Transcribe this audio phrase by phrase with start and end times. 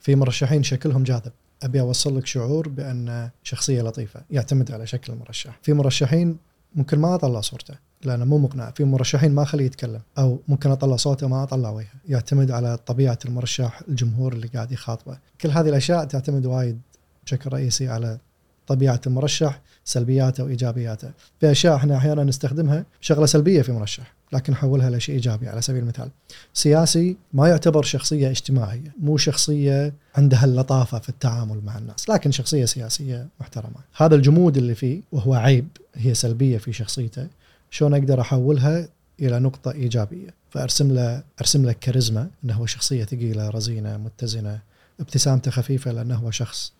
[0.00, 1.32] في مرشحين شكلهم جاذب.
[1.62, 5.58] أبي أوصل لك شعور بأن شخصية لطيفة يعتمد على شكل المرشح.
[5.62, 6.36] في مرشحين
[6.74, 8.70] ممكن ما أطلع صورته لأنه مو مقنع.
[8.70, 12.00] في مرشحين ما أخليه يتكلم أو ممكن أطلع صوته ما أطلع وجهه.
[12.08, 15.18] يعتمد على طبيعة المرشح الجمهور اللي قاعد يخاطبه.
[15.40, 16.80] كل هذه الأشياء تعتمد وايد
[17.26, 18.18] بشكل رئيسي على
[18.66, 21.10] طبيعة المرشح سلبياته وإيجابياته.
[21.40, 24.19] في أشياء إحنا أحيانا نستخدمها شغلة سلبية في مرشح.
[24.32, 26.10] لكن نحولها لشيء إيجابي على سبيل المثال.
[26.54, 32.64] سياسي ما يعتبر شخصية اجتماعية مو شخصية عندها اللطافة في التعامل مع الناس لكن شخصية
[32.64, 33.76] سياسية محترمة.
[33.96, 37.26] هذا الجمود اللي فيه وهو عيب هي سلبية في شخصيته
[37.70, 38.88] شلون أقدر أحولها
[39.20, 44.58] إلى نقطة إيجابية؟ فأرسم له أرسم له كاريزما إنه هو شخصية ثقيلة رزينة متزنة
[45.00, 46.72] ابتسامته خفيفة لأنه هو شخص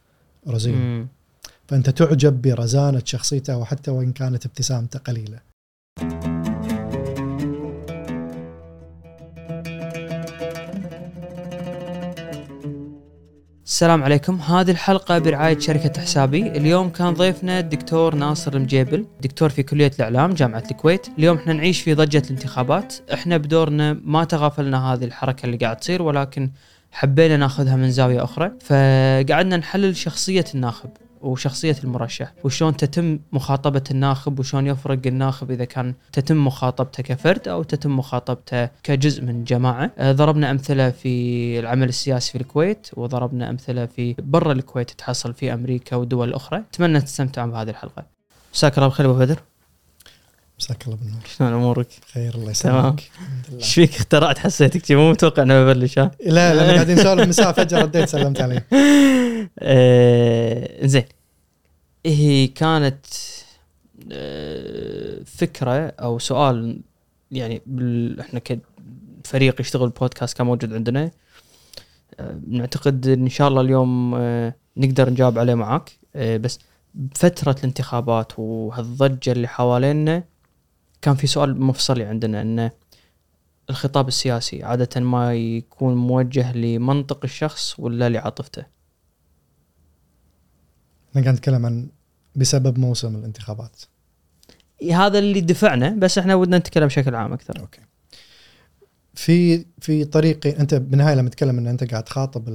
[0.48, 0.74] رزين.
[0.74, 1.08] مم.
[1.68, 5.38] فأنت تعجب برزانة شخصيته وحتى وإن كانت ابتسامته قليلة.
[13.80, 14.40] السلام عليكم.
[14.40, 16.46] هذه الحلقة برعاية شركة حسابي.
[16.46, 21.06] اليوم كان ضيفنا الدكتور ناصر المجيبل دكتور في كلية الإعلام جامعة الكويت.
[21.18, 22.94] اليوم إحنا نعيش في ضجة الانتخابات.
[23.14, 26.50] إحنا بدورنا ما تغافلنا هذه الحركة اللي قاعد تصير ولكن
[26.92, 28.52] حبينا ناخذها من زاوية أخرى.
[28.60, 30.90] فقعدنا نحلل شخصية الناخب.
[31.20, 37.62] وشخصية المرشح وشلون تتم مخاطبة الناخب وشلون يفرق الناخب إذا كان تتم مخاطبته كفرد أو
[37.62, 39.90] تتم مخاطبته كجزء من جماعة.
[39.98, 45.54] آه، ضربنا أمثلة في العمل السياسي في الكويت وضربنا أمثلة في برا الكويت تحصل في
[45.54, 48.06] أمريكا والدول الأخرى أتمنى تستمتعون بهذه الحلقة.
[48.54, 49.49] مساك الله بالخير أبو بدر.
[50.60, 51.20] مساك الله بالنور.
[51.38, 52.76] شلون أمورك؟ خير الله تمام.
[52.84, 53.58] يسلمك الحمد لله.
[53.58, 57.52] إيش فيك؟ اخترعت حسيتك مو متوقع إنه ببلش ها؟ لا لا قاعدين نسولف من ساعه
[57.52, 58.66] فجاه رديت سلمت عليه.
[59.58, 61.04] آه، زين
[62.06, 63.06] هي كانت
[64.12, 66.80] آه، فكرة أو سؤال
[67.30, 68.40] يعني بال- إحنا
[69.24, 71.10] كفريق يشتغل بودكاست كان موجود عندنا.
[72.20, 75.90] آه، نعتقد إن شاء الله اليوم آه، نقدر نجاوب عليه معاك.
[76.16, 76.58] آه، بس
[76.94, 80.22] بفتره الانتخابات وهالضجة اللي حوالينا
[81.02, 82.70] كان في سؤال مفصلي عندنا انه
[83.70, 88.66] الخطاب السياسي عادة ما يكون موجه لمنطق الشخص ولا لعاطفته؟
[91.10, 91.88] إحنا قاعد نتكلم عن
[92.36, 93.82] بسبب موسم الانتخابات.
[94.92, 97.60] هذا اللي دفعنا بس إحنا ودنا نتكلم بشكل عام أكثر.
[97.60, 97.80] أوكي.
[99.14, 102.48] في في طريقين أنت بالنهاية لما تتكلم إن أنت قاعد تخاطب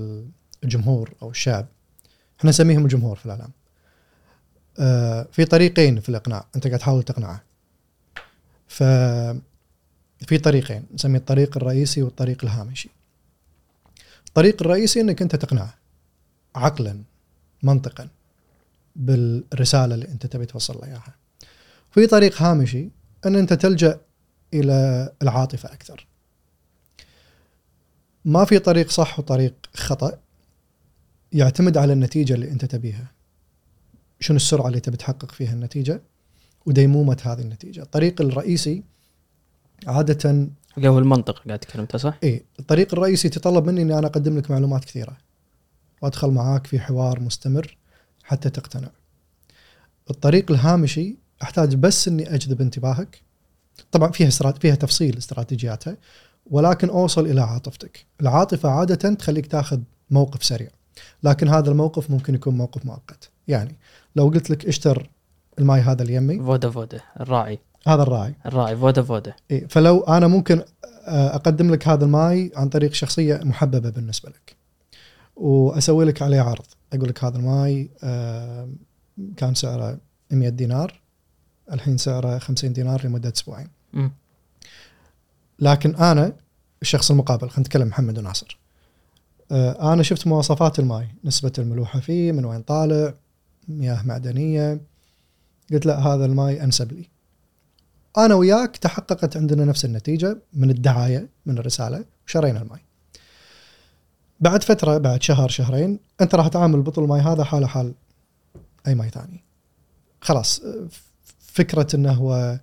[0.63, 1.67] الجمهور أو الشعب
[2.39, 3.51] إحنا نسميهم الجمهور في الإعلام.
[4.79, 7.44] آه في طريقين في الإقناع أنت قاعد تحاول تقنعه.
[8.67, 8.83] ف
[10.27, 12.89] في طريقين نسميه الطريق الرئيسي والطريق الهامشي.
[14.27, 15.73] الطريق الرئيسي إنك أنت تقنعه
[16.55, 17.01] عقلا
[17.63, 18.07] منطقا
[18.95, 21.15] بالرسالة اللي أنت تبي توصل له إياها.
[21.91, 22.89] في طريق هامشي
[23.25, 23.99] إن أنت تلجأ
[24.53, 26.07] إلى العاطفة أكثر.
[28.25, 30.19] ما في طريق صح وطريق خطأ
[31.31, 33.11] يعتمد على النتيجة اللي أنت تبيها.
[34.19, 36.01] شنو السرعة اللي تبي تحقق فيها النتيجة؟
[36.65, 37.81] وديمومة هذه النتيجة.
[37.81, 38.83] الطريق الرئيسي
[39.87, 44.07] عادة اللي هو المنطق قاعد تتكلم انت صح؟ اي الطريق الرئيسي يتطلب مني إني أنا
[44.07, 45.17] أقدم لك معلومات كثيرة
[46.01, 47.77] وأدخل معاك في حوار مستمر
[48.23, 48.89] حتى تقتنع.
[50.09, 53.21] الطريق الهامشي أحتاج بس إني أجذب انتباهك.
[53.91, 54.57] طبعا فيها استرات...
[54.57, 55.97] فيها تفصيل استراتيجياتها
[56.51, 58.05] ولكن أوصل إلى عاطفتك.
[58.21, 60.69] العاطفة عادة تخليك تاخذ موقف سريع
[61.23, 63.29] لكن هذا الموقف ممكن يكون موقف مؤقت.
[63.47, 63.75] يعني
[64.15, 65.09] لو قلت لك اشتر
[65.59, 67.59] الماي هذا اليمي فودا فودا الراعي.
[67.88, 68.35] هذا الراعي.
[68.45, 70.63] الراعي فودا فودا إيه فلو أنا ممكن
[71.07, 74.55] آه، أقدم لك هذا الماي عن طريق شخصية محببة بالنسبة لك
[75.35, 76.65] وأسوي لك عليه عرض.
[76.94, 78.69] أقول لك هذا الماي آه،
[79.38, 79.97] كان سعره
[80.31, 81.01] 100 دينار
[81.71, 83.69] الحين سعره 50 دينار لمدة أسبوعين.
[85.59, 86.33] لكن أنا
[86.81, 88.59] الشخص المقابل خلينا نتكلم محمد وناصر.
[89.51, 93.13] آه، أنا شفت مواصفات الماي نسبة الملوحة فيه من وين طالع
[93.67, 94.79] مياه معدنية.
[95.71, 97.09] قلت لا هذا الماي أنسب لي
[98.17, 102.79] أنا وياك تحققت عندنا نفس النتيجة من الدعاية من الرسالة وشرينا الماي
[104.39, 107.94] بعد فترة بعد شهر شهرين أنت راح تعامل بطل الماي هذا حاله حال
[108.88, 109.44] أي ماي ثاني
[110.21, 110.62] خلاص
[111.39, 112.59] فكرة إنه هو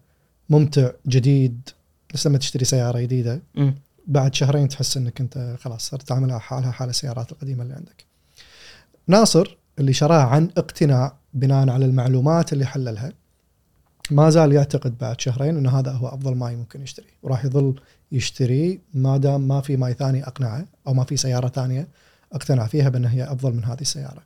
[0.51, 1.69] ممتع جديد
[2.15, 3.43] نفس لما تشتري سيارة جديدة.
[4.07, 8.05] بعد شهرين تحس إنك أنت خلاص صرت تعاملها حالها حال السيارات القديمة اللي عندك.
[9.07, 13.13] ناصر اللي شراه عن اقتناع بناء على المعلومات اللي حللها
[14.11, 17.81] ما زال يعتقد بعد شهرين إن هذا هو أفضل ماي ممكن يشتري وراح يظل
[18.13, 21.89] يشتري ما دام ما في ماي ثاني أقنعه أو ما في سيارة ثانية
[22.33, 24.23] أقتنع فيها بان هي أفضل من هذه السيارة.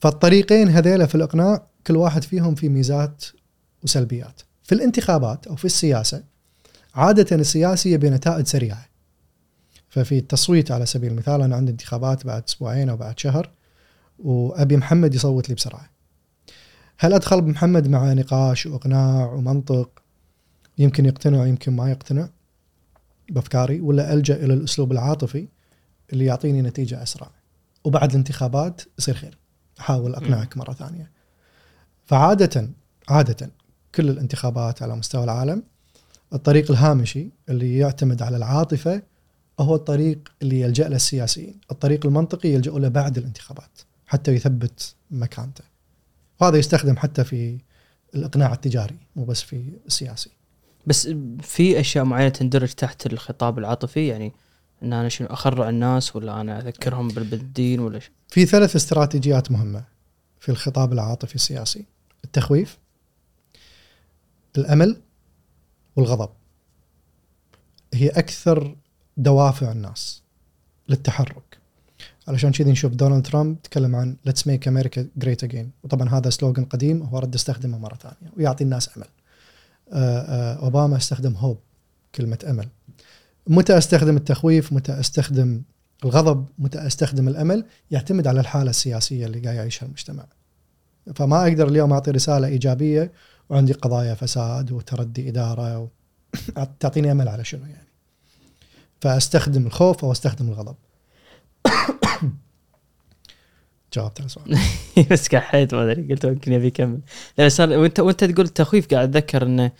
[0.00, 3.24] فالطريقين هذيلا في الإقناع كل واحد فيهم في ميزات
[3.84, 4.40] وسلبيات.
[4.62, 6.22] في الانتخابات أو في السياسة
[6.94, 8.86] عادة السياسي يبي نتائج سريعة.
[9.88, 13.50] ففي التصويت على سبيل المثال أنا عندي انتخابات بعد أسبوعين أو بعد شهر
[14.24, 15.90] وأبي محمد يصوت لي بسرعة.
[16.98, 19.90] هل أدخل بمحمد مع نقاش وإقناع ومنطق؟
[20.78, 22.28] يمكن يقتنع يمكن ما يقتنع
[23.30, 25.48] بأفكاري ولا ألجأ إلى الأسلوب العاطفي
[26.12, 27.30] اللي يعطيني نتيجة أسرع؟
[27.84, 29.38] وبعد الانتخابات يصير خير.
[29.80, 31.10] أحاول أقنعك مرة ثانية.
[32.06, 32.70] فعادة
[33.08, 33.50] عادة
[33.94, 35.62] كل الانتخابات على مستوى العالم
[36.32, 39.02] الطريق الهامشي اللي يعتمد على العاطفة
[39.60, 43.80] هو الطريق اللي يلجأ له السياسيين، الطريق المنطقي يلجأ له بعد الانتخابات.
[44.10, 45.64] حتى يثبت مكانته.
[46.40, 47.58] وهذا يستخدم حتى في
[48.14, 50.30] الإقناع التجاري مو بس في السياسي.
[50.86, 51.08] بس
[51.42, 54.32] في أشياء معينة تندرج تحت الخطاب العاطفي يعني
[54.82, 59.50] إن أنا شنو اخرع الناس ولا أنا أذكرهم بال- بالدين ولا شيء في ثلاث استراتيجيات
[59.50, 59.84] مهمة
[60.40, 61.84] في الخطاب العاطفي السياسي.
[62.24, 62.78] التخويف
[64.58, 65.00] الأمل
[65.96, 66.30] والغضب.
[67.94, 68.76] هي أكثر
[69.16, 70.22] دوافع الناس
[70.88, 71.49] للتحرك.
[72.30, 76.64] علشان كذي نشوف دونالد ترامب تكلم عن let's make America great again وطبعا هذا slogan
[76.64, 79.06] قديم هو رد استخدمه مرة ثانية ويعطي الناس أمل.
[79.92, 81.58] آه، آه، أوباما استخدم hope
[82.14, 82.68] كلمة أمل.
[83.46, 85.62] متى أستخدم التخويف؟ متى أستخدم
[86.04, 90.24] الغضب؟ متى أستخدم الأمل؟ يعتمد على الحالة السياسية اللي قاعد يعيشها المجتمع.
[91.14, 93.12] فما أقدر اليوم أعطي رسالة إيجابية
[93.48, 95.88] وعندي قضايا فساد وتردي إدارة و...
[96.80, 97.88] تعطيني أمل على شنو يعني.
[99.00, 100.76] فأستخدم الخوف أو أستخدم الغضب.
[103.92, 104.58] جاوبت على السؤال.
[105.10, 107.00] بس كحيت ما أدري قلت يمكن يبي يكمل.
[107.38, 109.72] لا بس وأنت وأنت تقول التخويف قاعد أتذكر إنه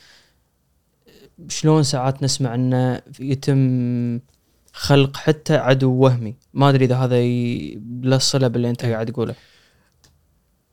[1.48, 4.20] شلون ساعات نسمع إنه يتم
[4.72, 6.34] خلق حتى عدو وهمي.
[6.54, 7.20] ما أدري إذا هذا
[8.02, 9.34] له صلة باللي أنت قاعد تقوله.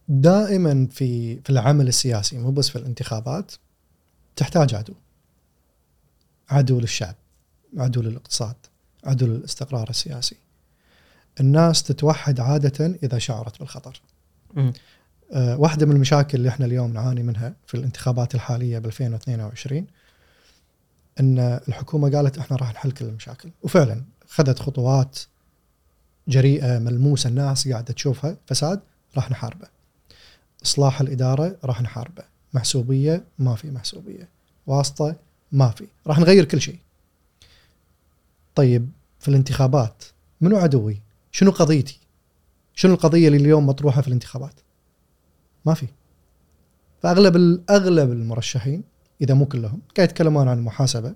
[0.07, 3.51] دائما في في العمل السياسي مو بس في الانتخابات
[4.35, 4.93] تحتاج عدو.
[6.49, 7.15] عدو للشعب
[7.77, 8.55] عدو للاقتصاد
[9.03, 10.46] عدو للاستقرار السياسي.
[11.39, 14.01] الناس تتوحد عادة إذا شعرت بالخطر.
[15.33, 19.87] أه واحدة من المشاكل اللي إحنا اليوم نعاني منها في الانتخابات الحالية ب 2022
[21.19, 23.49] إن الحكومة قالت إحنا راح نحل كل المشاكل.
[23.63, 25.19] وفعلا خذت خطوات
[26.27, 28.79] جريئة ملموسة الناس قاعدة تشوفها فساد
[29.15, 29.67] راح نحاربه.
[30.65, 32.23] إصلاح الإدارة راح نحاربه.
[32.53, 34.29] محسوبية ما في محسوبية.
[34.67, 35.15] واسطة
[35.51, 35.87] ما في.
[36.07, 36.79] راح نغير كل شيء.
[38.55, 40.03] طيب في الانتخابات
[40.41, 41.01] منو عدوي؟
[41.37, 41.99] شنو قضيتي
[42.73, 44.59] شنو القضية اللي اليوم مطروحة في الانتخابات
[45.65, 45.87] ما في
[47.01, 48.83] فأغلب أغلب المرشحين
[49.21, 51.15] إذا مو كلهم قاعد يتكلمون عن محاسبة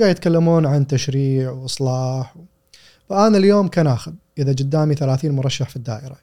[0.00, 2.34] قاعد يتكلمون عن تشريع وإصلاح
[3.08, 6.16] فأنا اليوم كناخب إذا قدامي 30 مرشح في الدائرة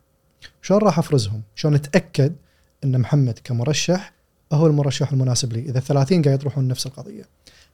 [0.62, 2.36] شلون راح أفرزهم؟ شلون أتأكد
[2.84, 4.14] أن محمد كمرشح
[4.54, 7.24] هو المرشح المناسب لي؟ إذا 30 قاعد يطرحون نفس القضية.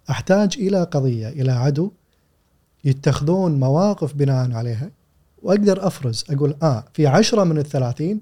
[0.09, 1.91] أحتاج إلى قضية إلى عدو
[2.83, 4.91] يتخذون مواقف بناء عليها
[5.43, 8.21] وأقدر أفرز أقول آه في عشرة من الثلاثين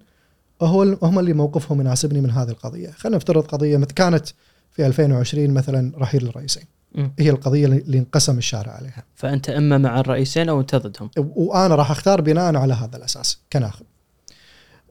[0.61, 4.27] هو هم اللي موقفهم يناسبني من هذه القضية، خلينا نفترض قضية كانت
[4.71, 6.63] في 2020 مثلا رحيل الرئيسين.
[6.95, 7.11] مم.
[7.19, 9.03] هي القضية اللي انقسم الشارع عليها.
[9.15, 13.85] فأنت أما مع الرئيسين أو أنت ضدهم وأنا راح أختار بناء على هذا الأساس كناخب.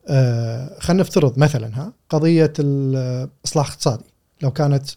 [0.08, 4.04] آه خلينا نفترض مثلا ها قضية الاصلاح الاقتصادي
[4.42, 4.90] لو كانت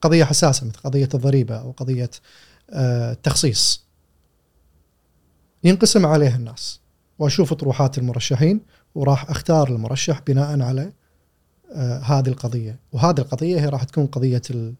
[0.00, 2.10] قضية حساسة مثل قضية الضريبة أو قضية
[2.70, 3.83] آه التخصيص
[5.64, 6.80] ينقسم عليها الناس.
[7.18, 8.60] وأشوف طروحات المرشحين
[8.94, 10.92] وراح أختار المرشح بناء على
[11.72, 12.78] آه هذه القضية.
[12.92, 14.74] وهذه القضية هي راح تكون قضية ال-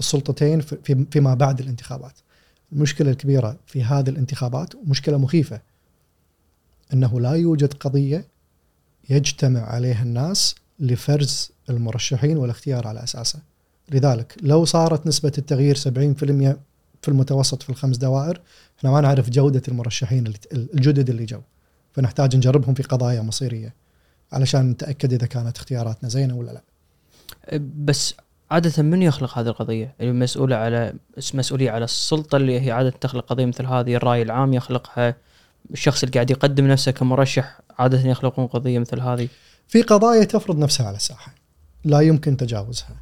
[0.00, 2.12] السلطتين في- فيما بعد الانتخابات.
[2.72, 5.60] المشكلة الكبيرة في هذه الانتخابات ومشكله مخيفة.
[6.92, 8.24] إنه لا يوجد قضية
[9.10, 13.38] يجتمع عليها الناس لفرز المرشحين والاختيار على أساسه.
[13.90, 16.56] لذلك لو صارت نسبة التغيير 70%
[17.02, 18.40] في المتوسط في الخمس دوائر
[18.78, 20.38] إحنا ما نعرف جودة المرشحين اللي-
[20.74, 21.40] الجدد اللي جو.
[21.92, 23.74] فنحتاج نجربهم في قضايا مصيرية
[24.32, 26.62] علشان نتأكد إذا كانت اختياراتنا زينة ولا لا.
[27.84, 28.14] بس
[28.50, 30.94] عادة من يخلق هذه القضية؟ المسؤولة على
[31.34, 35.14] مسؤولية على السلطة اللي هي عادة تخلق قضية مثل هذه، الرأي العام يخلقها،
[35.70, 39.28] الشخص اللي قاعد يقدم نفسه كمرشح عادة يخلقون قضية مثل هذه.
[39.68, 41.34] في قضايا تفرض نفسها على الساحة
[41.84, 42.96] لا يمكن تجاوزها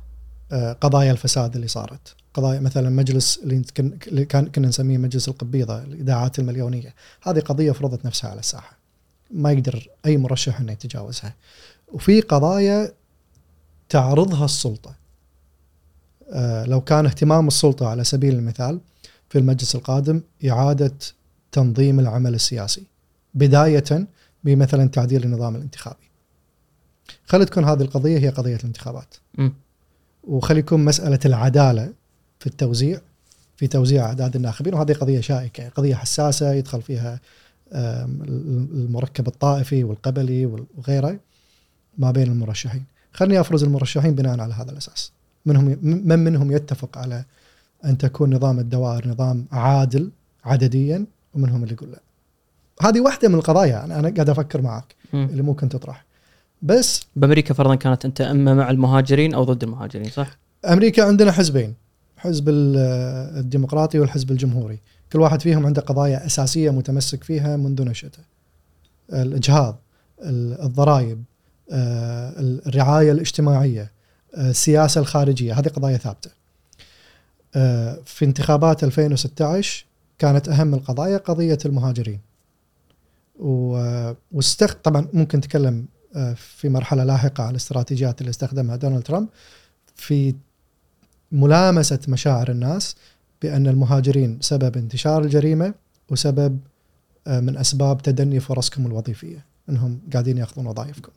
[0.52, 3.40] آه، قضايا الفساد اللي صارت قضايا مثلا مجلس
[4.09, 6.95] اللي كان كنا نسميه مجلس القبيضة الإذاعات المليونية.
[7.23, 8.78] هذه قضية فرضت نفسها على الساحة.
[9.30, 11.35] ما يقدر أي مرشح إنه يتجاوزها.
[11.92, 12.92] وفي قضايا
[13.88, 14.95] تعرضها السلطة.
[16.33, 18.80] آه، لو كان اهتمام السلطة على سبيل المثال
[19.28, 20.95] في المجلس القادم إعادة
[21.52, 22.83] تنظيم العمل السياسي.
[23.35, 24.07] بداية
[24.45, 26.11] بمثلا تعديل النظام الانتخابي.
[27.26, 29.14] خلي تكون هذه القضية هي قضية الانتخابات.
[29.35, 29.52] مم.
[30.25, 31.98] وخلي يكون مسألة العدالة.
[32.38, 33.00] في التوزيع
[33.57, 37.21] في توزيع أعداد الناخبين وهذه قضية شائكة قضية حساسة يدخل فيها
[37.73, 40.47] المركب الطائفي والقبلي
[40.78, 41.18] وغيره
[41.99, 42.85] ما بين المرشحين.
[43.12, 45.12] خلني أفرز المرشحين بناء على هذا الأساس.
[45.47, 47.25] منهم من منهم يتفق على
[47.85, 50.11] أن تكون نظام الدوائر نظام عادل
[50.45, 51.04] عدديا
[51.35, 52.00] ومنهم اللي يقول لا.
[52.83, 55.28] هذه واحدة من القضايا أنا أنا قاعد أفكر معك مم.
[55.30, 56.04] اللي ممكن تطرح.
[56.62, 61.75] بس بأمريكا فرضا كانت أنت أما مع المهاجرين أو ضد المهاجرين صح؟ أمريكا عندنا حزبين.
[62.18, 62.76] حزب ال-
[63.38, 64.78] الديمقراطي والحزب الجمهوري.
[65.12, 68.22] كل واحد فيهم عنده قضايا أساسية متمسك فيها منذ نشأته.
[69.12, 69.78] الإجهاض
[70.22, 71.22] ال- الضرائب
[71.72, 73.92] آه، الرعاية الاجتماعية
[74.34, 76.30] آه، السياسة الخارجية هذه قضايا ثابتة.
[77.54, 79.84] آه، في انتخابات 2016
[80.18, 82.20] كانت أهم القضايا قضية المهاجرين.
[84.32, 85.87] واستخ طبعا ممكن نتكلم
[86.37, 89.28] في مرحلة لاحقة عن الاستراتيجيات اللي استخدمها دونالد ترامب.
[89.94, 90.34] في
[91.32, 92.97] ملامسة مشاعر الناس
[93.42, 95.75] بأن المهاجرين سبب انتشار الجريمة
[96.11, 96.58] وسبب
[97.26, 101.12] آه، من أسباب تدني فرصكم الوظيفية إنهم قاعدين يأخذون وظائفكم.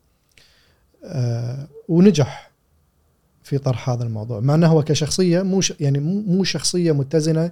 [1.03, 2.51] آه، ونجح
[3.43, 7.51] في طرح هذا الموضوع مع إنه هو كشخصية مو يعني مو شخصية متزنة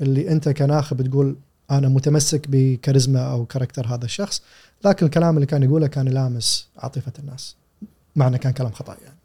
[0.00, 1.36] اللي أنت كناخب تقول
[1.70, 4.42] أنا متمسك بكاريزما أو كاركتر هذا الشخص
[4.84, 7.56] لكن الكلام اللي كان يقوله كان يلامس عاطفة الناس
[8.16, 9.19] مع انه كان كلام خطأ يعني.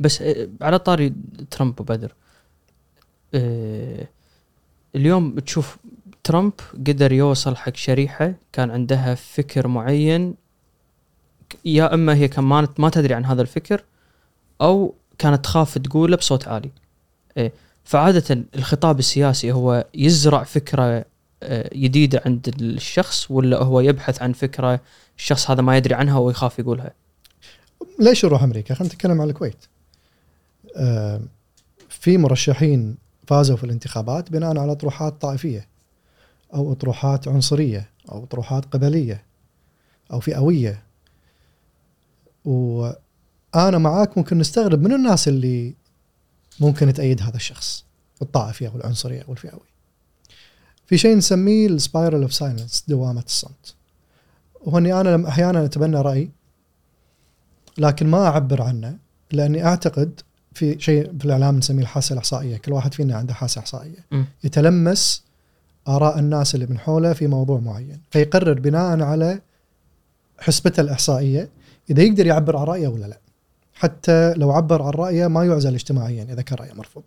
[0.00, 1.14] بس آه، على طاري
[1.50, 2.14] ترامب وبدر
[3.34, 4.08] آه،
[4.94, 5.78] اليوم تشوف
[6.24, 6.52] ترامب
[6.86, 10.34] قدر يوصل حق شريحة كان عندها فكر معين
[11.64, 12.44] يا إما هي كان
[12.78, 13.84] ما تدري عن هذا الفكر
[14.60, 16.70] أو كانت تخاف تقوله بصوت عالي
[17.36, 17.52] إيه
[17.84, 21.04] فعادة الخطاب السياسي هو يزرع فكرة
[21.42, 24.80] آه، جديده عند الشخص ولا هو يبحث عن فكرة
[25.18, 26.92] الشخص هذا ما يدري عنها ويخاف يقولها
[27.98, 29.64] ليش نروح أمريكا؟ خلينا نتكلم عن الكويت.
[30.78, 31.20] آه،
[31.88, 35.68] في مرشحين فازوا في الانتخابات بناء على أطروحات طائفية
[36.54, 39.24] أو أطروحات عنصرية أو أطروحات قبلية
[40.12, 40.82] أو فئوية.
[42.44, 45.74] وأنا معاك ممكن نستغرب من الناس اللي
[46.60, 47.84] ممكن تأيد هذا الشخص
[48.22, 49.68] الطائفي أو العنصري أو الفئوي.
[50.86, 53.74] في شيء نسميه ال spiral of silence دوامة الصمت.
[54.60, 56.30] وهني أنا أحيانا أتبنى رأي
[57.78, 58.98] لكن ما أعبر عنه
[59.32, 60.20] لأني أعتقد
[60.58, 64.22] في شيء في الإعلام نسميه الحاسة الإحصائية، كل واحد فينا عنده حاسة إحصائية م.
[64.44, 65.22] يتلمس
[65.88, 69.40] آراء الناس اللي من حوله في موضوع معين، فيقرر بناء على
[70.38, 71.48] حسبته الإحصائية
[71.90, 73.18] إذا يقدر يعبر عن رأيه ولا لا.
[73.74, 77.02] حتى لو عبر عن رأيه ما يعزل اجتماعيا إذا كان رأيه مرفوض.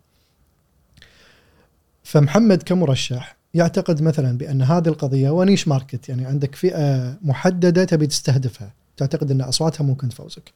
[2.04, 8.74] فمحمد كمرشح يعتقد مثلا بأن هذه القضية ونيش ماركت يعني عندك فئة محددة تبي تستهدفها،
[8.98, 10.52] تعتقد أن أصواتها ممكن تفوزك.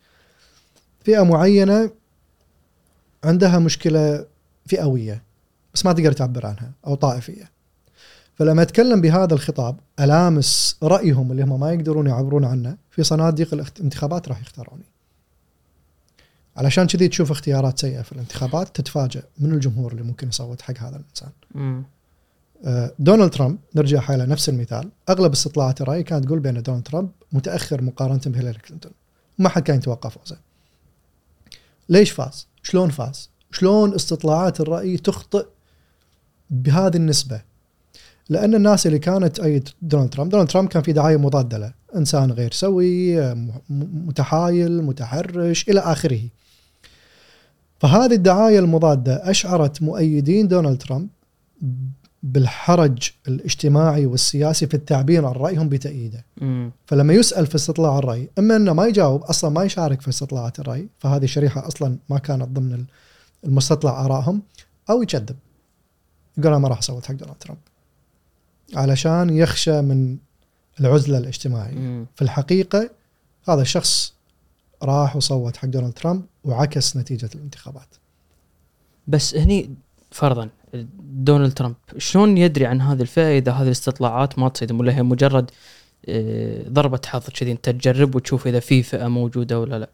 [1.05, 1.91] فئة معينة
[3.25, 4.25] عندها مشكلة
[4.65, 5.23] فئوية
[5.73, 7.51] بس ما تقدر تعبر عنها أو طائفية.
[8.35, 14.27] فلما أتكلم بهذا الخطاب ألامس رأيهم اللي هم ما يقدرون يعبرون عنه في صناديق الانتخابات
[14.27, 14.83] راح يختاروني.
[16.57, 20.95] علشان كذي تشوف اختيارات سيئة في الانتخابات تتفاجئ من الجمهور اللي ممكن يصوت حق هذا
[20.95, 21.29] الإنسان.
[22.65, 27.09] آه، دونالد ترامب نرجع حيله نفس المثال أغلب استطلاعات الرأي كانت تقول بأن دونالد ترامب
[27.31, 28.91] متأخر مقارنة بهيلاري كلينتون
[29.37, 30.37] ما حد كان يتوقع فوزه
[31.89, 35.45] ليش فاز؟ شلون فاز؟ شلون استطلاعات الرأي تخطئ
[36.49, 37.41] بهذه النسبة؟
[38.29, 40.31] لأن الناس اللي كانت تأيد دونالد ترامب.
[40.31, 43.33] دونالد ترامب كان في دعاية مضاده له إنسان غير سوي
[43.69, 46.21] متحايل متحرش إلى آخره.
[47.79, 51.07] فهذه الدعاية المضادة أشعرت مؤيدين دونالد ترامب
[52.25, 56.25] بالحرج الاجتماعي والسياسي في التعبير عن رأيهم بتأييده.
[56.85, 60.87] فلما يسأل في استطلاع الرأي إما أنه ما يجاوب أصلا ما يشارك في استطلاعات الرأي
[60.99, 62.85] فهذه شريحة أصلا ما كانت ضمن
[63.43, 64.41] المستطلع آرائهم
[64.89, 65.35] أو يكذب
[66.37, 67.59] يقول أنا ما راح أصوت حق دونالد ترامب.
[68.75, 70.17] علشان يخشى من
[70.79, 71.75] العزلة الاجتماعية.
[71.75, 72.05] مم.
[72.15, 72.89] في الحقيقة
[73.49, 74.13] هذا الشخص
[74.83, 77.87] راح وصوت حق دونالد ترامب وعكس نتيجة الانتخابات.
[79.07, 79.75] بس هني
[80.11, 80.49] فرضا
[80.99, 81.75] دونالد ترامب.
[81.97, 85.51] شلون يدري عن هذه الفئة إذا هذه الاستطلاعات ما تصيدم ولا هي مجرد
[86.09, 87.51] آه، ضربة حظ كذي.
[87.51, 89.89] أنت تجرب وتشوف إذا في فئة موجودة ولا لا.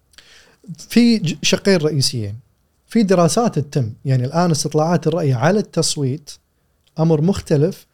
[0.77, 2.35] في شقين رئيسيين.
[2.88, 3.93] في دراسات تتم.
[4.05, 6.31] يعني الآن استطلاعات الرأي على التصويت
[7.00, 7.88] أمر مختلف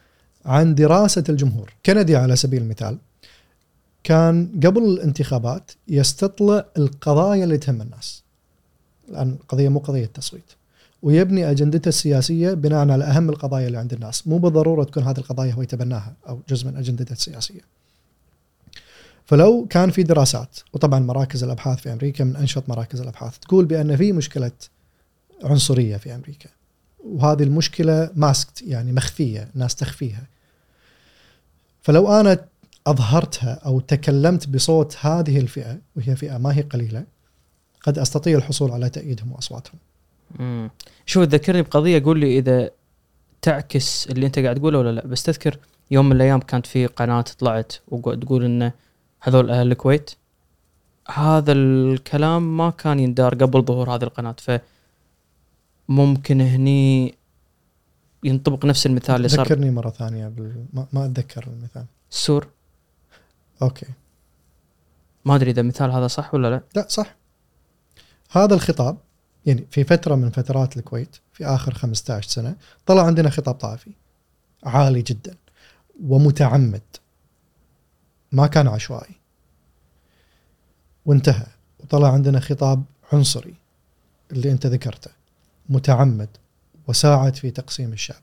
[0.46, 1.74] عن دراسة الجمهور.
[1.86, 2.98] كندي على سبيل المثال
[4.04, 8.24] كان قبل الانتخابات يستطلع القضايا اللي تهم الناس.
[9.10, 10.52] الآن القضية مو قضية تصويت.
[11.08, 14.28] ويبني أجندته السياسية بناء على أهم القضايا اللي عند الناس.
[14.28, 17.62] مو بالضرورة تكون هذه القضايا هو يتبناها أو جزء من أجندته السياسية.
[19.26, 23.96] فلو كان في دراسات وطبعا مراكز الأبحاث في أمريكا من أنشط مراكز الأبحاث تقول بأن
[23.96, 24.52] في مشكلة
[25.44, 26.50] عنصرية في أمريكا.
[27.06, 30.24] وهذه المشكلة ماسكت يعني مخفية الناس تخفيها.
[31.82, 32.46] فلو أنا
[32.88, 37.04] أظهرتها أو تكلمت بصوت هذه الفئة وهي فئة ما هي قليلة
[37.82, 39.87] قد أستطيع الحصول على تأييدهم وأصواتهم.
[40.40, 40.70] امم
[41.06, 42.72] شوف تذكرني بقضية قول لي إذا
[43.42, 45.08] تعكس اللي أنت قاعد تقوله ولا لا.
[45.08, 45.60] بس تذكر
[45.92, 48.72] يوم من الأيام كانت في قناة طلعت وتقول انه
[49.22, 50.12] هذول أهل الكويت
[51.08, 54.36] هذا الكلام ما كان يندار قبل ظهور هذه القناة.
[54.40, 54.60] ف
[55.90, 57.16] ممكن هني
[58.24, 59.46] ينطبق نفس المثال اللي صار.
[59.46, 60.66] ذكرني مرة ثانية بال...
[60.74, 61.86] ما, ما أتذكر المثال.
[62.12, 62.48] السور
[63.62, 63.86] أوكي.
[65.26, 66.62] ما أدري إذا المثال هذا صح ولا لا.
[66.76, 67.16] لا صح.
[68.32, 68.98] هذا الخطاب
[69.48, 73.92] يعني في فترة من فترات الكويت في آخر 15 سنة طلع عندنا خطاب طائفي
[74.64, 75.36] عالي جدا
[76.04, 76.82] ومتعمد.
[78.32, 79.16] ما كان عشوائي.
[81.06, 81.46] وانتهى.
[81.80, 83.54] وطلع عندنا خطاب عنصري
[84.32, 85.12] اللي أنت ذكرته
[85.70, 86.30] متعمد
[86.88, 88.22] وساعد في تقسيم الشعب.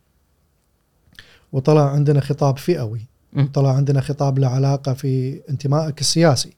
[1.52, 3.00] وطلع عندنا خطاب فئوي.
[3.52, 6.52] طلع عندنا خطاب له علاقه في انتمائك السياسي.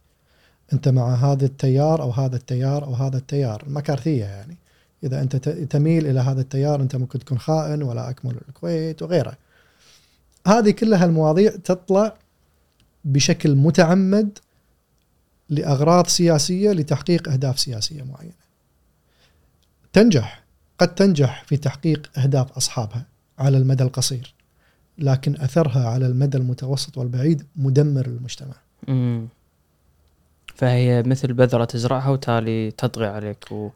[0.73, 3.63] أنت مع هذا التيار أو هذا التيار أو هذا التيار.
[3.67, 4.57] المكارثية يعني.
[5.05, 9.37] إذا أنت تميل إلى هذا التيار أنت ممكن تكون خائن ولا أكمل الكويت وغيره.
[10.47, 12.15] هذه كلها المواضيع تطلع
[13.05, 14.39] بشكل متعمد
[15.49, 18.47] لأغراض سياسية لتحقيق أهداف سياسية معينة.
[19.93, 20.45] تنجح.
[20.79, 23.07] قد تنجح في تحقيق أهداف أصحابها
[23.39, 24.35] على المدى القصير
[24.99, 28.55] لكن أثرها على المدى المتوسط والبعيد مدمر للمجتمع.
[30.57, 33.71] فهي مثل بذرة تزرعها وتالي تطغي عليك و...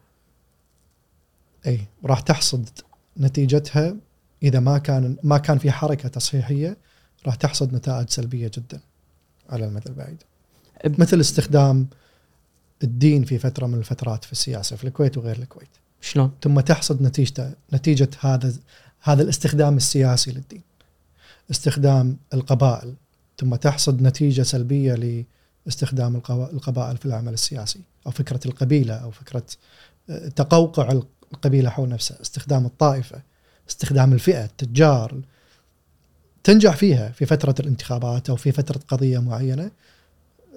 [1.67, 2.69] إي وراح تحصد
[3.17, 3.95] نتيجتها
[4.43, 6.77] إذا ما كان ما كان في حركة تصحيحية
[7.25, 8.79] راح تحصد نتائج سلبية جدا
[9.49, 10.23] على المدى البعيد.
[10.85, 11.87] مثل استخدام
[12.83, 15.69] الدين في فترة من الفترات في السياسة في الكويت وغير الكويت.
[16.01, 18.53] شلون؟ ثم تحصد نتيجته نتيجة هذا
[19.01, 20.61] هذا الاستخدام السياسي للدين.
[21.51, 22.93] استخدام القبائل
[23.37, 24.95] ثم تحصد نتيجة سلبية
[25.65, 29.43] لاستخدام القوا- القبائل في العمل السياسي أو فكرة القبيلة أو فكرة
[30.09, 30.99] آه، تقوقع
[31.33, 33.21] القبيلة حول نفسها استخدام الطائفة
[33.69, 35.21] استخدام الفئة التجار.
[36.43, 39.71] تنجح فيها في فترة الانتخابات أو في فترة قضية معينة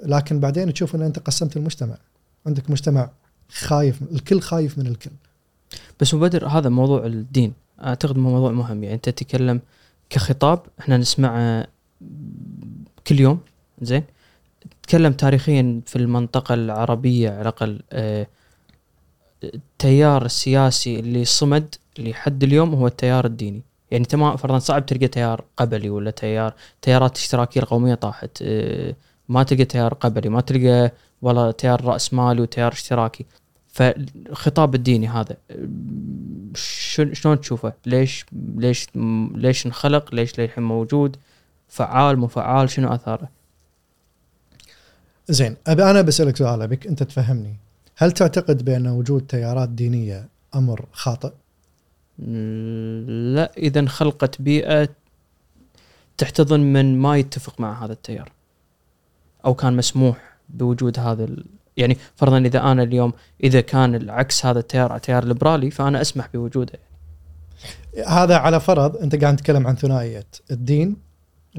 [0.03, 1.97] لكن بعدين تشوف إن أنت قسمت المجتمع.
[2.47, 3.11] عندك مجتمع
[3.49, 5.11] خايف الكل خايف من الكل.
[6.01, 7.53] بس بدر هذا موضوع الدين.
[7.85, 8.85] أعتقد موضوع مهم.
[8.85, 9.61] يعني أنت تتكلم
[10.11, 11.67] كخطاب إحنا نسمعه
[13.07, 13.41] كل يوم
[13.83, 14.05] زين؟
[14.87, 18.27] تكلم تاريخيا في المنطقة العربية على الأقل آه،
[19.45, 25.45] التيار السياسي اللي صمد لحد اليوم هو التيار الديني يعني تمام فرضا صعب تلقى تيار
[25.57, 28.95] قبلي ولا تيار تيارات اشتراكية القومية طاحت آه،
[29.29, 30.93] ما تلقى تيار قبلي ما تلقى
[31.23, 33.27] ولا تيار رأس مالي وتيار اشتراكي
[33.67, 35.37] فالخطاب الديني هذا
[37.13, 38.87] شلون تشوفه؟ ليش ليش
[39.35, 41.17] ليش انخلق؟ ليش للحين موجود؟
[41.69, 43.29] فعال مو فعال شنو آثاره؟
[45.29, 47.57] زين أبي أنا بسالك سؤال أبيك أنت تفهمني
[47.97, 51.33] هل تعتقد بأن وجود تيارات دينية أمر خاطئ؟
[52.19, 54.89] لا إذا انخلقت بيئة
[56.19, 58.33] تحتضن من ما يتفق مع هذا التيار
[59.45, 61.45] أو كان مسموح بوجود هذا ال...
[61.77, 63.13] يعني فرضا إذا أنا اليوم
[63.45, 66.79] إذا كان العكس هذا التيار تيار ليبرالي فأنا أسمح بوجوده
[68.07, 70.97] هذا على فرض أنت قاعد تتكلم عن ثنائية الدين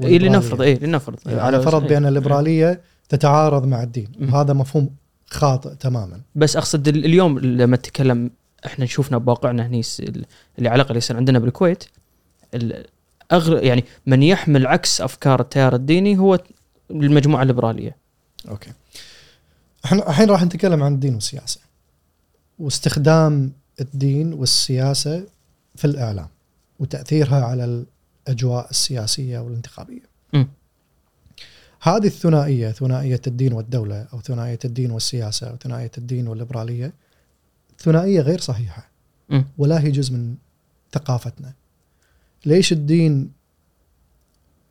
[0.02, 0.18] اي.
[0.18, 1.88] لنفرض اي لنفرض يعني على فرض إيه.
[1.88, 4.08] بأن الليبرالية تتعارض مع الدين.
[4.20, 4.90] وهذا مفهوم
[5.30, 8.30] خاطئ تماما بس أقصد ال- اليوم لما نتكلم
[8.66, 10.26] إحنا شوفنا بواقعنا هني س- ال-
[10.58, 11.84] اللي يصير عندنا بالكويت
[12.54, 12.86] ال-
[13.32, 16.38] أغل يعني من يحمل عكس أفكار التيار الديني هو
[16.90, 17.96] المجموعة الليبرالية.
[18.48, 18.70] أوكي
[19.84, 21.60] إحنا الحين راح نتكلم عن الدين والسياسة
[22.58, 25.24] واستخدام الدين والسياسة
[25.76, 26.28] في الإعلام
[26.78, 27.84] وتأثيرها على
[28.28, 30.02] الأجواء السياسية والانتخابية.
[30.32, 30.48] مم.
[31.86, 36.92] هذه الثنائية ثنائية الدين والدولة أو ثنائية الدين والسياسة أو ثنائية الدين والليبرالية
[37.78, 38.90] ثنائية غير صحيحة.
[39.58, 40.34] ولا هي جزء من
[40.92, 41.52] ثقافتنا.
[42.46, 43.32] ليش الدين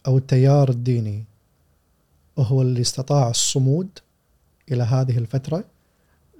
[0.07, 1.23] أو التيار الديني
[2.37, 3.89] هو اللي استطاع الصمود
[4.71, 5.63] إلى هذه الفترة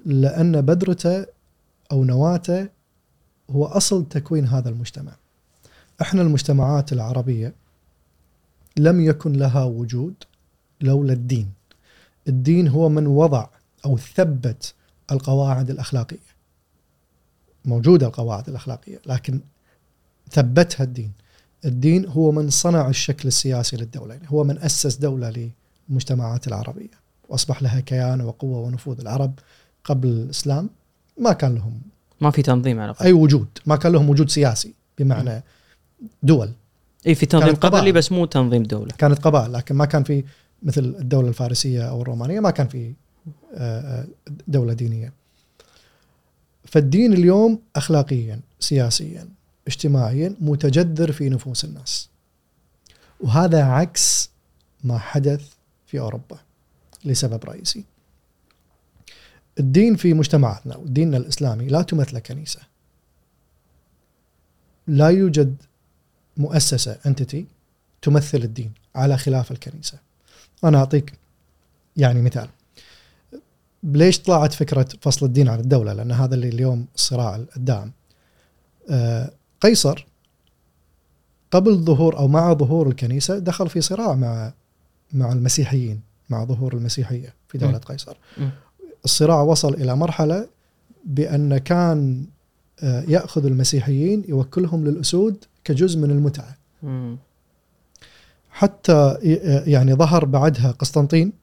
[0.05, 1.25] لأن بذرته
[1.91, 2.67] أو نواته
[3.49, 5.15] هو أصل تكوين هذا المجتمع.
[6.01, 7.53] إحنا المجتمعات العربية
[8.77, 10.13] لم يكن لها وجود
[10.81, 11.51] لولا الدين.
[12.27, 13.47] الدين هو من وضع
[13.85, 14.73] أو ثبت
[15.11, 16.35] القواعد الأخلاقية.
[17.65, 19.39] موجودة القواعد الأخلاقية لكن
[20.31, 21.11] ثبتها الدين.
[21.65, 25.51] الدين هو من صنع الشكل السياسي للدوله، يعني هو من أسس دولة
[25.89, 29.33] للمجتمعات العربية وأصبح لها كيان وقوة ونفوذ العرب
[29.83, 30.69] قبل الإسلام
[31.19, 31.81] ما كان لهم
[32.21, 32.95] ما في تنظيم على.
[33.01, 34.73] أي وجود، ما كان لهم وجود سياسي.
[34.97, 35.43] بمعنى
[36.23, 36.51] دول
[37.07, 37.55] اي في تنظيم.
[37.55, 40.23] قبلي بس مو تنظيم دولة كانت قبائل لكن ما كان في
[40.65, 42.93] مثل الدولة الفارسية أو الرومانية ما كان في
[43.54, 44.08] آه، آه،
[44.47, 45.13] دولة دينية.
[46.65, 49.28] فالدين اليوم اخلاقيا سياسيا
[49.67, 52.10] اجتماعيا متجذر في نفوس الناس.
[53.19, 54.30] وهذا عكس
[54.84, 55.54] ما حدث
[55.88, 56.38] في أوروبا
[57.06, 57.84] لسبب رئيسي.
[59.60, 62.60] الدين في مجتمعاتنا وديننا الإسلامي لا تمثل كنيسة.
[64.88, 65.56] لا يوجد
[66.38, 67.45] مؤسسة انتيتي
[68.01, 70.04] تمثل الدين على خلاف الكنيسة.
[70.63, 71.13] أنا أعطيك
[71.97, 72.47] يعني مثال
[73.83, 77.91] ليش طلعت فكرة فصل الدين عن الدولة لأن هذا اللي اليوم الصراع الدائم
[78.89, 80.05] آه، قيصر
[81.51, 84.53] قبل ظهور أو مع ظهور الكنيسة دخل في صراع مع
[85.13, 87.79] مع المسيحيين مع ظهور المسيحية في دولة م.
[87.79, 88.49] قيصر م.
[89.05, 90.47] الصراع وصل إلى مرحلة
[91.05, 92.25] بأن كان
[92.83, 97.17] آه، يأخذ المسيحيين يوكلهم للأسود كجزء من المتعة مم.
[98.55, 99.17] حتى
[99.67, 101.33] يعني ظهر بعدها قسطنطين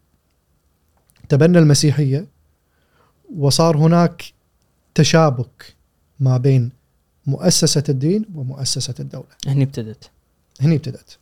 [1.28, 2.26] تبنى المسيحية
[3.36, 4.24] وصار هناك
[4.94, 5.76] تشابك
[6.20, 6.72] ما بين
[7.26, 9.26] مؤسسة الدين ومؤسسة الدولة.
[9.46, 10.10] هني ابتدت.
[10.60, 11.18] هني ابتدت.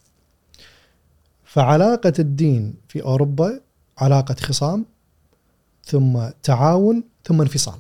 [1.45, 3.61] فعلاقة الدين في أوروبا
[3.99, 4.87] علاقة خصام
[5.85, 7.79] ثم تعاون ثم انفصال.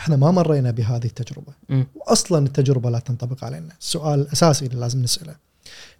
[0.00, 1.52] إحنا ما مرينا بهذه التجربة.
[1.68, 1.86] مم.
[1.94, 3.74] واصلا التجربة لا تنطبق علينا.
[3.80, 5.47] السؤال الاساسي اللي لازم نسأله.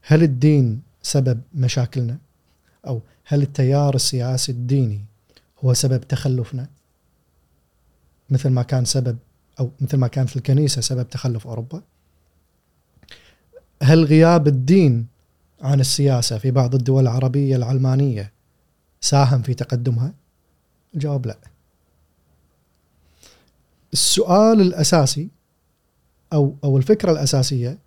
[0.02, 2.18] هل الدين سبب مشاكلنا؟
[2.86, 5.04] أو هل التيار السياسي الديني
[5.64, 6.66] هو سبب تخلفنا؟
[8.30, 9.18] مثل ما كان سبب
[9.60, 11.82] أو مثل ما كانت الكنيسة سبب تخلف أوروبا.
[13.82, 15.06] هل غياب الدين
[15.60, 18.32] عن السياسة في بعض الدول العربية العلمانية
[19.00, 20.12] ساهم في تقدمها؟
[20.94, 21.38] الجواب لا.
[23.92, 25.28] السؤال الأساسي
[26.32, 27.78] أو أو الفكرة الأساسية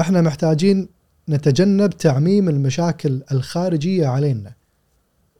[0.00, 0.88] إحنا محتاجين
[1.30, 4.52] نتجنب تعميم المشاكل الخارجية علينا.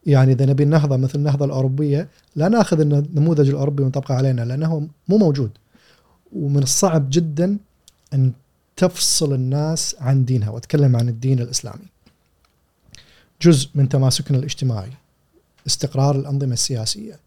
[0.07, 5.19] يعني إذا نبي النهضه مثل النهضة الأوروبية لا ناخذ النموذج الأوروبي ونطبقه علينا لأنه مو
[5.19, 5.51] موجود.
[6.33, 7.59] ومن الصعب جدا
[8.15, 8.33] أن
[8.77, 11.87] تفصل الناس عن دينها وأتكلم عن الدين الإسلامي.
[13.43, 14.91] جزء من تماسكنا الاجتماعي
[15.67, 17.21] استقرار الأنظمة السياسية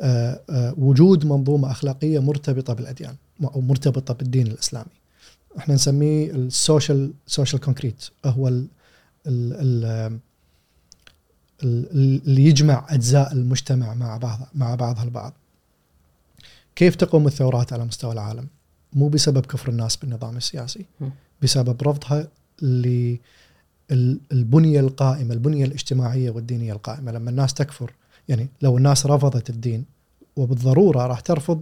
[0.00, 5.03] آه، آه، وجود منظومة أخلاقية مرتبطة بالأديان أو مرتبطة بالدين الإسلامي.
[5.58, 8.66] إحنا نسميه ال social social concrete هو ال
[9.26, 9.84] ال ال
[11.64, 15.32] ال- اللي يجمع أجزاء المجتمع مع بعض مع بعضها البعض.
[16.76, 18.46] كيف تقوم الثورات على مستوى العالم؟
[18.92, 20.86] مو بسبب كفر الناس بالنظام السياسي،.
[21.42, 22.28] بسبب رفضها
[22.62, 23.20] للبنيه
[24.80, 27.92] القائمة، البنية الاجتماعية والدينية القائمة، لما الناس تكفر
[28.28, 29.84] يعني لو الناس رفضت الدين
[30.36, 31.60] وبالضرورة راح ترفض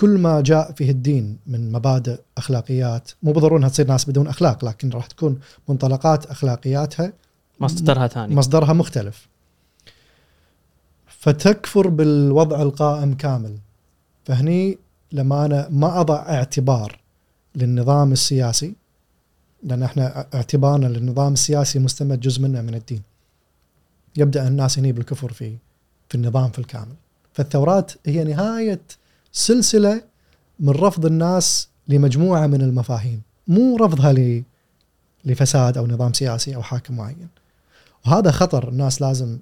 [0.00, 4.64] كل ما جاء فيه الدين من مبادئ أخلاقيات مو بالضرورة إنها تصير ناس بدون أخلاق
[4.64, 7.12] لكن راح تكون منطلقات أخلاقياتها
[7.60, 8.34] مصدرها ثاني.
[8.34, 9.28] مصدرها مختلف.
[11.06, 13.58] فتكفر بالوضع القائم كامل.
[14.24, 14.78] فهني
[15.12, 17.00] لما أنا ما أضع اعتبار
[17.54, 18.74] للنظام السياسي
[19.62, 23.02] لأن إحنا اعتبارنا للنظام السياسي مستمد جزء منه من الدين.
[24.16, 25.56] يبدأ الناس هني بالكفر في
[26.08, 26.94] في النظام في الكامل.
[27.32, 28.80] فالثورات هي نهاية
[29.32, 30.02] سلسلة
[30.60, 33.22] من رفض الناس لمجموعة من المفاهيم.
[33.48, 34.42] مو رفضها ل
[35.24, 37.28] لفساد أو نظام سياسي أو حاكم معين.
[38.06, 39.38] وهذا خطر الناس لازم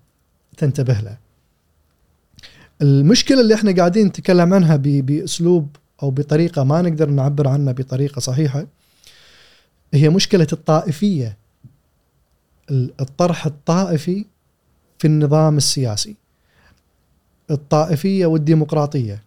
[0.57, 1.18] تنتبه له.
[2.83, 8.66] المشكلة اللي إحنا قاعدين نتكلم عنها بأسلوب أو بطريقة ما نقدر نعبر عنها بطريقة صحيحة
[9.94, 11.37] هي مشكلة الطائفية.
[12.70, 14.24] ال- الطرح الطائفي
[14.98, 16.16] في النظام السياسي.
[17.51, 19.22] الطائفية والديمقراطية.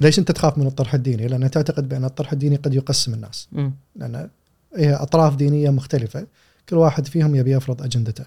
[0.00, 3.72] ليش انت تخاف من الطرح الديني؟ لأن تعتقد بأن الطرح الديني قد يقسم الناس مم.
[3.96, 4.30] لأن
[4.76, 6.26] هي أطراف دينية مختلفة
[6.68, 8.24] كل واحد فيهم يبي يفرض أجندته.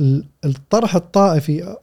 [0.00, 1.76] ال- الطرح الطائفي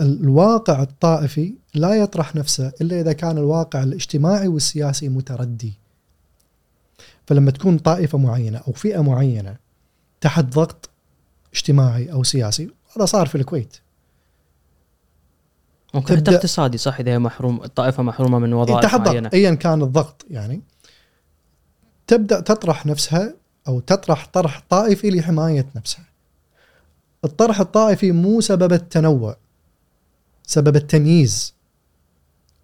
[0.00, 5.72] الواقع الطائفي لا يطرح نفسه إلا إذا كان الواقع الاجتماعي والسياسي متردي.
[7.26, 9.56] فلما تكون طائفة معينة أو فئة معينة
[10.20, 10.90] تحت ضغط
[11.54, 13.76] اجتماعي أو سياسي هذا صار في الكويت
[15.94, 20.26] ممكن حتى اقتصادي صح إذا هي محروم الطائفه محرومة من وظائف معينة ايا كان الضغط
[20.30, 20.60] يعني
[22.06, 23.34] تبدأ تطرح نفسها
[23.68, 26.04] أو تطرح طرح طائفي لحماية نفسها.
[27.24, 29.36] الطرح الطائفي مو سبب التنوع
[30.42, 31.54] سبب التمييز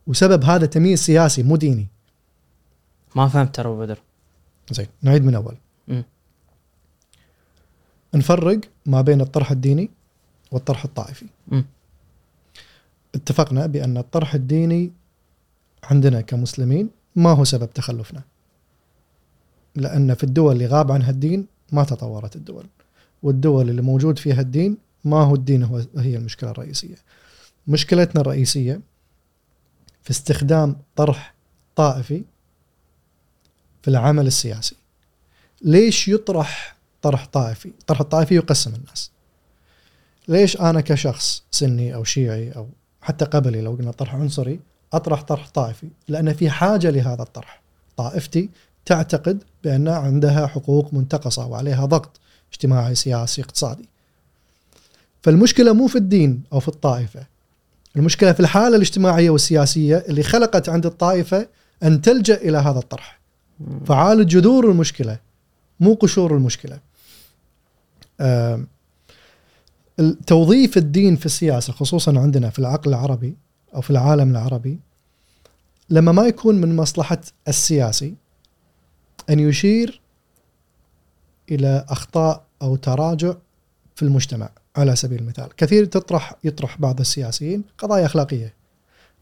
[0.06, 1.86] وسبب هذا تمييز سياسي مو ديني.
[3.14, 3.98] ما فهمت ترى بدر
[4.70, 5.56] زين نعيد من أول.
[5.88, 6.04] مم.
[8.14, 9.90] نفرق ما بين الطرح الديني
[10.50, 11.26] والطرح الطائفي.
[11.48, 11.64] مم.
[13.14, 14.92] اتفقنا بأن الطرح الديني
[15.82, 18.22] عندنا كمسلمين ما هو سبب تخلفنا.
[19.74, 22.66] لأن في الدول اللي غاب عنها الدين ما تطورت الدول
[23.22, 26.96] والدول اللي موجود فيها الدين ما هو الدين هو هي المشكلة الرئيسية.
[27.66, 28.80] مشكلتنا الرئيسية
[30.02, 31.34] في استخدام طرح
[31.76, 32.24] طائفي
[33.82, 34.76] في العمل السياسي.
[35.62, 39.10] ليش يطرح طرح طائفي؟ طرح الطائفي يقسم الناس.
[40.28, 42.68] ليش أنا كشخص سني أو شيعي أو
[43.04, 44.60] حتى قبلي لو قلنا طرح عنصري
[44.92, 47.62] أطرح طرح طائفي لأن في حاجة لهذا الطرح.
[47.96, 48.50] طائفتي
[48.84, 52.20] تعتقد بأن عندها حقوق منتقصة وعليها ضغط
[52.52, 53.88] اجتماعي سياسي اقتصادي.
[55.22, 57.26] فالمشكلة مو في الدين أو في الطائفة.
[57.96, 61.48] المشكلة في الحالة الاجتماعية والسياسية اللي خلقت عند الطائفة
[61.82, 63.20] أن تلجأ إلى هذا الطرح.
[63.86, 65.18] فعالج جذور المشكلة
[65.80, 66.78] مو قشور المشكلة.
[70.26, 73.36] توظيف الدين في السياسة خصوصا عندنا في العقل العربي
[73.74, 74.78] أو في العالم العربي
[75.90, 78.14] لما ما يكون من مصلحة السياسي
[79.30, 80.00] أن يشير
[81.50, 83.34] إلى أخطاء أو تراجع
[83.94, 85.56] في المجتمع على سبيل المثال.
[85.56, 88.54] كثير تطرح يطرح بعض السياسيين قضايا أخلاقية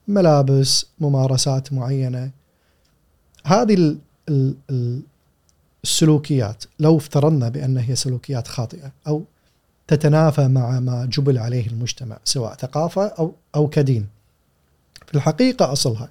[0.08, 2.30] ملابس ممارسات معينة.
[3.46, 3.96] هذه
[5.85, 9.24] السلوكيات لو افترضنا بأنها هي سلوكيات خاطئة أو
[9.86, 14.06] تتنافى مع ما جبل عليه المجتمع سواء ثقافة أو, أو كدين.
[15.06, 16.08] في الحقيقة أصلها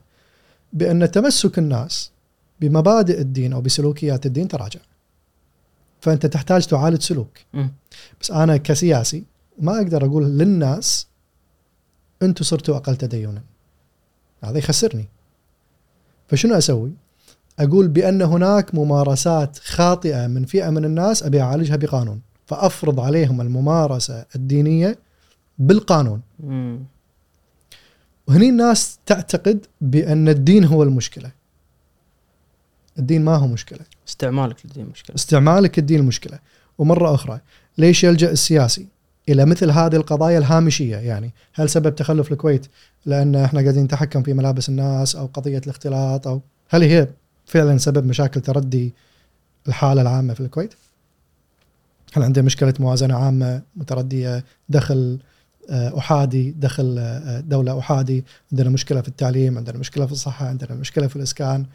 [0.73, 2.11] بأن تمسك الناس
[2.61, 4.79] بمبادئ الدين أو بسلوكيات الدين تراجع.
[6.01, 7.37] فأنت تحتاج تعالج سلوك.
[8.21, 9.23] بس أنا كسياسي
[9.59, 11.07] ما أقدر أقول للناس
[12.21, 13.41] أنتم صرتوا أقل تدينا.
[14.43, 15.05] هذا يخسرني.
[16.27, 16.91] فشنو أسوي؟
[17.59, 22.21] أقول بأن هناك ممارسات خاطئة من فئة من الناس أبي أعالجها بقانون.
[22.45, 24.97] فأفرض عليهم الممارسة الدينية
[25.59, 26.21] بالقانون.
[28.27, 31.31] وهني الناس تعتقد بأن الدين هو المشكلة.
[32.99, 33.79] الدين ما هو مشكلة.
[34.07, 35.15] استعمالك للدين مشكلة.
[35.15, 36.39] استعمالك الدين مشكلة.
[36.77, 37.39] ومرة أخرى
[37.77, 38.87] ليش يلجأ السياسي
[39.29, 42.67] إلى مثل هذه القضايا الهامشية؟ يعني هل سبب تخلف الكويت
[43.05, 47.07] لأن إحنا قاعدين نتحكم في ملابس الناس أو قضية الاختلاط أو هل هي
[47.45, 48.93] فعلا سبب مشاكل تردي
[49.67, 50.73] الحالة العامة في الكويت؟
[52.13, 55.19] هل عندنا مشكلة موازنة عامة متردية دخل
[55.69, 60.75] آه، أحادي دخل آه، دولة أحادي عندنا مشكلة في التعليم عندنا مشكلة في الصحة عندنا
[60.75, 61.65] مشكلة في الإسكان.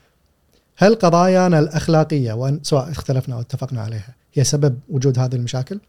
[0.77, 5.81] هل قضايانا الأخلاقية وان سواء اختلفنا أو اتفقنا عليها هي سبب وجود هذه المشاكل؟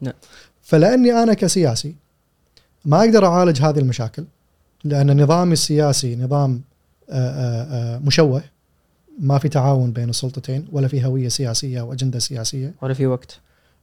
[0.00, 0.14] نعم.
[0.62, 1.94] فلأني أنا كسياسي
[2.84, 4.24] ما أقدر أعالج هذه المشاكل
[4.84, 6.60] لأن نظامي السياسي نظام
[7.10, 8.42] آه، مشوه
[9.18, 12.74] ما في تعاون بين السلطتين ولا في هوية سياسية وأجندة سياسية.
[12.82, 13.40] ولا في وقت.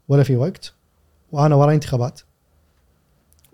[0.07, 0.73] ولا في وقت
[1.31, 2.21] وأنا وراي انتخابات.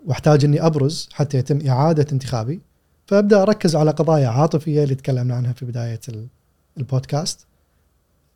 [0.06, 2.60] واحتاج إني أبرز حتى يتم إعادة انتخابي.
[3.06, 6.00] فأبدأ أركز على قضايا عاطفية اللي تكلمنا عنها في بداية
[6.76, 7.46] البودكاست.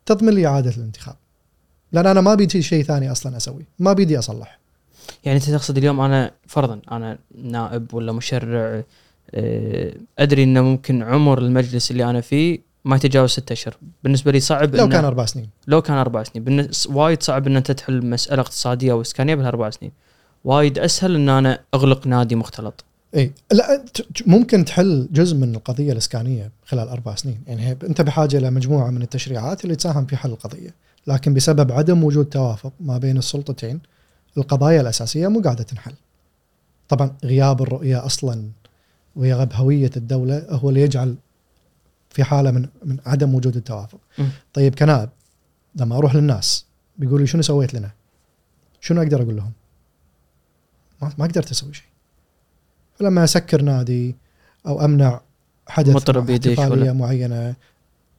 [0.05, 1.15] تضمن لي إعادة الانتخاب.
[1.91, 4.59] لأن أنا ما بيدي شيء ثاني أصلا أسوي ما بيدي أصلح.
[5.23, 8.83] يعني أنت تقصد اليوم أنا فرضا أنا نائب ولا مشرع
[9.31, 13.77] آه، أدري إنه ممكن عمر المجلس اللي أنا فيه ما يتجاوز ستة أشهر.
[14.03, 15.49] بالنسبة لي صعب لو كان أربع سنين.
[15.67, 16.43] لو كان أربع سنين.
[16.43, 16.87] بالنس...
[16.87, 19.91] وايد صعب ان أنت تحل مسألة اقتصادية أو إسكانية بالأربع سنين.
[20.43, 22.85] وايد أسهل إن أنا أغلق نادي مختلط.
[23.15, 23.31] إي.
[23.51, 23.85] لا
[24.25, 27.41] ممكن تحل جزء من القضية الإسكانية خلال أربع سنين.
[27.47, 30.73] يعني أنت بحاجة إلى مجموعة من التشريعات اللي تساهم في حل القضية.
[31.07, 33.79] لكن بسبب عدم وجود توافق ما بين السلطتين
[34.37, 35.93] القضايا الأساسية مو قاعدة تنحل.
[36.89, 38.49] طبعا غياب الرؤية أصلا
[39.15, 41.15] وغياب هوية الدولة هو اللي يجعل
[42.17, 43.99] في حالة من من عدم وجود التوافق.
[44.19, 44.23] م.
[44.53, 45.09] طيب كنائب
[45.75, 46.65] لما أروح للناس
[46.97, 47.91] بيقولوا لي شنو سويت لنا؟
[48.81, 49.51] شنو أقدر أقول لهم؟
[51.01, 51.85] ما, ما قدرت أسوي شيء.
[52.95, 54.15] فلما أسكر نادي
[54.67, 55.21] أو أمنع
[55.67, 57.55] حدث مطرب احتفالية معينة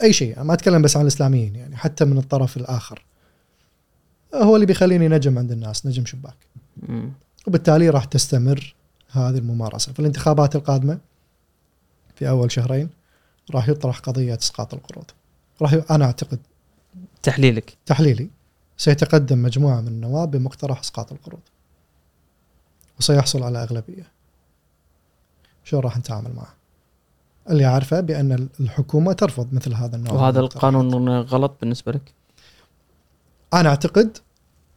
[0.03, 0.43] أي شيء.
[0.43, 3.05] ما أتكلم بس عن الإسلاميين يعني حتى من الطرف الآخر.
[4.35, 6.37] هو اللي بيخليني نجم عند الناس نجم شباك.
[6.77, 7.09] م.
[7.47, 8.75] وبالتالي راح تستمر
[9.11, 9.93] هذه الممارسة.
[9.93, 10.99] في الانتخابات القادمة
[12.15, 12.98] في أول شهرين
[13.51, 15.05] راح يطرح قضية إسقاط القروض.
[15.63, 16.39] راح أنا أعتقد
[17.23, 17.77] تحليلك.
[17.87, 18.31] تحليلي
[18.77, 21.41] سيتقدم مجموعة من النواب بمقترح إسقاط القروض.
[22.99, 24.07] وسيحصل على أغلبية.
[25.65, 26.55] شو راح نتعامل معه؟
[27.51, 32.13] اللي عارفه بأن الحكومة ترفض مثل هذا النوع وهذا القانون غلط بالنسبة لك؟
[33.55, 34.19] أنا أعتقد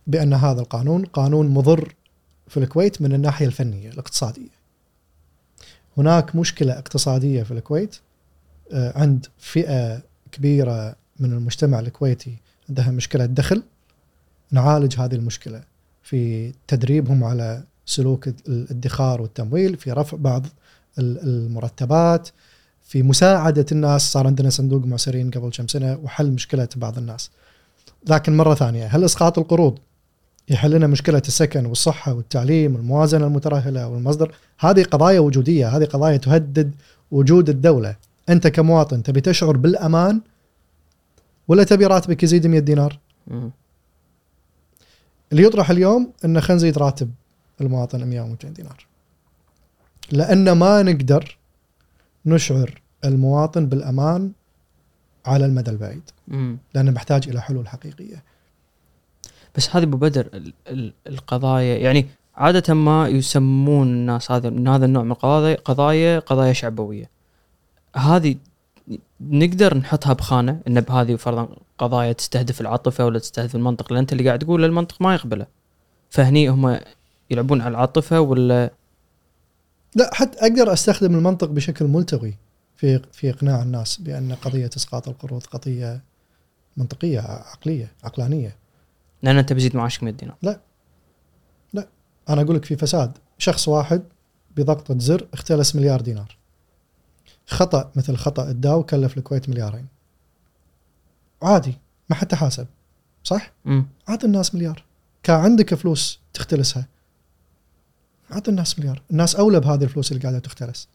[0.08, 1.96] بأن هذا القانون قانون مضر
[2.48, 4.50] في الكويت من الناحية الفنية الاقتصادية.
[5.98, 8.00] هناك مشكلة اقتصادية في الكويت.
[8.74, 12.38] عند فئة كبيرة من المجتمع الكويتي
[12.70, 13.64] عندها مشكلة دخل
[14.52, 15.64] نعالج هذه المشكلة
[16.04, 20.46] في تدريبهم على سلوك الادخار والتمويل في رفع بعض
[21.00, 22.30] المرتبات
[22.84, 24.12] في مساعدة الناس.
[24.12, 27.30] صار عندنا صندوق معسرين قبل كم سنة وحل مشكلة بعض الناس.
[28.10, 29.80] لكن مرة ثانية هل إسقاط القروض
[30.50, 36.72] يحل لنا مشكلة السكن والصحة والتعليم والموازنة المترهلة والمصدر؟ هذه قضايا وجودية هذه قضايا تهدد
[37.12, 37.96] وجود الدولة.
[38.30, 40.22] أنت كمواطن تبي تشعر بالأمان
[41.48, 43.00] ولا تبي راتبك يزيد 100 دينار.
[45.32, 47.12] اللي يطرح اليوم إنه خلينا نزيد راتب
[47.62, 48.86] المواطن 100 و 200 دينار
[50.12, 51.38] لأن ما نقدر
[52.26, 54.32] نشعر المواطن بالأمان
[55.26, 56.02] على المدى البعيد.
[56.74, 58.24] لأنه محتاج إلى حلول حقيقية
[59.56, 64.86] بس هذه أبو بدر ال- ال- القضايا يعني عادة ما يسمون الناس هذا من هذا
[64.86, 67.10] النوع من القضايا قضايا قضايا شعبوية.
[67.96, 68.36] هذه
[69.22, 74.28] نقدر نحطها بخانة إن بهذه فرضا قضايا تستهدف العاطفة ولا تستهدف المنطق لأن أنت اللي
[74.28, 75.48] قاعد تقول المنطق ما يقبله.
[76.10, 76.80] فهني هم
[77.30, 78.72] يلعبون على العاطفة ولا؟
[79.96, 82.38] لا حتى أقدر أستخدم المنطق بشكل ملتوي
[82.76, 86.04] في في إقناع الناس بأن قضية إسقاط القروض قضية
[86.78, 88.56] منطقية عقلية عقلانية.
[89.24, 90.38] لأن أنت بزيد معاشك 100 دينار.
[92.30, 93.18] أنا أقول لك في فساد.
[93.38, 94.04] شخص واحد
[94.58, 96.38] بضغطة زر اختلس مليار دينار.
[97.52, 99.88] خطأ مثل خطأ الداو كلف الكويت مليارين.
[101.42, 101.78] عادي
[102.10, 102.68] ما حتى حاسب
[103.24, 103.52] صح؟
[104.08, 104.84] عاد الناس مليار.
[105.24, 106.88] كان عندك فلوس تختلسها.
[108.30, 109.02] عاد الناس مليار.
[109.12, 110.88] الناس أولى بهذه الفلوس اللي قاعدة تختلس.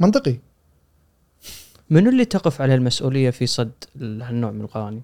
[0.00, 0.38] منطقي.
[1.90, 5.02] منو اللي تقف عليه المسؤولية في صد هالنوع من القوانين؟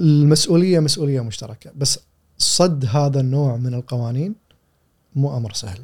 [0.00, 2.00] المسؤولية مسؤولية مشتركة بس
[2.38, 4.34] صد هذا النوع من القوانين
[5.14, 5.82] مو أمر سهل.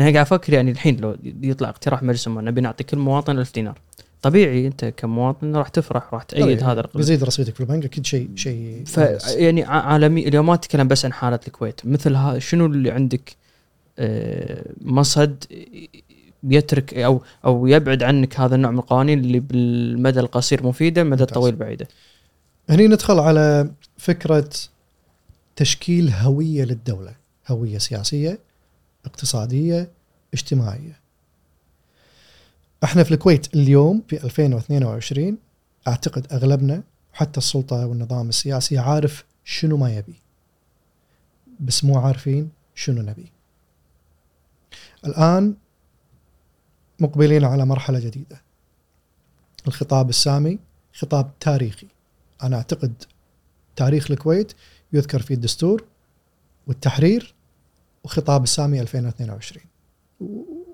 [0.00, 3.54] أنا قاعد أفكر يعني الحين لو يطلع اقتراح مجلس الامه نبي نعطي كل مواطن ألف
[3.54, 3.78] دينار.
[4.22, 8.30] طبيعي أنت كمواطن راح تفرح راح تأيد هذا الرقم بيزيد رصيدك في البنك أكيد شيء
[8.34, 8.98] شيء ف.
[9.36, 13.36] يعني عالمي اليوم ما أتكلم بس عن حالة الكويت مثل ها شنو اللي عندك
[13.98, 15.44] آه، مصد
[16.44, 21.22] يترك أو أو يبعد عنك هذا النوع من القوانين اللي بالمدى القصير مفيدة المدى.
[21.22, 21.88] الطويل بعيدة؟
[22.70, 24.50] هني ندخل على فكرة
[25.56, 27.14] تشكيل هوية للدولة
[27.48, 28.38] هوية سياسية.
[29.04, 29.90] اقتصادية
[30.34, 31.00] اجتماعية.
[32.84, 35.38] إحنا في الكويت اليوم في 2022
[35.88, 36.82] اعتقد اغلبنا
[37.12, 40.14] حتى السلطة والنظام السياسي عارف شنو ما يبي.
[41.60, 43.32] بس مو عارفين شنو نبي.
[45.06, 45.54] الآن
[47.00, 48.42] مقبلين على مرحلة جديدة.
[49.66, 50.58] الخطاب السامي
[50.92, 51.86] خطاب تاريخي.
[52.42, 53.04] أنا أعتقد
[53.76, 54.52] تاريخ الكويت
[54.92, 55.84] يذكر فيه الدستور
[56.66, 57.34] والتحرير
[58.04, 59.64] وخطاب السامي 2022
[60.20, 60.24] و-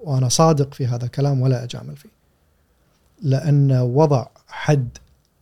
[0.02, 2.08] وأنا صادق في هذا الكلام ولا أجامل فيه.
[3.22, 4.88] لأن وضع حد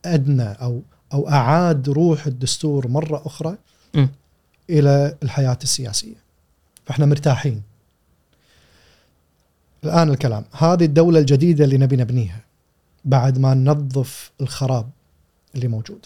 [0.05, 0.81] أدنى أو
[1.13, 3.57] أو أعاد روح الدستور مرة أخرى
[3.95, 4.07] م.
[4.69, 6.15] إلى الحياة السياسية.
[6.85, 7.61] فإحنا مرتاحين.
[9.83, 10.45] الآن الكلام.
[10.51, 12.39] هذه الدولة الجديدة اللي نبي نبنيها
[13.05, 14.89] بعد ما ننظف الخراب
[15.55, 16.05] اللي موجود.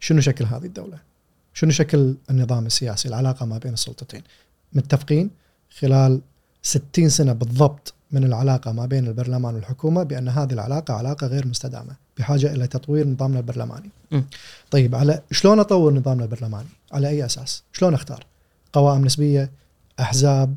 [0.00, 0.98] شنو شكل هذه الدولة؟
[1.54, 4.22] شنو شكل النظام السياسي؟ العلاقة ما بين السلطتين.
[4.72, 5.30] متفقين
[5.78, 6.20] خلال
[6.62, 11.96] 60 سنة بالضبط من العلاقة ما بين البرلمان والحكومة بأن هذه العلاقة علاقة غير مستدامة
[12.18, 13.90] بحاجة إلى تطوير نظامنا البرلماني.
[14.12, 14.20] م.
[14.70, 18.26] طيب على شلون أطور نظامنا البرلماني؟ على أي أساس؟ شلون أختار؟
[18.72, 19.50] قوائم نسبية
[20.00, 20.54] أحزاب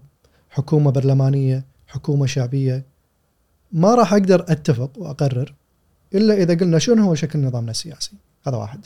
[0.49, 2.83] حكومة برلمانية حكومة شعبية.
[3.71, 5.53] ما راح أقدر أتفق وأقرر
[6.15, 8.11] إلا إذا قلنا شنو هو شكل نظامنا السياسي.
[8.47, 8.85] هذا واحد.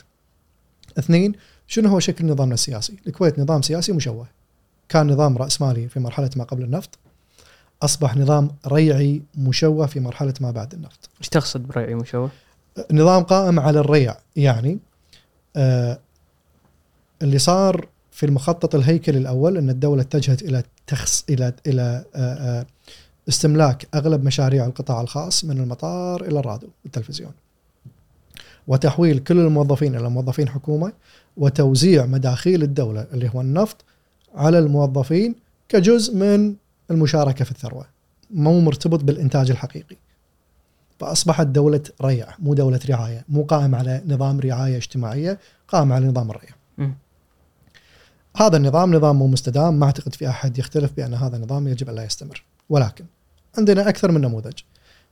[0.98, 1.32] اثنين
[1.70, 4.26] شنو هو شكل نظامنا السياسي الكويت نظام سياسي مشوه
[4.88, 6.98] كان نظام رأسمالي في مرحلة ما قبل النفط
[7.82, 12.30] أصبح نظام ريعي مشوه في مرحلة ما بعد النفط إيش تقصد بريعي مشوه؟
[12.92, 14.78] نظام قائم على الريع يعني
[15.56, 15.98] آه
[17.22, 22.66] اللي صار في المخطط الهيكلي الأول إن الدولة اتجهت إلى تخص إلى إلى آه آه
[23.28, 27.32] استملاك أغلب مشاريع القطاع الخاص من المطار إلى الراديو والتلفزيون.
[28.66, 30.92] وتحويل كل الموظفين إلى موظفين حكومة
[31.36, 33.84] وتوزيع مداخيل الدولة اللي هو النفط
[34.34, 35.34] على الموظفين
[35.68, 36.54] كجزء من
[36.90, 37.86] المشاركة في الثروة.
[38.30, 39.96] مو مرتبط بالإنتاج الحقيقي.
[40.98, 46.30] فأصبحت دولة ريع مو دولة رعاية، مو قائم على نظام رعاية اجتماعية، قائم على نظام
[46.30, 46.50] الريع.
[46.78, 46.94] مم.
[48.36, 51.94] هذا النظام نظام مو مستدام ما أعتقد في أحد يختلف بأن هذا النظام يجب أن
[51.94, 53.04] لا يستمر ولكن
[53.58, 54.58] عندنا أكثر من نموذج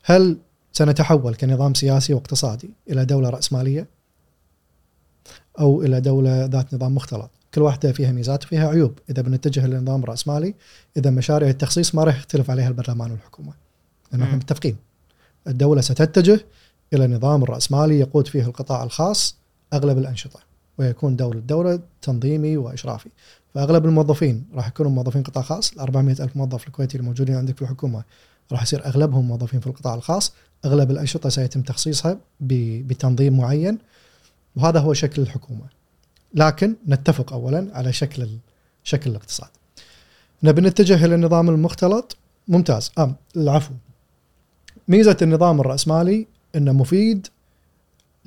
[0.05, 0.39] هل
[0.73, 3.87] سنتحول كنظام سياسي واقتصادي إلى دولة رأسمالية
[5.61, 7.31] أو إلى دولة ذات نظام مختلط.
[7.55, 8.93] كل واحدة فيها ميزات وفيها عيوب.
[9.11, 10.55] إذا بنتجه لنظام رأسمالي
[10.97, 13.53] إذا مشاريع التخصيص ما راح يختلف عليها البرلمان والحكومة
[14.13, 14.37] لأن إحنا.
[14.37, 14.77] متفقين.
[15.47, 16.41] الدولة ستتجه
[16.93, 19.37] إلى نظام الراسمالي يقود فيه القطاع الخاص
[19.73, 20.41] أغلب الأنشطة
[20.79, 23.09] ويكون دور الدولة تنظيمي وإشرافي.
[23.55, 25.73] فأغلب الموظفين راح يكونوا موظفين قطاع خاص.
[25.73, 28.03] ال 400 ألف موظف الكويتي الموجودين عندك في الحكومة
[28.53, 30.33] راح يصير أغلبهم موظفين في القطاع الخاص.
[30.65, 33.79] أغلب الأنشطة سيتم تخصيصها ب- بتنظيم معين.
[34.59, 35.67] وهذا هو شكل الحكومة.
[36.35, 38.29] لكن نتفق اولا على شكل
[38.85, 39.49] شكل الاقتصاد.
[40.43, 42.17] نبي نتجه إلى النظام المختلط.
[42.49, 42.91] ممتاز.
[42.99, 43.75] آه العفو.
[44.89, 47.27] ميزة النظام الرأسمالي إنه مفيد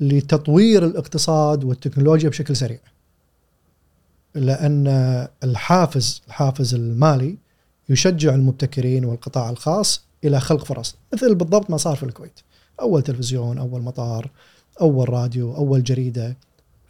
[0.00, 2.80] لتطوير الاقتصاد والتكنولوجيا بشكل سريع.
[4.34, 4.86] لأن
[5.44, 7.38] الحافز الحافز المالي
[7.88, 12.40] يشجع المبتكرين والقطاع الخاص إلى خلق فرص مثل بالضبط ما صار في الكويت.
[12.80, 14.30] أول تلفزيون أول مطار
[14.80, 16.36] أول راديو أول جريدة.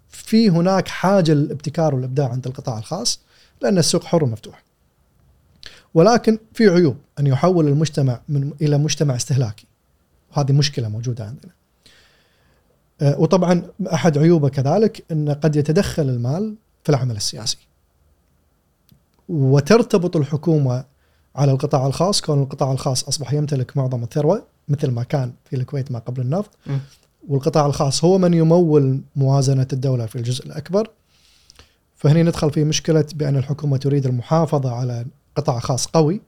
[0.08, 3.20] في هناك حاجة للابتكار والإبداع عند القطاع الخاص
[3.60, 4.62] لأن السوق حر ومفتوح.
[5.94, 9.66] ولكن في عيوب أن يحول المجتمع من إلى مجتمع استهلاكي.
[10.30, 11.52] وهذه مشكلة موجودة عندنا.
[13.00, 13.62] آه، وطبعا
[13.92, 16.54] أحد عيوبه كذلك انه قد يتدخل المال
[16.84, 17.58] في العمل السياسي.
[19.28, 20.84] وترتبط الحكومة
[21.36, 25.92] على القطاع الخاص كون القطاع الخاص أصبح يمتلك معظم الثروة مثل ما كان في الكويت
[25.92, 26.50] ما قبل النفط.
[27.28, 30.90] والقطاع الخاص هو من يمول موازنة الدولة في الجزء الأكبر
[31.96, 35.06] فهنا ندخل في مشكلة بأن الحكومة تريد المحافظة على
[35.36, 36.20] قطاع خاص قوي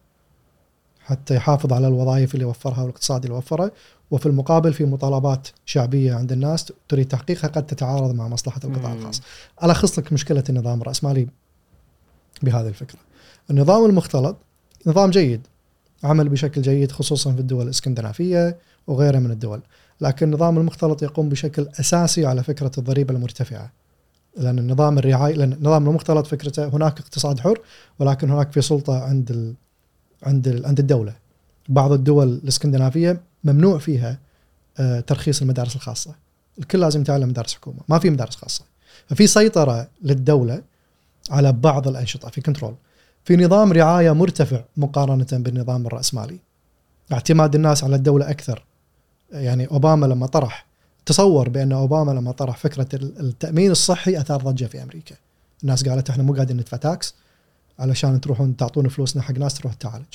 [1.01, 3.73] حتى يحافظ على الوظائف اللي وفرها والاقتصاد اللي وفره
[4.11, 8.99] وفي المقابل في مطالبات شعبية عند الناس تريد تحقيقها قد تتعارض مع مصلحة القطاع مم.
[8.99, 9.23] الخاص.
[9.63, 11.29] الخص لك مشكلة النظام الرأسمالي
[12.43, 12.99] بهذه الفكرة.
[13.51, 14.37] النظام المختلط
[14.87, 15.47] نظام جيد
[16.05, 19.61] عمل بشكل جيد خصوصا في الدول الإسكندنافية وغيرها من الدول،
[20.01, 23.71] لكن النظام المختلط يقوم بشكل أساسي على فكرة الضريبة المرتفعة.
[24.37, 27.61] لأن النظام الرعاية لأن النظام المختلط فكرته هناك اقتصاد حر
[27.99, 29.55] ولكن هناك في سلطة عند ال
[30.23, 31.15] عند ال عند الدولة.
[31.69, 34.19] بعض الدول الإسكندنافية ممنوع فيها
[34.79, 36.15] آه، ترخيص المدارس الخاصة.
[36.59, 38.65] الكل لازم يتعلم مدارس حكومة، ما في مدارس خاصة.
[39.07, 40.63] ففي سيطرة للدولة
[41.31, 42.75] على بعض الأنشطة في control.
[43.25, 46.39] في نظام رعاية مرتفع مقارنة بالنظام الرأسمالي.
[47.13, 48.65] اعتماد الناس على الدولة أكثر.
[49.33, 50.67] يعني أوباما لما طرح
[51.07, 55.15] تصور بأن أوباما لما طرح فكرة ال- التأمين الصحي أثار ضجة في أمريكا.
[55.63, 57.15] الناس قالت إحنا مو قاعدين ندفع tax
[57.79, 60.15] علشان تروحون تعطون فلوسنا حق ناس تروح تعالج.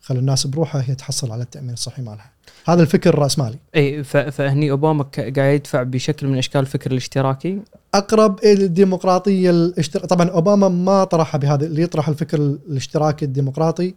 [0.00, 2.30] خلي الناس بروحها هي تحصل على التأمين الصحي مالها.
[2.66, 3.56] هذا الفكر الرأسمالي.
[3.76, 7.60] إي فهني أوباما قاعد يدفع بشكل من أشكال الفكر الاشتراكي
[7.94, 10.04] أقرب إلى الديمقراطية الاشتر...
[10.04, 13.94] طبعا أوباما ما طرحها بهذا اللي يطرح الفكر الاشتراكي الديمقراطي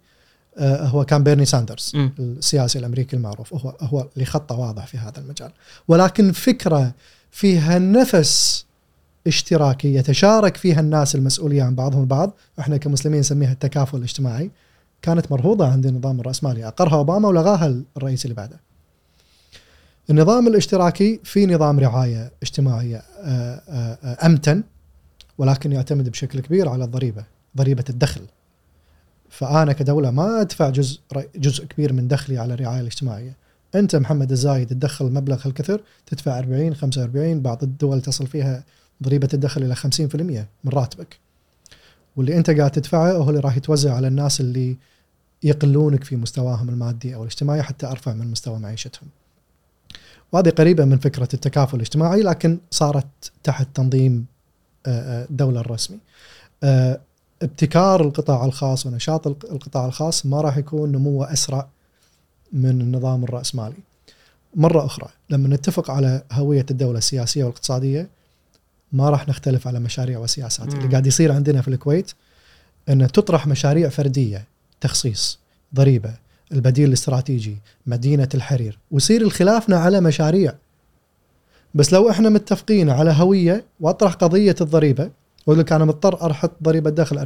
[0.58, 2.12] هو كان بيرني ساندرز مم.
[2.20, 3.54] السياسي الأمريكي المعروف.
[3.54, 5.52] هو هو اللي خطه واضح في هذا المجال.
[5.88, 6.92] ولكن فكرة
[7.32, 8.66] فيها نفس
[9.28, 14.52] اشتراكي يتشارك فيها الناس المسؤوليه عن بعضهم البعض إحنا كمسلمين نسميها التكافل الاجتماعي
[15.02, 16.68] كانت مرفوضة عند النظام الرأسمالي.
[16.68, 18.60] أقرها أوباما ولغاها الرئيس اللي بعده.
[20.10, 24.64] النظام الاشتراكي في نظام رعاية اجتماعية آه، آه، آه، أمتن
[25.38, 27.24] ولكن يعتمد بشكل كبير على الضريبة
[27.58, 28.22] ضريبة الدخل.
[29.30, 31.00] فأنا كدولة ما أدفع جزء
[31.36, 33.36] جزء كبير من دخلي على الرعاية الاجتماعية.
[33.76, 38.64] أنت محمد الزايد تدخل مبلغ هالكثر تدفع 40 45 بعض الدول تصل فيها
[39.04, 41.20] ضريبة الدخل إلى 50% من راتبك.
[42.16, 44.78] واللي أنت قاعد تدفعه هو اللي راح يتوزع على الناس اللي
[45.44, 49.10] يقلونك في مستواهم المادي أو الاجتماعي حتى أرفع من مستوى معيشتهم.
[50.32, 54.26] وهذه قريبة من فكرة التكافل الاجتماعي لكن صارت تحت تنظيم
[54.86, 56.00] آه، آه، الدولة الرسمي.
[57.42, 61.68] ابتكار القطاع الخاص ونشاط الق- القطاع الخاص ما راح يكون نموه أسرع
[62.54, 63.76] من النظام الرأسمالي.
[64.56, 68.10] مرة أخرى لما نتفق على هوية الدولة السياسية والاقتصادية
[68.92, 70.88] ما راح نختلف على مشاريع وسياسات، اللي.
[70.88, 72.12] قاعد يصير عندنا في الكويت
[72.90, 74.46] إن تطرح مشاريع فردية
[74.82, 75.40] تخصيص
[75.76, 76.14] ضريبة
[76.52, 80.54] البديل الاستراتيجي مدينة الحرير ويصير الخلافنا على مشاريع
[81.76, 85.12] بس لو إحنا متفقين على هوية وأطرح قضية الضريبة
[85.48, 87.20] واقول لك أنا مضطر أحط ضريبة دخل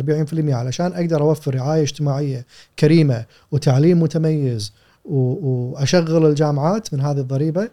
[0.50, 2.46] 40% علشان أقدر أوفر رعاية اجتماعية
[2.80, 4.74] كريمة وتعليم متميز
[5.06, 7.70] و- وأشغل الجامعات من هذه الضريبة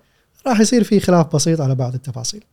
[0.47, 2.45] راح يصير في خلاف بسيط على بعض التفاصيل.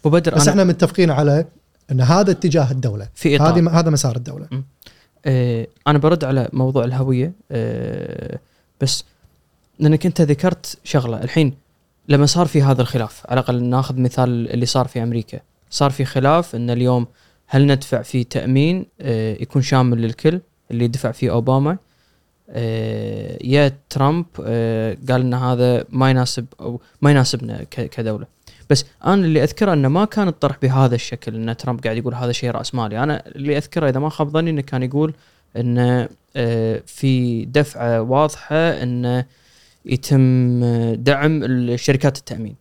[0.00, 1.46] أبو بدر بس أنا إحنا متفقين على
[1.92, 3.08] إن هذا اتجاه الدولة.
[3.14, 3.54] في إطار.
[3.58, 4.48] هذه هذا مسار الدولة.
[5.26, 8.38] آه، أنا برد على موضوع الهوية آه،
[8.80, 9.04] بس
[9.78, 11.22] لأنك أنت ذكرت شغلة.
[11.22, 11.54] الحين
[12.08, 15.40] لما صار في هذا الخلاف على الأقل ناخذ مثال اللي صار في أمريكا.
[15.70, 17.06] صار في خلاف إن اليوم
[17.54, 20.40] هل ندفع في تأمين؟ آه، يكون شامل للكل
[20.70, 21.78] اللي دفع فيه أوباما.
[22.50, 28.26] آه، يا ترامب آه، قال إن هذا ما يناسب أو ما يناسبنا كدولة.
[28.70, 32.32] بس أنا اللي أذكره إنه ما كان الطرح بهذا الشكل إن ترامب قاعد يقول هذا
[32.32, 33.02] شيء رأس مالي.
[33.02, 35.14] أنا اللي أذكره إذا ما خاب ظني إنه كان يقول
[35.56, 36.08] انه
[36.86, 39.24] في دفعة واضحة انه
[39.84, 40.60] يتم
[40.94, 42.56] دعم الشركات التأمين.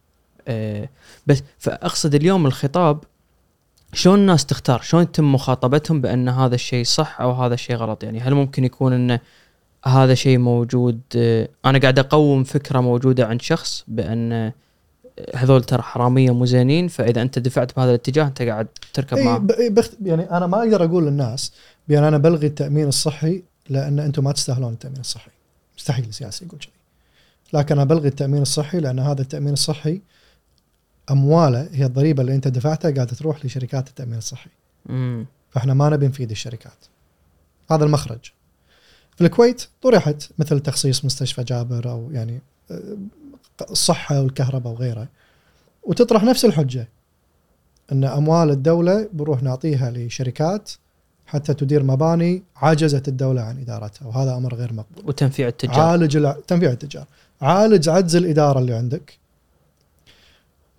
[1.27, 3.03] بس فأقصد اليوم الخطاب
[3.93, 8.19] شلون الناس تختار؟ شلون يتم مخاطبتهم بأن هذا الشيء صح أو هذا الشيء غلط؟ يعني
[8.19, 9.19] هل ممكن يكون انه
[9.85, 10.99] هذا شيء موجود
[11.65, 14.51] أنا قاعد أقوم فكرة موجودة عند شخص بأن
[15.35, 19.37] هذول ترى حرامية مو زينين فإذا أنت دفعت بهذا الاتجاه أنت قاعد تركب معه
[19.69, 21.51] بخت يعني أنا ما أقدر أقول للناس
[21.87, 25.31] بأن أنا بلغي التأمين الصحي لأن أنتم ما تستاهلون التأمين الصحي
[25.77, 26.71] مستحيل السياسي يقول كذي
[27.53, 30.01] لكن أنا بلغي التأمين الصحي لأن هذا التأمين الصحي
[31.11, 34.49] أموالة هي الضريبة اللي أنت دفعتها قاعدة تروح لشركات التأمين الصحي.
[34.89, 36.85] امم فإحنا ما نبي نفيد الشركات.
[37.71, 38.31] هذا المخرج.
[39.15, 42.41] في الكويت طرحت مثل تخصيص مستشفى جابر أو يعني
[42.71, 42.97] آه،
[43.71, 45.07] الصحه والكهرباء وغيره.
[45.83, 46.87] وتطرح نفس الحجة
[47.91, 50.71] إن أموال الدولة بنروح نعطيها لشركات
[51.25, 55.03] حتى تدير مباني عجزت الدولة عن إدارتها وهذا أمر غير مقبول.
[55.07, 55.79] وتنفيع التجار.
[55.79, 56.37] عالج الع...
[56.47, 57.05] تنفيع التجار.
[57.41, 59.20] عالج عجز الإدارة اللي عندك.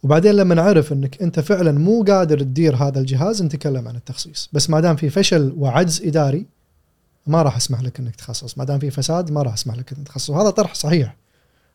[0.03, 4.49] وبعدين لما نعرف إنك أنت فعلا مو قادر تدير هذا الجهاز نتكلم عن التخصيص.
[4.53, 6.47] بس ما دام في فشل وعجز إداري
[7.27, 8.59] ما راح أسمح لك إنك تخصص.
[8.59, 10.31] ما دام في فساد ما راح أسمح لك إنك تخصص.
[10.31, 11.17] وهذا طرح صحيح.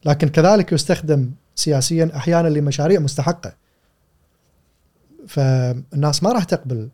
[0.06, 3.54] لكن كذلك يستخدم سياسيا أحيانا لمشاريع مستحقة.
[5.28, 6.90] فالناس ما راح تقبل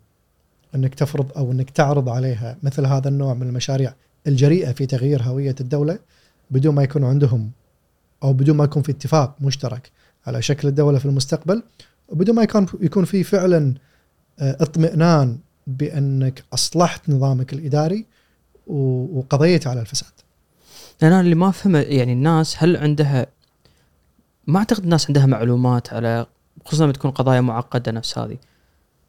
[0.75, 3.93] إنك تفرض أو إنك تعرض عليها مثل هذا النوع من المشاريع
[4.27, 5.99] الجريئة في تغيير هوية الدولة
[6.51, 7.51] بدون ما يكون عندهم
[8.23, 9.91] أو بدون ما يكون في اتفاق مشترك.
[10.27, 11.63] على شكل الدولة في المستقبل.
[12.07, 13.73] وبدون ما يكون يكون في فعلا
[14.39, 18.05] آه، اطمئنان بأنك أصلحت نظامك الإداري
[18.67, 20.11] وقضيت على الفساد.
[21.03, 23.27] أنا اللي ما أفهمه يعني الناس هل عندها
[24.47, 26.25] ما أعتقد الناس عندها معلومات على
[26.65, 28.37] خصوصا لما تكون قضايا معقدة نفس هذه.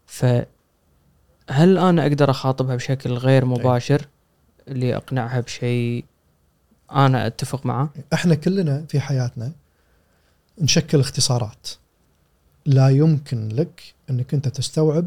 [0.06, 0.46] فهل
[1.78, 4.08] أنا أقدر أخاطبها بشكل غير مباشر
[4.68, 6.04] اللي اقنعها بشيء
[6.92, 9.52] أنا أتفق معه؟ إحنا كلنا في حياتنا
[10.60, 11.68] نشكل اختصارات
[12.66, 15.06] لا يمكن لك أنك أنت تستوعب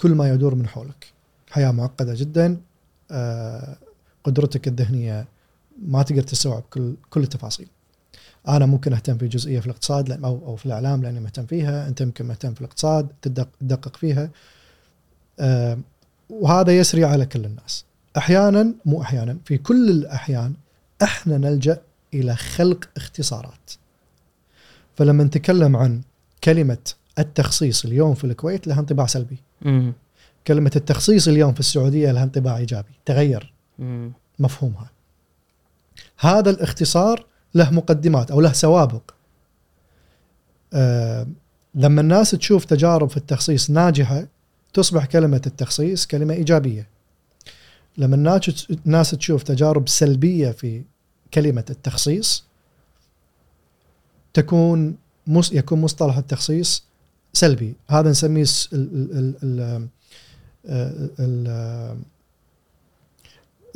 [0.00, 1.12] كل ما يدور من حولك.
[1.50, 2.60] حياة معقدة جدا
[3.10, 3.76] آه،
[4.24, 5.26] قدرتك الذهنية
[5.82, 7.68] ما تقدر تستوعب كل كل التفاصيل.
[8.48, 12.00] أنا ممكن أهتم في جزئية في الاقتصاد أو أو في الإعلام لأني مهتم فيها، أنت
[12.00, 14.30] يمكن مهتم في الاقتصاد تدق- تدقق فيها.
[15.40, 15.78] آه،
[16.30, 17.84] وهذا يسري على كل الناس.
[18.16, 20.54] أحيانا مو أحيانا في كل الأحيان
[21.02, 21.80] إحنا نلجأ
[22.14, 23.70] إلى خلق اختصارات.
[25.00, 26.00] فلما نتكلم عن
[26.44, 26.78] كلمة
[27.18, 29.36] التخصيص اليوم في الكويت لها انطباع سلبي.
[29.66, 29.92] امم
[30.46, 34.90] كلمة التخصيص اليوم في السعودية لها انطباع إيجابي، تغير امم مفهومها.
[36.18, 39.02] هذا الاختصار له مقدمات أو له سوابق.
[40.72, 41.26] آه
[41.74, 44.26] لما الناس تشوف تجارب في التخصيص ناجحة
[44.72, 46.88] تصبح كلمة التخصيص كلمة إيجابية.
[47.98, 50.82] لما الناس الناس تشوف تجارب سلبية في
[51.34, 52.49] كلمة التخصيص
[54.32, 56.84] تكون مص يكون مصطلح التخصيص
[57.32, 58.78] سلبي، هذا نسميه الس- ال-
[59.18, 59.88] ال- ال-
[60.68, 61.98] ال- ال-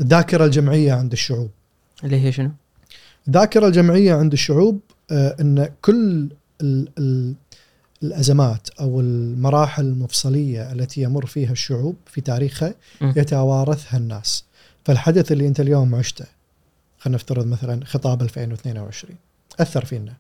[0.01, 1.51] الذاكرة الجمعية عند الشعوب.
[2.05, 2.51] اللي هي شنو؟
[3.29, 4.81] الذاكرة الجمعية عند الشعوب
[5.11, 6.29] آه، إن كل
[6.61, 7.35] ال ال
[8.03, 12.75] الأزمات أو المراحل المفصلية التي يمر فيها الشعوب في تاريخها.
[13.01, 14.45] يتوارثها الناس.
[14.85, 16.25] فالحدث اللي أنت اليوم عشته
[16.99, 19.17] خلينا نفترض مثلا خطاب 2022
[19.61, 20.15] أثر فينا.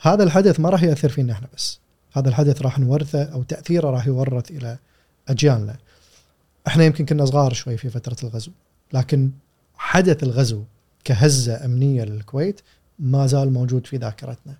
[0.00, 1.80] هذا الحدث ما راح ياثر فينا إحنا بس.
[2.12, 4.78] هذا الحدث راح نورثه أو تأثيره راح يورث إلى
[5.28, 5.76] أجيالنا.
[6.66, 8.52] إحنا يمكن كنا صغار شوي في فترة الغزو،
[8.92, 9.30] لكن
[9.76, 10.62] حدث الغزو
[11.04, 12.60] كهزة أمنية للكويت
[12.98, 14.54] ما زال موجود في ذاكرتنا.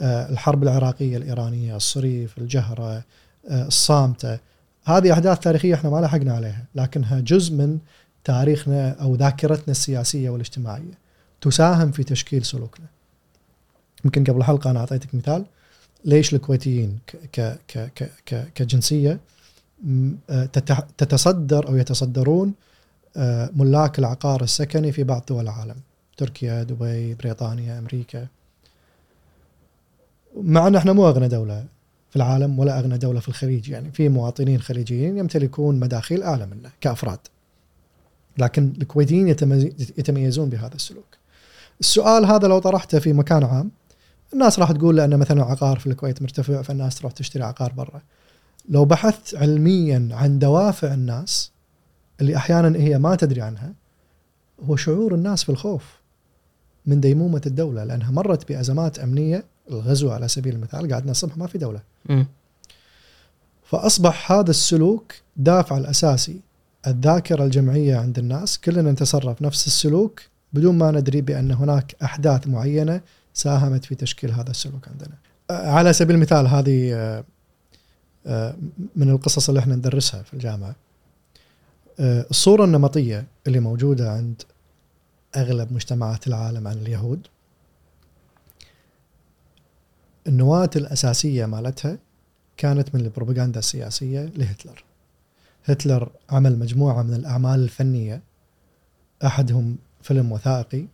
[0.00, 3.04] آه، الحرب العراقية الإيرانية، الصريف، الجهرة،
[3.48, 4.38] آه، الصامتة،
[4.84, 7.78] هذه أحداث تاريخية إحنا ما لحقنا عليها، لكنها جزء من
[8.24, 10.98] تاريخنا أو ذاكرتنا السياسية والاجتماعية.
[11.40, 12.86] تساهم في تشكيل سلوكنا.
[14.04, 15.44] يمكن قبل حلقه أنا أعطيتك مثال.
[16.04, 19.20] ليش الكويتيين ك ك ك ك كجنسية
[20.30, 20.44] آه،
[20.98, 22.52] تتصدر أو يتصدرون
[23.16, 25.76] آه، ملاك العقار السكني في بعض دول العالم.
[26.16, 28.26] تركيا دبي بريطانيا أمريكا.
[30.42, 31.64] مع أن إحنا مو أغنى دولة
[32.10, 36.70] في العالم ولا أغنى دولة في الخليج يعني في مواطنين خليجيين يمتلكون مداخيل أعلى منا
[36.80, 37.18] كأفراد.
[38.38, 41.04] لكن الكويتيين يتميز- يتميزون بهذا السلوك.
[41.80, 43.70] السؤال هذا لو طرحته في مكان عام
[44.32, 48.02] الناس راح تقول لأن مثلا العقار في الكويت مرتفع فالناس تروح تشتري عقار برا.
[48.68, 51.52] لو بحثت علميا عن دوافع الناس
[52.20, 53.72] اللي أحيانا هي ما تدري عنها
[54.64, 55.98] هو شعور الناس في الخوف
[56.86, 59.44] من ديمومة الدولة لأنها مرت بأزمات أمنية.
[59.70, 61.80] الغزو على سبيل المثال قعدنا الصبح ما في دولة.
[63.64, 66.40] فأصبح هذا السلوك دافع الأساسي.
[66.86, 70.20] الذاكرة الجمعية عند الناس كلنا نتصرف نفس السلوك
[70.52, 73.00] بدون ما ندري بأن هناك أحداث معينة
[73.38, 75.14] ساهمت في تشكيل هذا السلوك عندنا.
[75.50, 76.92] على سبيل المثال هذه
[78.96, 80.76] من القصص اللي إحنا ندرسها في الجامعة
[82.00, 84.42] الصورة النمطية اللي موجودة عند
[85.36, 87.26] أغلب مجتمعات العالم عن اليهود
[90.26, 91.98] النواة الأساسية مالتها
[92.56, 94.84] كانت من البروباغندا السياسية لهتلر
[95.64, 98.22] هتلر عمل مجموعة من الأعمال الفنية
[99.24, 100.86] أحدهم فيلم وثائقي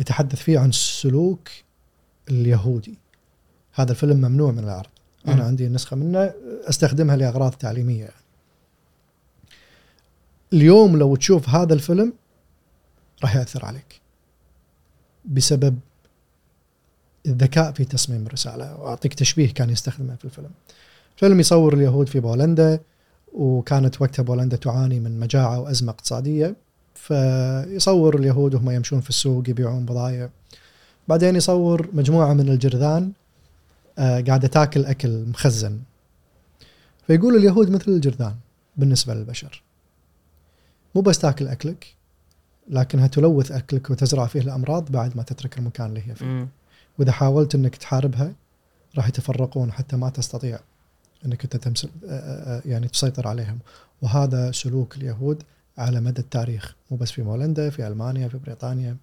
[0.00, 1.48] يتحدث فيه عن السلوك
[2.30, 2.98] اليهودي.
[3.72, 4.88] هذا الفيلم ممنوع من العرض.
[5.24, 5.42] مم.
[5.42, 6.32] عندي نسخة منه
[6.68, 8.10] أستخدمها لأغراض تعليمية.
[10.52, 12.12] اليوم لو تشوف هذا الفيلم
[13.22, 14.00] راح يأثر عليك
[15.24, 15.78] بسبب
[17.26, 18.80] الذكاء في تصميم الرسالة.
[18.80, 20.50] وأعطيك تشبيه كان يستخدمه في الفيلم.
[21.16, 22.80] فيلم يصور اليهود في بولندا
[23.32, 26.56] وكانت وقتها بولندا تعاني من مجاعة وأزمة اقتصادية.
[27.06, 30.30] فيصور اليهود وهم يمشون في السوق يبيعون بضائع
[31.08, 33.12] بعدين يصور مجموعة من الجرذان
[33.98, 35.78] آه، قاعدة تاكل أكل مخزن.
[37.06, 38.34] فيقول اليهود مثل الجرذان
[38.76, 39.62] بالنسبة للبشر.
[40.94, 41.94] مو بس تاكل أكلك
[42.68, 46.26] لكنها تلوث أكلك وتزرع فيه الأمراض بعد ما تترك المكان اللي هي فيه.
[46.26, 46.48] مم.
[46.98, 48.32] وإذا حاولت إنك تحاربها
[48.96, 50.58] راح يتفرقون حتى ما تستطيع
[51.26, 51.90] إنك أنت تمسك
[52.64, 53.58] يعني تسيطر عليهم.
[54.02, 55.42] وهذا سلوك اليهود
[55.78, 58.96] على مدى التاريخ مو بس في بولندا في ألمانيا في بريطانيا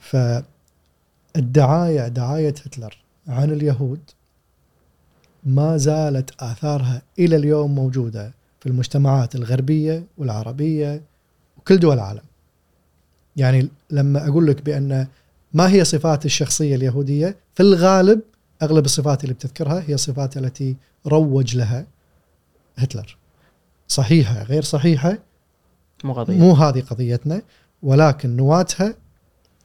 [0.00, 4.00] فالدعايه دعاية هتلر عن اليهود
[5.44, 11.02] ما زالت آثارها إلى اليوم موجودة في المجتمعات الغربية والعربية
[11.58, 12.22] وكل دول العالم.
[13.36, 15.06] يعني لما أقول لك بأن
[15.54, 18.20] ما هي صفات الشخصية اليهودية؟ في الغالب
[18.62, 20.76] أغلب الصفات اللي بتذكرها هي الصفات التي
[21.06, 21.86] روج لها
[22.76, 23.16] هتلر.
[23.88, 25.18] صحيحة غير صحيحة
[26.04, 27.42] مو قضية مو هذه قضيتنا
[27.82, 28.94] ولكن نواتها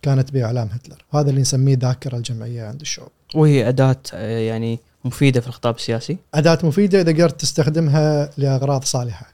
[0.01, 3.09] كانت بإعلام هتلر، وهذا اللي نسميه ذاكرة الجمعية عند الشعوب.
[3.36, 9.34] وهي أداة آه، يعني مفيدة في الخطاب السياسي أداة مفيدة إذا قدرت تستخدمها لأغراض صالحة.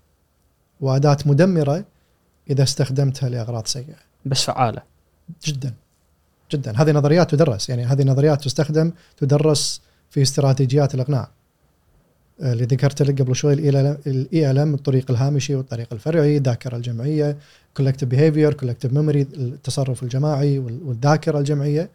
[0.82, 1.86] وأداة مدمرة
[2.50, 3.96] إذا استخدمتها لأغراض سيئة.
[4.26, 4.82] بس فعالة
[5.46, 5.74] جدا
[6.52, 11.30] جدا هذه نظريات تدرس يعني هذه نظريات تستخدم تدرس في استراتيجيات الإقناع
[12.42, 17.38] اللي ذكرت لك قبل شوي ال ELM الطريق الهامشي والطريق الفرعي الذاكرة الجمعية
[17.78, 21.90] collective behavior collective memory التصرف الجماعي وال- والذاكرة الجمعية.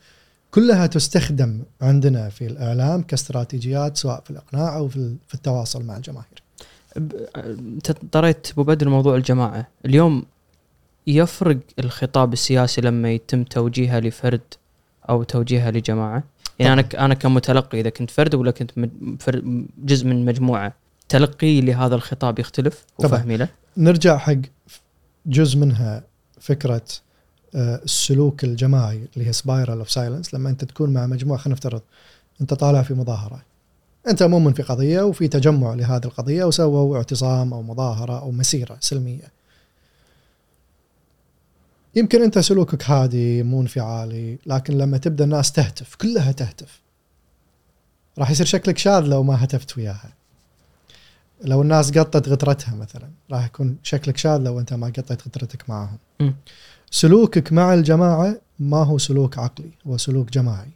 [0.50, 5.96] كلها تستخدم عندنا في الإعلام كاستراتيجيات سواء في الإقناع أو في ال- في التواصل مع
[5.96, 6.42] الجماهير.
[7.36, 9.68] انت طريت أبو بدر موضوع الجماعة.
[9.86, 10.24] اليوم
[11.06, 14.40] يفرق الخطاب السياسي لما يتم توجيهه لفرد
[15.08, 16.22] أو توجيهه لجماعة؟
[16.58, 20.72] يعني أنا أنا كمتلقي إذا كنت فرد ولا كنت مد- فر- جزء من مجموعة
[21.08, 22.84] تلقي لهذا الخطاب يختلف.
[22.98, 24.36] وفهمي له؟ نرجع حق
[25.26, 26.02] جزء منها
[26.40, 26.82] فكرة
[27.54, 31.82] آه، السلوك الجماعي اللي هي spiral of silence لما أنت تكون مع مجموعة خلينا نفترض
[32.40, 33.42] أنت طالع في مظاهرة.
[34.08, 39.32] أنت مؤمن في قضية وفي تجمع لهذه القضية وسووا اعتصام أو مظاهرة أو مسيرة سلمية.
[41.96, 46.80] يمكن أنت سلوكك هادي مو انفعالي لكن لما تبدأ الناس تهتف كلها تهتف.
[48.18, 50.12] راح يصير شكلك شاذ لو ما هتفت وياها.
[51.44, 55.98] لو الناس قطت غترتها مثلا راح يكون شكلك شاذ لو أنت ما قطيت غترتك معهم
[56.20, 56.34] مم.
[56.90, 60.70] سلوكك مع الجماعة ما هو سلوك عقلي هو سلوك جماعي.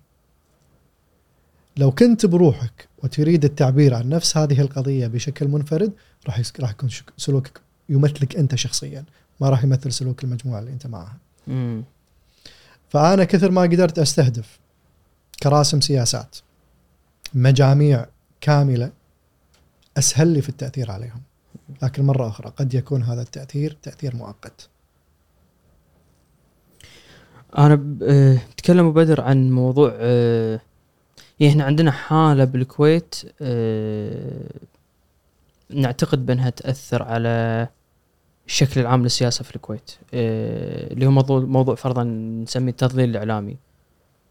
[1.77, 5.93] لو كنت بروحك وتريد التعبير عن نفس هذه القضية بشكل منفرد
[6.27, 9.05] راح راح يكون سلوكك يمثلك أنت شخصيا.
[9.41, 11.17] ما راح يمثل سلوك المجموعة اللي أنت معها.
[11.47, 11.85] مم.
[12.89, 14.59] فأنا كثر ما قدرت أستهدف
[15.43, 16.37] كراسم سياسات
[17.35, 18.07] مجاميع
[18.41, 18.93] كاملة
[19.99, 21.23] أسهل لي في التأثير عليهم.
[21.83, 24.69] لكن مرة أخرى قد يكون هذا التأثير تأثير مؤقت.
[27.59, 28.39] أنا ب- آه،
[28.91, 30.61] بدر عن موضوع آه،
[31.41, 34.51] يعني إحنا عندنا حالة بالكويت آه،
[35.71, 37.69] نعتقد بأنها تأثر على
[38.49, 39.91] الشكل العام للسياسة في الكويت.
[40.15, 43.57] آه، اللي هو موضوع موضوع فرضا نسميه التضليل الإعلامي.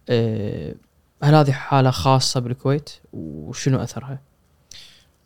[0.09, 0.75] آه،
[1.23, 4.19] هل هذه حالة خاصة بالكويت؟ وشنو أثرها؟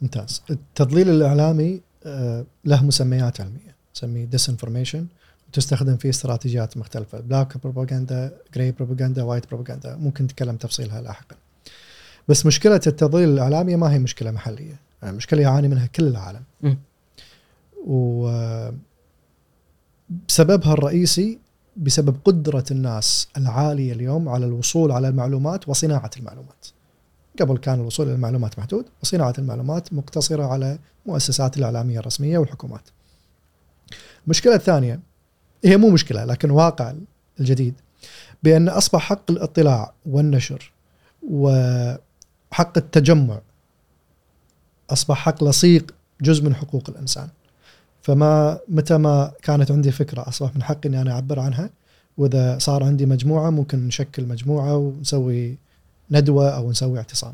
[0.02, 0.44] ممتاز.
[0.50, 5.08] التضليل الإعلامي آه، له مسميات علمية نسميه disinformation
[5.48, 7.20] وتستخدم فيه استراتيجيات مختلفة.
[7.20, 11.36] black propaganda gray propaganda white propaganda ممكن نتكلم تفصيلها لاحقا.
[12.28, 14.80] بس مشكلة التضليل الإعلامي ما هي مشكلة محلية.
[15.04, 16.44] يعني مشكلة يعاني منها كل العالم.
[17.88, 18.74] وسببها
[20.74, 21.40] الرئيسي
[21.78, 26.68] بسبب قدرة الناس العالية اليوم على الوصول على المعلومات وصناعة المعلومات.
[27.40, 32.90] قبل كان الوصول إلى المعلومات محدود وصناعة المعلومات مقتصرة على مؤسسات الإعلامية الرسمية والحكومات.
[34.26, 35.00] المشكلة الثانية
[35.66, 36.94] هي مو مشكلة لكن واقع
[37.40, 37.74] الجديد
[38.44, 40.74] بأن أصبح حق الاطلاع والنشر
[41.30, 43.42] وحق التجمع
[44.90, 47.30] أصبح حق لصيق جزء من حقوق الإنسان.
[48.02, 51.70] فما متى ما كانت عندي فكرة اصبح من حقي إني أنا أعبر عنها
[52.18, 55.58] وإذا صار عندي مجموعة ممكن نشكل مجموعة ونسوي
[56.12, 57.34] ندوة أو نسوي اعتصام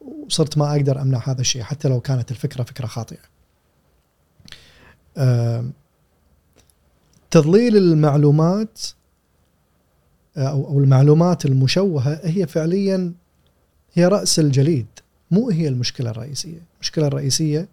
[0.00, 3.32] وصرت ما أقدر أمنع هذا الشيء حتى لو كانت الفكرة فكرة خاطئة.
[7.30, 8.80] تضليل المعلومات
[10.36, 13.12] أو المعلومات المشوهة هي فعليا
[13.94, 14.86] هي رأس الجليد
[15.30, 17.68] مو هي المشكلة الرئيسية، المشكلة الرئيسية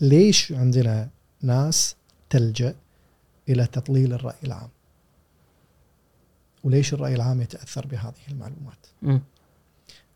[0.00, 1.08] ليش عندنا
[1.42, 1.96] ناس
[2.30, 2.74] تلجأ
[3.48, 4.68] إلى تضليل الرأي العام؟
[6.64, 9.20] وليش الرأي العام يتأثر بهذه المعلومات؟ مم.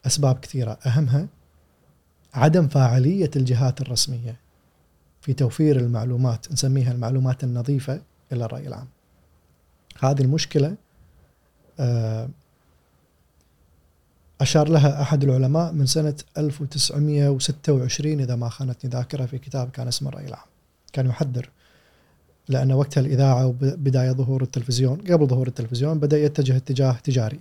[0.06, 1.26] أسباب كثيرة أهمها
[2.34, 4.36] عدم فاعلية الجهات الرسمية
[5.20, 8.02] في توفير المعلومات نسميها المعلومات النظيفة
[8.32, 8.88] إلى الرأي العام.
[10.00, 10.76] هذه المشكلة
[11.80, 12.28] آه،
[14.40, 20.08] أشار لها أحد العلماء من سنة 1926 إذا ما خانتني ذاكرة في كتاب كان اسمه
[20.08, 20.51] الرأي العام.
[20.92, 21.50] كان يحذر
[22.48, 27.40] لأن وقتها الإذاعة وبدايه ظهور التلفزيون قبل ظهور التلفزيون بدأ يتجه اتجاه تجاري.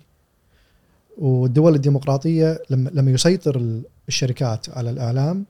[1.18, 5.46] والدول الديمقراطية لما لما يسيطر الشركات على الإعلام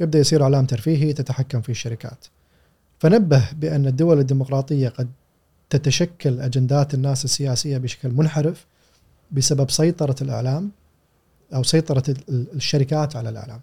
[0.00, 2.26] يبدأ يصير إعلام ترفيهي تتحكم فيه الشركات.
[2.98, 5.08] فنبه بأن الدول الديمقراطية قد
[5.70, 8.66] تتشكل أجندات الناس السياسية بشكل منحرف
[9.32, 10.70] بسبب سيطرة الإعلام
[11.54, 13.60] أو سيطرة ال- الشركات على الإعلام.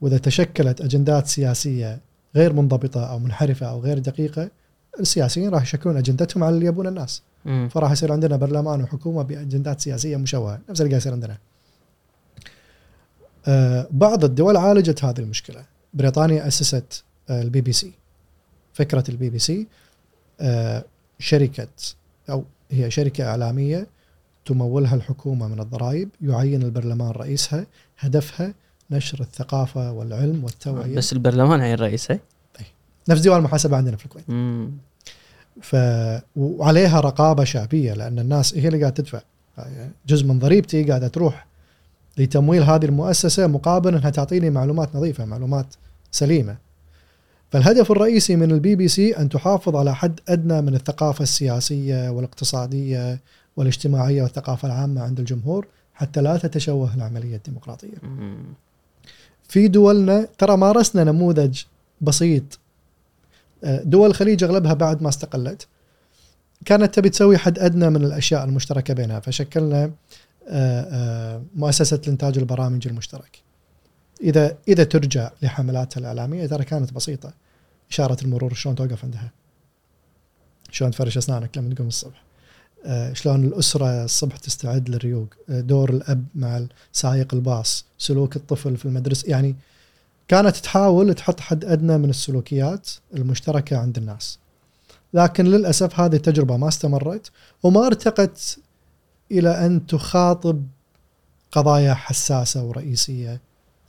[0.00, 2.00] وإذا تشكلت أجندات سياسية
[2.36, 4.50] غير منضبطة أو منحرفة أو غير دقيقة
[5.00, 7.22] السياسيين راح يشكلون أجندتهم على اللي يبون الناس.
[7.44, 7.68] مم.
[7.72, 11.38] فراح يصير عندنا برلمان وحكومة بأجندات سياسية مشوهة نفس اللي قاعد يصير عندنا.
[13.46, 15.64] آه، بعض الدول عالجت هذه المشكلة.
[15.94, 17.92] بريطانيا أسست آه، البي بي سي.
[18.72, 19.66] فكرة البي بي سي
[20.40, 20.84] آه،
[21.18, 21.68] شركة
[22.30, 23.86] أو هي شركة إعلامية
[24.44, 27.66] تمولها الحكومة من الضرائب، يعين البرلمان رئيسها،
[27.98, 28.54] هدفها
[28.92, 32.18] نشر الثقافة والعلم والتوعية بس البرلمان عين رئيسه
[33.08, 34.30] نفس ديوان المحاسبة عندنا في الكويت.
[34.30, 34.70] مم.
[35.62, 35.76] ف
[36.36, 39.20] وعليها رقابة شعبية لأن الناس هي اللي قاعدة تدفع
[40.06, 41.46] جزء من ضريبتي قاعدة تروح
[42.18, 45.66] لتمويل هذه المؤسسة مقابل إنها تعطيني معلومات نظيفة معلومات
[46.10, 46.56] سليمة
[47.50, 53.20] فالهدف الرئيسي من البي بي سي أن تحافظ على حد أدنى من الثقافة السياسية والاقتصادية
[53.56, 57.98] والاجتماعية والثقافة العامة عند الجمهور حتى لا تتشوه العملية الديمقراطية.
[58.02, 58.44] مم.
[59.52, 61.62] في دولنا ترى مارسنا نموذج
[62.00, 62.58] بسيط
[63.64, 65.66] آه، دول الخليج أغلبها بعد ما استقلت
[66.64, 69.92] كانت تبي تسوي حد أدنى من الأشياء المشتركة بينها فشكلنا آه،
[70.48, 73.42] آه، مؤسسة الإنتاج البرامج المشترك.
[74.22, 77.32] إذا إذا ترجع لحملاتها الإعلامية ترى كانت بسيطة
[77.90, 79.30] إشارة المرور شلون توقف عندها.
[80.70, 82.21] شلون تفرش أسنانك لما تقوم الصبح.
[82.84, 88.84] آه، شلون الأسرة الصبح تستعد للريوق، آه، دور الأب مع سائق الباص، سلوك الطفل في
[88.84, 89.28] المدرسة.
[89.28, 89.56] يعني
[90.28, 94.38] كانت تحاول تحط حد أدنى من السلوكيات المشتركة عند الناس.
[95.14, 97.30] لكن للأسف هذه التجربة ما استمرت
[97.62, 98.58] وما ارتقت
[99.30, 100.62] إلى أن تخاطب
[101.52, 103.40] قضايا حساسة ورئيسية.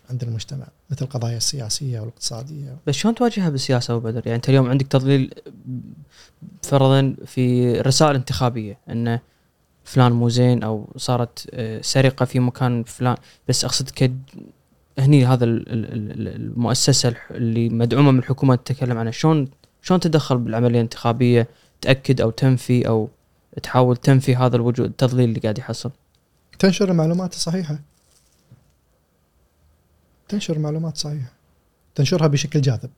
[0.09, 2.77] عند المجتمع مثل القضايا السياسية والاقتصادية.
[2.87, 5.33] بس شلون تواجهها بالسياسة أبو بدر؟ يعني أنت اليوم عندك تضليل
[6.63, 9.19] فرضا في رسائل انتخابية انه
[9.83, 13.15] فلان مو زين أو صارت آه، سرقة في مكان فلان
[13.47, 14.19] بس أقصد كد
[14.99, 19.47] هني هذا ال- ال- ال- المؤسسة اللي مدعومة من الحكومة تتكلم عنها شلون
[19.81, 21.47] شلون تدخل بالعملية الانتخابية
[21.81, 23.09] تأكد أو تنفي أو
[23.63, 25.91] تحاول تنفي هذا الوجود التضليل اللي قاعد يحصل
[26.59, 27.79] تنشر المعلومات الصحيحة.
[30.33, 31.31] تنشر المعلومات صحيحة.
[31.95, 32.89] تنشرها بشكل جاذب.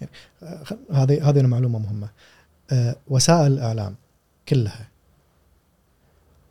[0.00, 2.10] يعني آه، هذه هذه معلومة مهمة.
[2.70, 3.94] آه، وسائل الإعلام
[4.48, 4.88] كلها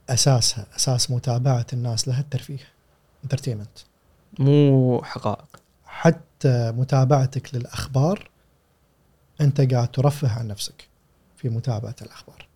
[0.09, 2.67] أساسها أساس متابعة الناس لها الترفيه.
[3.23, 3.77] انترتينمنت.
[4.39, 8.29] مو حقائق حتى متابعتك للأخبار
[9.41, 10.87] أنت قاعد ترفه عن نفسك
[11.37, 12.47] في متابعة الأخبار.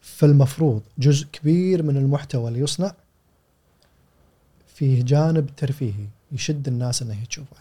[0.00, 2.92] فالمفروض جزء كبير من المحتوى اللي يصنع
[4.66, 7.56] فيه جانب ترفيهي يشد الناس انها تشوفه.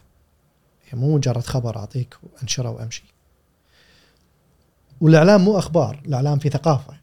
[0.90, 3.04] هي مو مجرد خبر أعطيك وأنشره وأمشي.
[5.02, 6.94] والإعلام مو أخبار، الإعلام في ثقافة.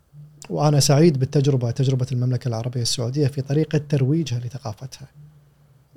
[0.50, 5.08] وأنا سعيد بالتجربة تجربة المملكة العربية السعودية في طريقة ترويجها لثقافتها.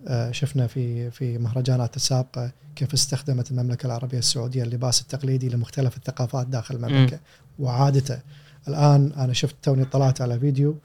[0.07, 6.47] آه، شفنا في في مهرجانات السابقة كيف استخدمت المملكة العربية السعودية اللباس التقليدي لمختلف الثقافات
[6.47, 7.19] داخل المملكة
[7.59, 8.19] وعادته
[8.67, 10.75] الآن أنا شفت توني طلعت على فيديو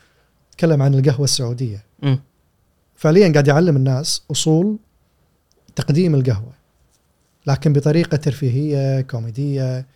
[0.52, 2.18] تكلم عن القهوة السعودية مم.
[3.02, 4.78] فعليا قاعد يعلم الناس أصول
[5.76, 6.52] تقديم القهوة
[7.46, 9.86] لكن بطريقة ترفيهية كوميدية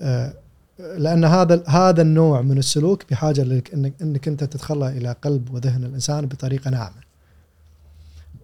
[0.00, 0.34] آه،
[0.78, 5.84] لأن هذا هذا النوع من السلوك بحاجة لك انك إنك أنت تدخله إلى قلب وذهن
[5.84, 7.00] الإنسان بطريقة ناعمة.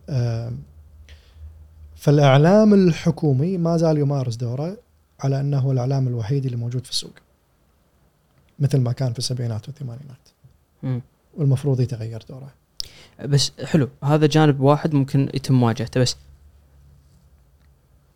[0.08, 0.58] آم،
[1.96, 4.76] فالإعلام الحكومي ما زال يمارس دوره
[5.20, 7.14] على أنه هو الإعلام الوحيد اللي موجود في السوق
[8.58, 10.28] مثل ما كان في السبعينات والثمانينات.
[11.36, 12.65] والمفروض يتغير دوره
[13.24, 16.00] بس حلو هذا جانب واحد ممكن يتم مواجهته.
[16.00, 16.16] بس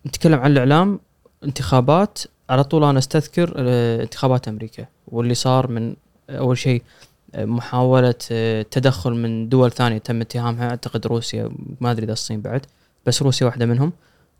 [0.07, 1.01] نتكلم عن الإعلام
[1.45, 2.19] انتخابات.
[2.51, 5.95] على طول أنا أستذكر آه، انتخابات أمريكا واللي صار من
[6.31, 6.83] أول شيء
[7.35, 10.71] آه، محاولة آه، تدخل من دول ثانية تم اتهامها.
[10.71, 12.67] أعتقد روسيا ما أدري إذا الصين بعد
[13.07, 13.93] بس روسيا واحدة منهم.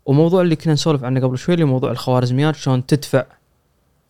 [0.05, 3.25] وموضوع اللي كنا نسولف عنه قبل شوي اللي موضوع الخوارزميات شلون تدفع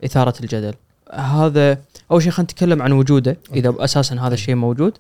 [0.06, 0.74] إثارة الجدل.
[1.14, 1.82] هذا
[2.12, 4.98] أول شيء خلينا نتكلم عن وجوده إذا أساسا هذا الشيء موجود.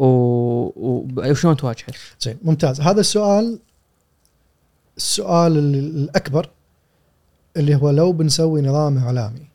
[0.00, 1.86] وشلون تواجهه؟
[2.20, 2.80] زين ممتاز.
[2.80, 3.58] هذا السؤال
[4.96, 6.50] السؤال ال- الأكبر
[7.56, 9.46] اللي هو لو بنسوي نظام إعلامي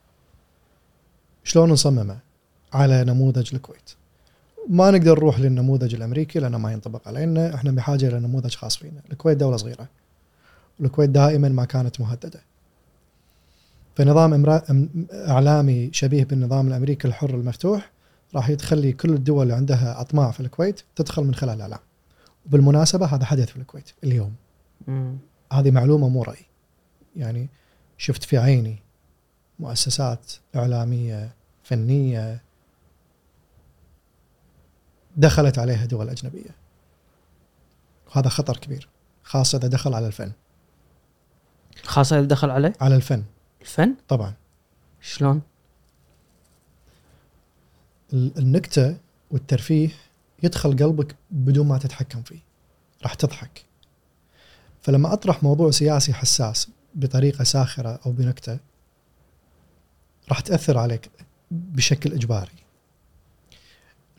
[1.43, 2.17] شلون نصممه
[2.73, 3.89] على نموذج الكويت؟
[4.69, 9.01] ما نقدر نروح للنموذج الأمريكي لأنه ما ينطبق علينا إحنا بحاجة إلى نموذج خاص فينا.
[9.11, 9.87] الكويت دولة صغيرة.
[10.79, 12.41] والكويت دائما ما كانت مهددة.
[13.95, 14.45] فنظام
[15.13, 17.91] إعلامي شبيه بالنظام الأمريكي الحر المفتوح
[18.35, 21.79] راح يتخلي كل الدول اللي عندها أطماع في الكويت تدخل من خلال الإعلام.
[22.45, 24.35] وبالمناسبة هذا حدث في الكويت اليوم.
[24.87, 25.17] مم.
[25.53, 26.45] هذه معلومة مو رأي.
[27.15, 27.49] يعني
[27.97, 28.79] شفت في عيني
[29.59, 31.33] مؤسسات إعلامية
[31.63, 32.41] فنية
[35.17, 36.55] دخلت عليها دول أجنبية.
[38.07, 38.89] وهذا خطر كبير
[39.23, 40.31] خاصة إذا دخل على الفن.
[41.83, 43.23] خاصة إذا دخل عليه؟ على الفن.
[43.61, 44.33] الفن؟ طبعا.
[45.01, 45.41] شلون؟
[48.15, 48.97] ال- النكتة
[49.31, 49.89] والترفيه
[50.43, 52.39] يدخل قلبك بدون ما تتحكم فيه.
[53.03, 53.65] راح تضحك.
[54.81, 58.59] فلما أطرح موضوع سياسي حساس بطريقة ساخرة أو بنكتة
[60.29, 61.09] راح تأثر عليك
[61.51, 62.51] بشكل إجباري.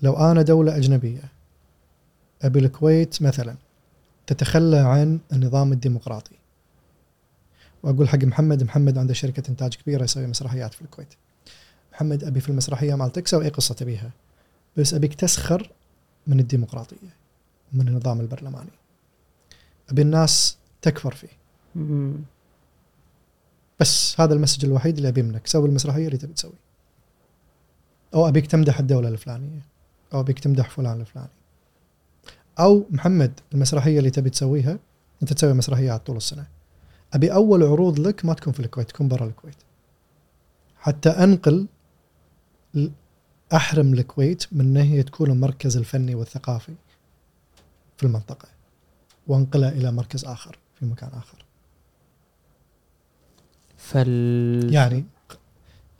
[0.02, 1.22] لو أنا دولة أجنبية
[2.42, 3.56] أبي الكويت مثلا
[4.26, 6.36] تتخلى عن النظام الديمقراطي.
[7.82, 11.14] وأقول حق محمد محمد عنده شركة إنتاج كبيرة يسوي مسرحيات في الكويت.
[11.96, 14.10] محمد أبي في المسرحية مالتك سوي اي قصة تبيها.
[14.76, 15.70] بس أبيك تسخر
[16.26, 17.16] من الديمقراطية
[17.72, 18.70] من النظام البرلماني.
[19.90, 21.28] أبي الناس تكفر فيه.
[21.74, 22.14] مم.
[23.80, 26.52] بس هذا المسج الوحيد اللي أبي منك سوي المسرحية اللي تبي تسوي.
[28.14, 29.60] أو أبيك تمدح الدولة الفلانية
[30.14, 31.28] أو أبيك تمدح فلان الفلاني.
[32.58, 34.78] أو محمد المسرحية اللي تبي تسويها
[35.22, 36.46] أنت تسوي مسرحيات طول السنة.
[37.12, 39.56] أبي أول عروض لك ما تكون في الكويت تكون برا الكويت.
[40.78, 41.66] حتى أنقل
[43.54, 46.74] أحرم الكويت من ان هي تكون المركز الفني والثقافي
[47.96, 48.48] في المنطقة
[49.26, 51.44] وانقلها إلى مركز آخر في مكان آخر.
[53.76, 55.04] فال يعني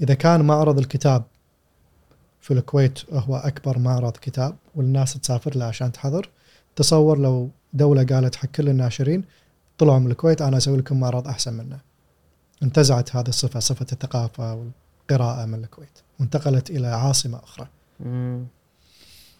[0.00, 1.24] إذا كان معرض الكتاب
[2.40, 6.30] في الكويت هو أكبر معرض كتاب والناس تسافر له عشان تحضر
[6.76, 9.24] تصور لو دولة قالت حق كل الناشرين
[9.78, 11.80] طلعوا من الكويت أنا أسوي لكم معرض أحسن منه.
[12.62, 15.98] انتزعت هذه الصفة صفة الثقافة والقراءة من الكويت.
[16.20, 17.68] وانتقلت إلى عاصمة أخرى.
[18.00, 18.46] مم.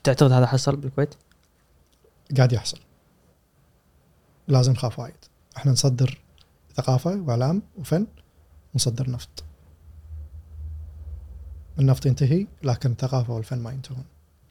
[0.04, 1.14] تعتقد هذا حصل بالكويت؟
[2.36, 2.78] قاعد يحصل.
[4.48, 5.14] لازم نخاف وايد.
[5.56, 6.20] إحنا نصدر
[6.74, 8.06] ثقافة وإعلام وفن
[8.74, 9.44] ونصدر نفط.
[11.78, 14.04] النفط ينتهي لكن الثقافة والفن ما ينتهون.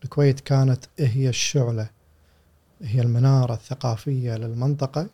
[0.04, 1.90] الكويت كانت هي الشعلة
[2.82, 5.10] هي المنارة الثقافية للمنطقة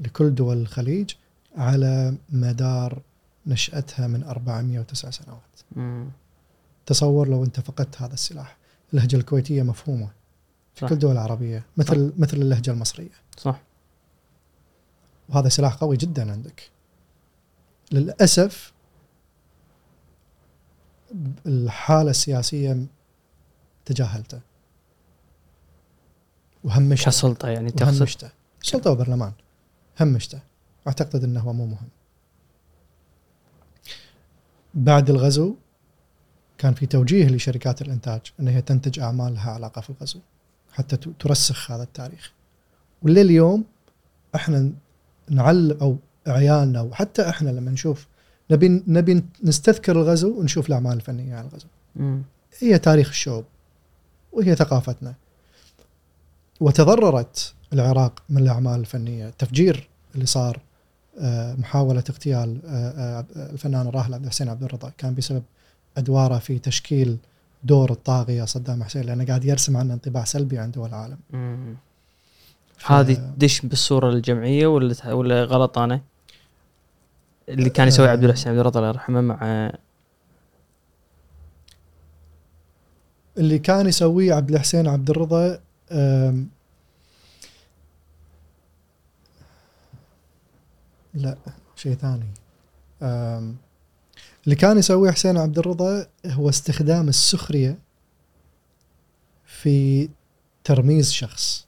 [0.00, 1.10] لكل دول الخليج
[1.56, 3.02] على مدار
[3.46, 5.40] نشأتها من 409 سنوات.
[5.76, 6.10] مم.
[6.86, 8.56] تصور لو أنت فقدت هذا السلاح.
[8.92, 10.10] اللهجة الكويتية مفهومة.
[10.74, 10.88] في صح.
[10.88, 11.66] كل الدول العربية.
[11.76, 13.10] مثل مثل اللهجة المصرية.
[13.38, 13.60] صح.
[15.28, 16.70] وهذا سلاح قوي جدا عندك.
[17.92, 18.72] للأسف
[21.46, 22.86] الحالة السياسية
[23.84, 24.40] تجاهلته.
[26.64, 27.06] وهمشته.
[27.06, 28.30] كسلطة يعني تقصد وهمشته.
[28.62, 29.32] سلطة وبرلمان.
[30.00, 30.40] همشته.
[30.86, 31.88] أعتقد إنه هو مو مهم.
[34.74, 35.54] بعد الغزو
[36.58, 40.20] كان في توجيه لشركات الإنتاج إن هي تنتج أعمال لها علاقة في الغزو
[40.72, 42.32] حتى ترسخ هذا التاريخ.
[43.02, 43.64] ولليوم
[44.34, 44.72] إحنا
[45.30, 45.96] نعلم أو
[46.26, 48.06] عيالنا وحتى إحنا لما نشوف
[48.50, 51.66] نبي نبي نستذكر الغزو ونشوف الأعمال الفنية عن الغزو.
[52.58, 53.44] هي تاريخ الشعوب
[54.32, 55.14] وهي ثقافتنا.
[56.60, 60.60] وتضررت العراق من الأعمال الفنية التفجير اللي صار
[61.20, 62.70] آه، محاولة اغتيال آه،
[63.36, 65.42] آه، الفنان الراحل عبد الحسين عبد الرضا كان بسبب
[65.96, 67.16] أدواره في تشكيل
[67.64, 71.16] دور الطاغية صدام حسين لأنه قاعد يرسم عنه انطباع سلبي عند دول العالم.
[72.78, 76.00] ف- هذه دش بالصورة الجمعية ولا ولا غلط أنا؟
[77.48, 78.08] اللي كان يسوي.
[78.08, 79.72] عبد الحسين عبد الرضا الله يرحمه مع
[83.38, 85.58] اللي كان يسويه عبد الحسين عبد الرضا
[91.14, 91.36] لا
[91.76, 92.26] شيء ثاني.
[93.02, 93.56] أم،
[94.44, 97.78] اللي كان يسويه حسين عبد الرضا هو استخدام السخرية
[99.44, 100.08] في
[100.64, 101.66] ترميز شخص.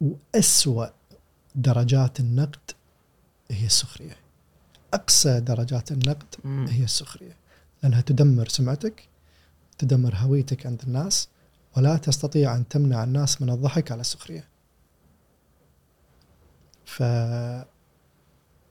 [0.00, 0.86] وأسوأ
[1.54, 2.70] درجات النقد
[3.50, 4.16] هي السخرية.
[4.94, 6.34] أقصى درجات النقد.
[6.70, 7.36] هي السخرية.
[7.82, 9.08] لأنها تدمر سمعتك
[9.78, 11.28] تدمر هويتك عند الناس
[11.76, 14.48] ولا تستطيع أن تمنع الناس من الضحك على السخرية.
[16.84, 17.02] ف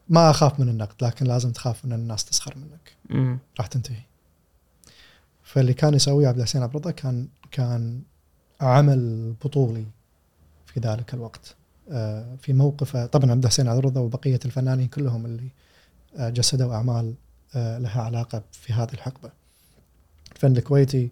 [0.09, 3.39] ما أخاف من النقد لكن لازم تخاف من الناس تسخر منك مم.
[3.59, 4.01] راح تنتهي
[5.43, 8.01] فاللي كان يسويه عبد الحسين عبد كان كان
[8.61, 9.85] عمل بطولي
[10.65, 11.55] في ذلك الوقت
[11.91, 15.49] آه، في موقفه طبعا عبد الحسين عبد وبقية الفنانين كلهم اللي
[16.17, 17.13] آه، جسدوا أعمال
[17.55, 19.31] آه، لها علاقة في هذه الحقبة.
[20.35, 21.11] الفن الكويتي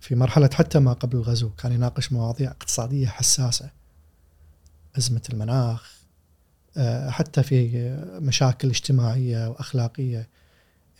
[0.00, 3.70] في مرحلة حتى ما قبل الغزو كان يناقش مواضيع اقتصادية حساسة.
[4.98, 5.95] أزمة المناخ
[7.08, 10.28] حتى في مشاكل اجتماعية وأخلاقية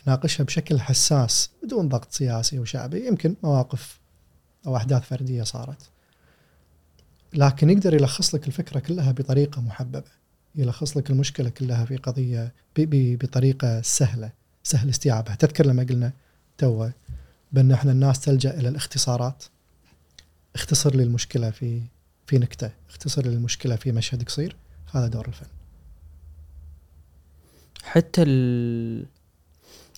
[0.06, 4.00] يناقشها بشكل حساس بدون ضغط سياسي وشعبي يمكن مواقف
[4.66, 5.90] أو أحداث فردية صارت.
[7.34, 10.16] لكن يقدر يلخص لك الفكرة كلها بطريقة محببة.
[10.54, 14.30] يلخص لك المشكلة كلها في قضية بطريقة سهلة
[14.62, 16.12] سهل استيعابها تذكر لما قلنا
[16.58, 16.88] تو
[17.52, 19.44] بأن إحنا الناس تلجأ إلى الاختصارات
[20.54, 21.82] اختصر لي المشكلة في
[22.26, 24.56] في نكتة اختصر لي المشكلة في مشهد قصير
[24.94, 25.46] هذا دور الفن
[27.86, 29.06] حتى ال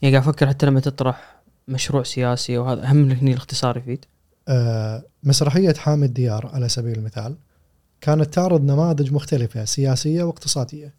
[0.02, 4.04] يعني قاعد أفكر حتى لما تطرح مشروع سياسي وهذا هم هني الاختصار يفيد؟
[4.48, 7.36] آه، مسرحية حامد ديار على سبيل المثال
[8.00, 10.94] كانت تعرض نماذج مختلفة سياسية واقتصادية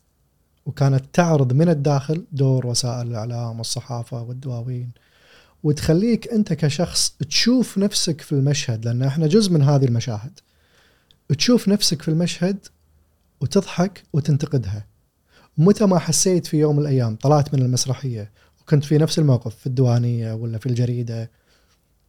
[0.66, 4.92] وكانت تعرض من الداخل دور وسائل الإعلام والصحافة والدواوين
[5.64, 10.40] وتخليك أنت كشخص تشوف نفسك في المشهد لأن إحنا جزء من هذه المشاهد.
[11.38, 12.68] تشوف نفسك في المشهد
[13.42, 14.86] وتضحك وتنتقدها.
[15.60, 18.32] متى ما حسيت في يوم من الأيام طلعت من المسرحية
[18.62, 21.32] وكنت في نفس الموقف في الديوانية ولا في الجريدة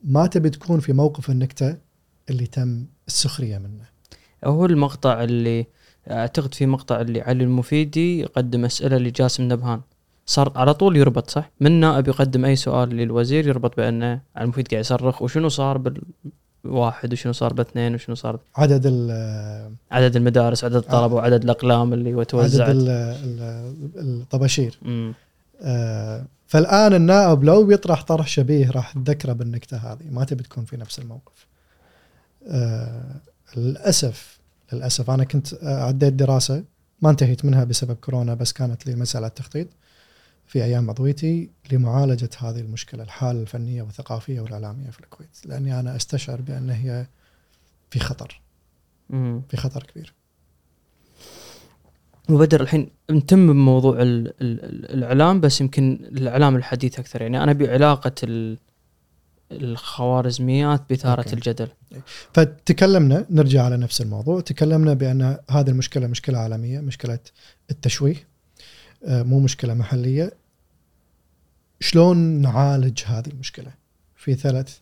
[0.05, 1.77] ما تبي تكون في موقف النكتة
[2.31, 3.85] اللي تم السخرية منه
[4.45, 5.67] هو المقطع اللي
[6.11, 9.81] أعتقد في مقطع اللي علي المفيدي يقدم أسئلة لجاسم نبهان
[10.27, 14.81] صار على طول يربط صح؟ من نائب يقدم أي سؤال للوزير يربط بأنه المفيد قاعد
[14.81, 15.79] يصرخ وشنو صار
[16.65, 19.11] بالواحد وشنو صار باثنين وشنو صار؟ عدد ال
[19.91, 22.69] عدد المدارس عدد الطلبة وعدد الأقلام اللي عدد توزعت.
[22.71, 23.17] ال-
[23.97, 24.79] الطباشير.
[25.63, 30.77] آه، فالآن النائب لو بيطرح طرح شبيه راح تذكره بالنكتة هذه ما تبي تكون في
[30.77, 31.47] نفس الموقف.
[32.49, 33.15] آه،
[33.57, 34.39] للأسف
[34.73, 36.65] للأسف أنا كنت آه، عديت دراسة
[37.03, 39.67] ما انتهيت منها بسبب كورونا بس كانت لي مسألة تخطيط.
[40.51, 46.41] في أيام عضويتي لمعالجة هذه المشكلة الحالة الفنية والثقافية والإعلامية في الكويت لأني أنا أستشعر
[46.41, 47.07] بأن هي
[47.91, 48.41] في خطر.
[49.49, 50.15] في خطر كبير.
[52.31, 54.35] وبدر الحين نتم بموضوع ال ال
[54.65, 58.59] ال- الإعلام بس يمكن الإعلام الحديث أكثر يعني أنا بعلاقة ال
[59.53, 61.33] الخوارزميات بثاره أوكي.
[61.33, 61.69] الجدل
[62.33, 67.19] فتكلمنا نرجع على نفس الموضوع تكلمنا بأن هذه المشكلة مشكلة عالمية مشكلة
[67.71, 68.30] التشويه
[69.03, 70.33] مو مشكلة محلية.
[71.81, 73.73] شلون نعالج هذه المشكلة؟
[74.17, 74.79] في ثلاث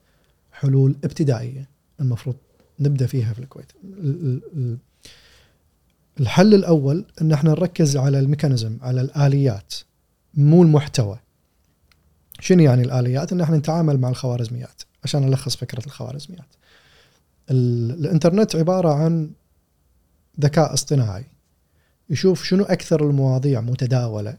[0.53, 1.69] حلول ابتدائية
[2.01, 2.37] المفروض
[2.81, 3.73] نبدأ فيها في الكويت.
[3.85, 4.79] ال- ال- ال-
[6.21, 9.75] الحل الأول إن إحنا نركز على الميكانيزم على الآليات
[10.35, 11.19] مو المحتوى.
[12.41, 16.47] شنو يعني الآليات؟ إن إحنا نتعامل مع الخوارزميات عشان الخص فكرة الخوارزميات.
[17.51, 19.31] ال- الإنترنت عبارة عن
[20.41, 21.25] ذكاء اصطناعي.
[22.11, 24.37] يشوف شنو أكثر المواضيع متداولة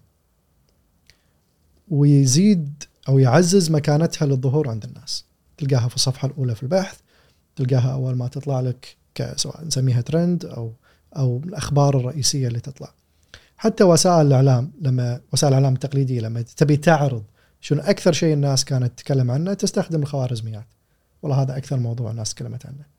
[1.90, 5.26] ويزيد أو يعزز مكانتها للظهور عند الناس.
[5.58, 7.00] تلقاها في الصفحة الأولى في البحث
[7.56, 8.98] تلقاها أول ما تطلع لك
[9.36, 10.74] سواء نسميها ترند أو
[11.18, 12.94] أو الأخبار الرئيسية اللي تطلع.
[13.58, 17.24] حتى وسائل الإعلام لما وسائل الإعلام التقليدية لما تبي تعرض
[17.62, 20.66] شنو أكثر شيء الناس كانت تتكلم عنه تستخدم الخوارزميات.
[21.22, 22.99] والله هذا أكثر موضوع الناس تكلمت عنه.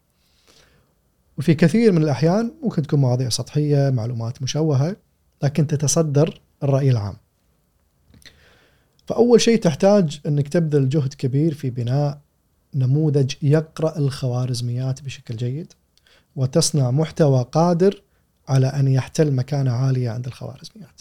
[1.38, 4.96] وفي كثير من الأحيان ممكن تكون مواضيع سطحية معلومات مشوهة
[5.42, 7.16] لكن تتصدر الرأي العام
[9.06, 12.20] فأول شيء تحتاج إنك تبذل جهد كبير في بناء
[12.74, 15.72] نموذج يقرأ الخوارزميات بشكل جيد
[16.36, 18.02] وتصنع محتوى قادر
[18.48, 21.00] على أن يحتل مكانة عالية عند الخوارزميات.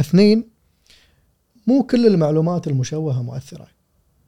[0.00, 0.48] اثنين
[1.66, 3.66] مو كل المعلومات المشوهة مؤثرة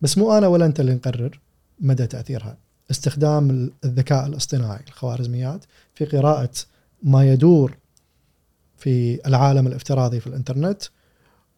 [0.00, 1.40] بس مو أنا ولا أنت اللي نقرر
[1.80, 2.58] مدى تأثيرها.
[2.90, 5.64] استخدام الذكاء الاصطناعي الخوارزميات
[5.94, 6.50] في قراءة
[7.02, 7.76] ما يدور
[8.76, 10.82] في العالم الافتراضي في الانترنت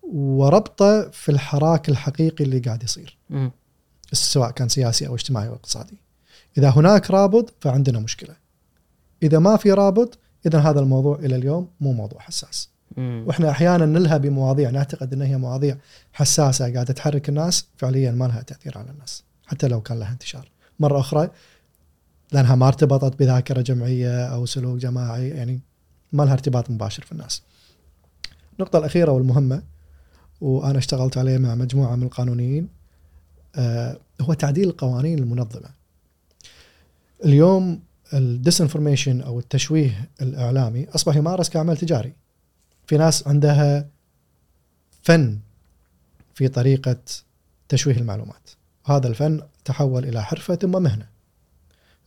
[0.03, 3.19] وربطه في الحراك الحقيقي اللي قاعد يصير.
[3.31, 3.51] مم.
[4.13, 5.99] سواء كان سياسي أو اجتماعي أو اقتصادي.
[6.59, 8.37] إذا هناك رابط فعندنا مشكلة.
[9.23, 12.69] إذا ما في رابط إذا هذا الموضوع إلى اليوم مو موضوع حساس.
[12.97, 13.25] مم.
[13.27, 15.77] وإحنا أحيانا نلهى بمواضيع نعتقد إن هي مواضيع
[16.13, 20.51] حساسة قاعدة تحرك الناس فعليا ما لها تأثير على الناس حتى لو كان لها انتشار
[20.81, 21.31] مرة أخرى
[22.33, 25.61] لأنها ما ارتبطت بذاكرة جمعية أو سلوك جماعي يعني
[26.13, 27.43] ما لها ارتباط مباشر في الناس.
[28.59, 29.63] النقطة الأخيرة والمهمة
[30.41, 32.69] وأنا اشتغلت عليه مع مجموعة من القانونيين
[33.57, 35.69] آه، هو تعديل القوانين المنظمة.
[37.25, 37.81] اليوم
[38.15, 42.13] الديسنفورميشن أو التشويه الإعلامي أصبح يمارس كعمل تجاري.
[42.87, 43.89] في ناس عندها
[45.03, 45.39] فن
[46.35, 46.97] في طريقة
[47.69, 48.51] تشويه المعلومات.
[48.89, 51.09] وهذا الفن تحول إلى حرفة ثم مهنة.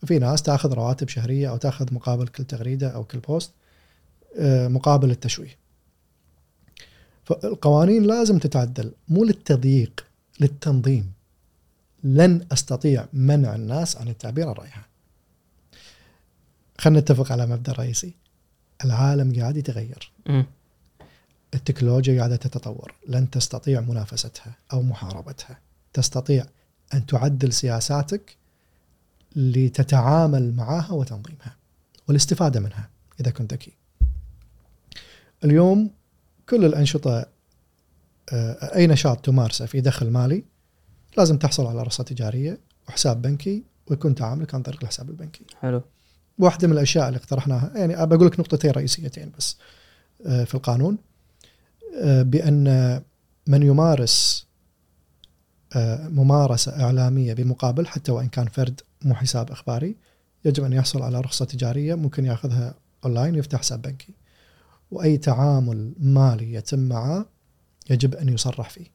[0.02, 3.52] وفي ناس تأخذ رواتب شهرية أو تأخذ مقابل كل تغريدة أو كل بوست
[4.38, 5.58] آه، مقابل التشويه.
[7.24, 10.06] فالقوانين لازم تتعدل مو للتضييق
[10.40, 11.12] للتنظيم.
[12.04, 14.86] لن أستطيع منع الناس عن التعبير عن رأيها.
[16.78, 18.14] خلينا نتفق على مبدأ رئيسي.
[18.84, 20.12] العالم قاعد يتغير.
[21.54, 25.58] التكنولوجيا قاعدة تتطور، لن تستطيع منافستها أو محاربتها.
[25.92, 26.46] تستطيع
[26.94, 28.36] أن تعدل سياساتك
[29.36, 31.56] لتتعامل معها وتنظيمها
[32.08, 33.72] والاستفادة منها إذا كنت ذكي.
[35.44, 35.90] اليوم
[36.48, 37.26] كل الأنشطة
[38.32, 40.44] آه، أي نشاط تمارسه في دخل مالي
[41.16, 45.44] لازم تحصل على رخصه تجارية وحساب بنكي ويكون تعاملك عن طريق الحساب البنكي.
[45.60, 45.82] حلو
[46.38, 49.56] واحدة من الأشياء اللي اقترحناها يعني بقول لك نقطتين رئيسيتين بس
[50.26, 50.98] آه، في القانون
[52.02, 53.00] آه، بأن
[53.46, 54.46] من يمارس
[56.10, 59.96] ممارسة إعلامية بمقابل حتى وإن كان فرد مو حساب إخباري
[60.44, 64.14] يجب أن يحصل على رخصة تجارية ممكن يأخذها أونلاين ويفتح حساب بنكي.
[64.90, 67.26] وأي تعامل مالي يتم معه
[67.90, 68.86] يجب أن يصرح فيه.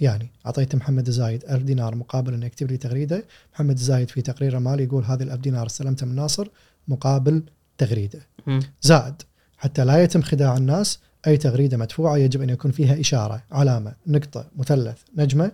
[0.00, 3.24] يعني أعطيت محمد الزايد 1000 دينار مقابل انه يكتب لي تغريدة،
[3.54, 6.48] محمد الزايد في تقريره مالي يقول هذه ال 1000 دينار استلمتها من ناصر
[6.88, 7.42] مقابل
[7.78, 8.26] تغريدة.
[8.46, 8.60] مم.
[8.82, 9.22] زائد
[9.56, 14.46] حتى لا يتم خداع الناس أي تغريدة مدفوعة يجب أن يكون فيها إشارة علامة نقطة
[14.56, 15.52] مثلث نجمة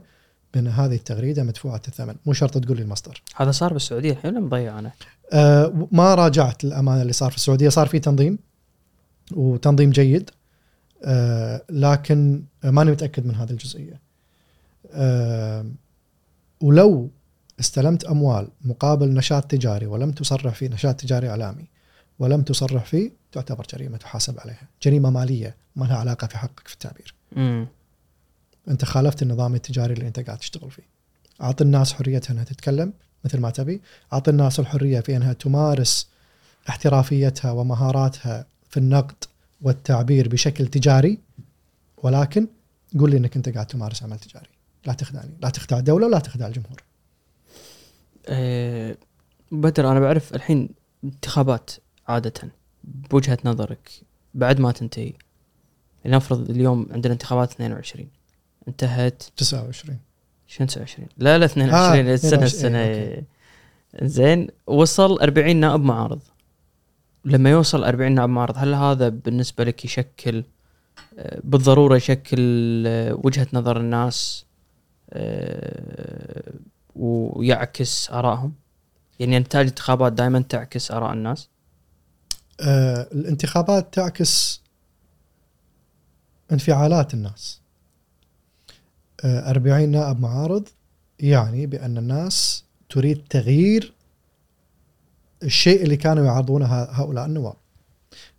[0.54, 3.22] بأن هذه التغريدة مدفوعة الثمن مو شرط تقول لي المصدر.
[3.36, 4.92] هذا صار بالسعوديه الحين ولا مضيع أنا؟
[5.32, 7.68] أه ما راجعت الامانه اللي صار في السعودية.
[7.68, 8.38] صار في تنظيم
[9.32, 10.30] وتنظيم جيد
[11.04, 14.00] أه لكن ماني متأكد من هذه الجزئية.
[14.92, 15.66] أه
[16.60, 17.10] ولو
[17.60, 21.64] استلمت أموال مقابل نشاط تجاري ولم تصرح فيه نشاط تجاري إعلامي
[22.18, 24.68] ولم تصرح فيه تعتبر جريمة تحاسب عليها.
[24.82, 27.14] جريمة مالية ما لها علاقة في حقك في التعبير.
[27.36, 27.66] مم.
[28.68, 30.82] انت خالفت النظام التجاري اللي انت قاعد تشتغل فيه.
[31.42, 32.92] اعط الناس حريتها انها تتكلم
[33.24, 33.82] مثل ما تبي.
[34.12, 36.08] اعط الناس الحرية في انها تمارس
[36.68, 39.24] احترافيتها ومهاراتها في النقد
[39.62, 41.18] والتعبير بشكل تجاري
[42.02, 42.48] ولكن
[42.98, 44.48] قول لي انك انت قاعد تمارس عمل تجاري.
[44.86, 45.30] لا تخدعني.
[45.42, 46.82] لا تخدع الدولة ولا تخدع الجمهور.
[48.26, 48.96] أه
[49.52, 50.68] بدر أنا بعرف الحين
[51.04, 51.70] انتخابات
[52.08, 52.32] عادة
[52.84, 53.90] بوجهة نظرك
[54.34, 55.12] بعد ما تنتهي
[56.04, 58.08] لنفرض اليوم عندنا انتخابات 22
[58.68, 59.22] انتهت.
[59.36, 59.98] 29
[60.46, 63.24] شنو 29 لا لا 22 آه، السنة 22 السنة إيه،
[64.02, 64.48] زين.
[64.66, 66.20] وصل 40 نائب معارض.
[67.24, 70.44] لما يوصل 40 نائب معارض هل هذا بالنسبة لك يشكل
[71.18, 74.44] آه، بالضرورة يشكل آه، وجهة نظر الناس
[75.10, 76.52] آه،
[76.96, 78.52] ويعكس آرائهم؟
[79.20, 81.48] يعني نتائج الانتخابات دائما تعكس آراء الناس؟
[82.60, 84.62] آه الانتخابات تعكس
[86.52, 87.60] انفعالات الناس.
[89.24, 90.68] 40 نائب معارض
[91.20, 93.94] يعني بأن الناس تريد تغيير
[95.42, 97.56] الشيء اللي كانوا يعارضونه هؤلاء النواب.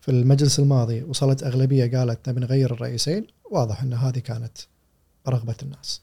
[0.01, 4.57] في المجلس الماضي وصلت أغلبية قالت نبي نغير الرئيسين واضح أن هذه كانت
[5.27, 6.01] رغبة الناس.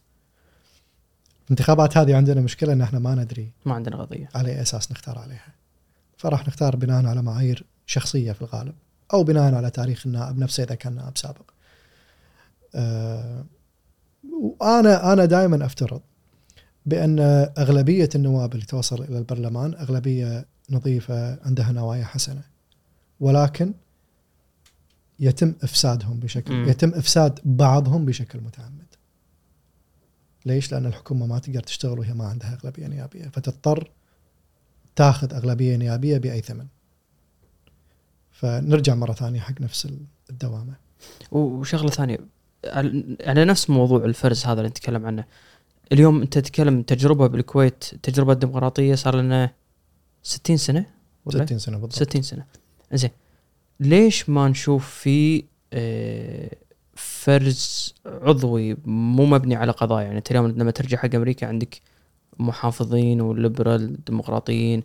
[1.45, 4.29] الانتخابات هذه عندنا مشكلة أن إحنا ما ندري ما عندنا قضية.
[4.35, 5.55] على أي أساس نختار عليها.
[6.17, 8.75] فراح نختار بناء على معايير شخصية في الغالب
[9.13, 11.51] أو بناء على تاريخ النائب نفسه إذا كان نائب سابق.
[12.75, 13.45] آه،
[14.33, 16.01] وأنا أنا دائما أفترض
[16.87, 17.19] بأن
[17.59, 22.43] أغلبية النواب اللي توصل إلى البرلمان أغلبية نظيفة عندها نوايا حسنة
[23.21, 23.75] ولكن
[25.21, 26.69] يتم إفسادهم بشكل مم.
[26.69, 28.87] يتم إفساد بعضهم بشكل متعمد
[30.47, 33.91] ليش؟ لأن الحكومة ما تقدر تشتغل وهي ما عندها أغلبية نيابية فتضطر
[34.97, 36.67] تاخذ أغلبية نيابية بأي ثمن.
[38.31, 39.89] فنرجع مرة ثانية حق نفس
[40.31, 40.75] الدوامة.
[41.31, 42.19] وشغلة ثانية
[43.27, 45.25] على نفس موضوع الفرز هذا اللي نتكلم عنه.
[45.93, 49.51] اليوم أنت تتكلم تجربة بالكويت تجربة ديمقراطية صار لنا
[50.23, 50.87] 60 سنة
[51.25, 52.09] ولا؟ 60 سنة بالضبط.
[52.09, 52.45] 60 سنة.
[52.93, 53.11] زين
[53.81, 56.51] ليش ما نشوف في آه،
[56.95, 61.81] فرز عضوي مو مبني على قضايا؟ يعني انت اليوم لما ترجع حق أمريكا عندك
[62.39, 64.83] محافظين والليبرال ديمقراطيين.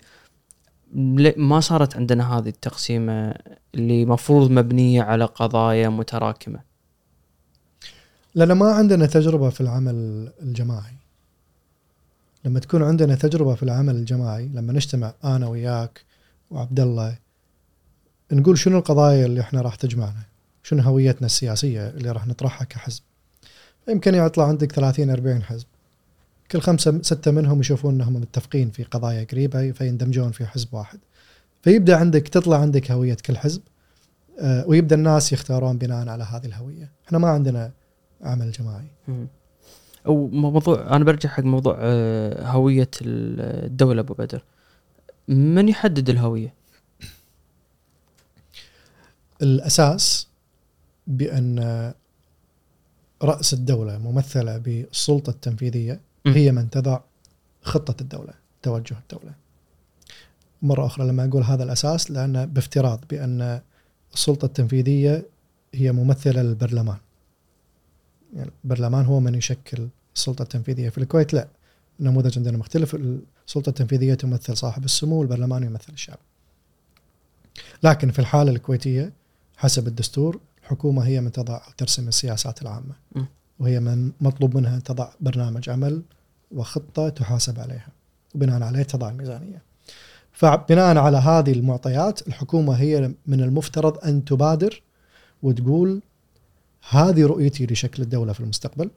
[1.37, 3.33] ما صارت عندنا هذه التقسيمة
[3.75, 6.59] اللي مفروض مبنية على قضايا متراكمة.
[8.37, 10.93] لأن ما عندنا تجربة في العمل الجماعي.
[12.45, 16.01] لما تكون عندنا تجربة في العمل الجماعي لما نجتمع أنا وياك
[16.51, 17.17] وعبد الله
[18.31, 20.23] نقول شنو القضايا اللي إحنا راح تجمعنا؟
[20.63, 23.01] شنو هويتنا السياسية اللي راح نطرحها كحزب؟
[23.89, 25.65] يمكن يطلع عندك 30 40 حزب.
[26.51, 30.99] كل خمسة ستة منهم يشوفون إنهم متفقين في قضايا قريبة فيندمجون في حزب واحد.
[31.61, 33.61] فيبدأ عندك تطلع عندك هوية كل حزب
[34.39, 36.91] آه، ويبدأ الناس يختارون بناء على هذه الهوية.
[37.07, 37.71] إحنا ما عندنا
[38.21, 39.27] عمل جماعي مم.
[40.07, 44.43] أو موضوع أنا برجع حق موضوع آه، هوية الدولة أبو بدر
[45.27, 46.53] من يحدد الهوية؟
[49.41, 50.27] الأساس
[51.07, 51.93] بأن
[53.21, 55.99] رأس الدولة ممثلة بالسلطة التنفيذية.
[56.27, 56.99] هي من تضع
[57.61, 59.33] خطة الدولة توجه الدولة
[60.61, 63.61] مرة أخرى لما أقول هذا الأساس لأن بافتراض بأن
[64.13, 65.25] السلطة التنفيذية
[65.73, 66.97] هي ممثلة للبرلمان
[68.33, 71.47] يعني البرلمان هو من يشكل السلطه التنفيذيه في الكويت لا
[71.99, 72.95] النموذج عندنا مختلف.
[73.47, 76.17] السلطة التنفيذية تمثل صاحب السمو والبرلمان يمثل الشعب.
[77.83, 79.13] لكن في الحالة الكويتية
[79.57, 82.93] حسب الدستور الحكومة هي من تضع أو ترسم السياسات العامة.
[83.59, 86.01] وهي من مطلوب منها ان تضع برنامج عمل
[86.51, 87.87] وخطة تحاسب عليها
[88.35, 89.61] وبناء عليه تضع الميزانية.
[90.31, 94.81] فبناء على هذه المعطيات الحكومة هي من المفترض أن تبادر
[95.43, 96.01] وتقول
[96.89, 98.89] هذه رؤيتي لشكل الدولة في المستقبل.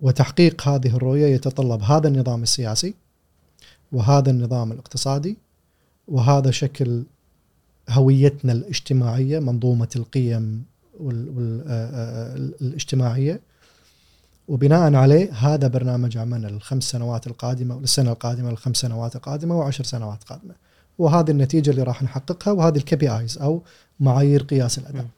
[0.00, 2.94] وتحقيق هذه الرؤية يتطلب هذا النظام السياسي
[3.92, 5.36] وهذا النظام الاقتصادي
[6.08, 7.04] وهذا شكل
[7.88, 10.64] هويتنا الاجتماعية منظومة القيم
[12.60, 13.40] والاجتماعيه
[14.48, 20.24] وبناء عليه هذا برنامج عملنا للخمس سنوات القادمة وللسنه القادمة للخمس سنوات القادمة وعشر سنوات
[20.24, 20.54] قادمة.
[20.98, 23.62] وهذه النتيجة اللي راح نحققها وهذه ال KPIs أو
[24.00, 25.02] معايير قياس الأداء.
[25.02, 25.08] م.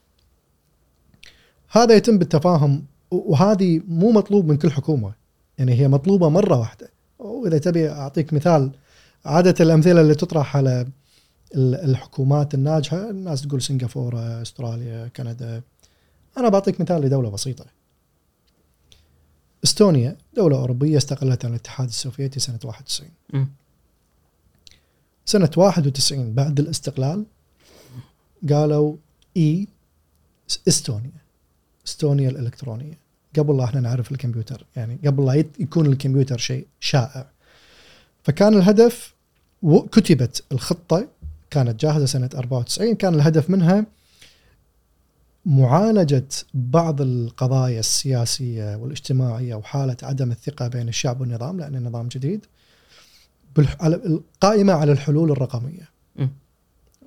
[1.71, 5.13] هذا يتم بالتفاهم وهذه مو مطلوب من كل حكومة.
[5.57, 6.89] يعني هي مطلوبة مرة واحدة.
[7.19, 8.71] وإذا تبي أعطيك مثال
[9.25, 10.87] عادة الأمثلة اللي تطرح على
[11.55, 15.61] ال- الحكومات الناجحة الناس تقول سنغافورة أستراليا كندا.
[16.37, 17.65] أنا بعطيك مثال لدولة بسيطة.
[19.63, 23.47] إستونيا دولة أوروبية استقلت عن الاتحاد السوفيتي سنة 91 مم.
[25.25, 27.25] سنة 91 بعد الاستقلال
[28.49, 28.95] قالوا
[29.37, 29.67] إي
[30.67, 31.18] إستونيا.
[31.89, 32.97] إستونيا الإلكترونية.
[33.37, 37.27] قبل لا إحنا نعرف الكمبيوتر يعني قبل لا يكون الكمبيوتر شيء شائع.
[38.23, 39.13] فكان الهدف
[39.61, 41.07] وكتبت الخطة
[41.49, 43.85] كانت جاهزة سنة 94 كان الهدف منها
[45.45, 52.45] معالجة بعض القضايا السياسية والاجتماعية وحالة عدم الثقة بين الشعب والنظام لأن النظام جديد
[53.83, 55.89] القائمه على الحلول الرقمية.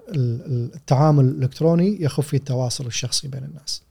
[0.08, 3.82] التعامل الإلكتروني يخف فيه التواصل الشخصي بين الناس.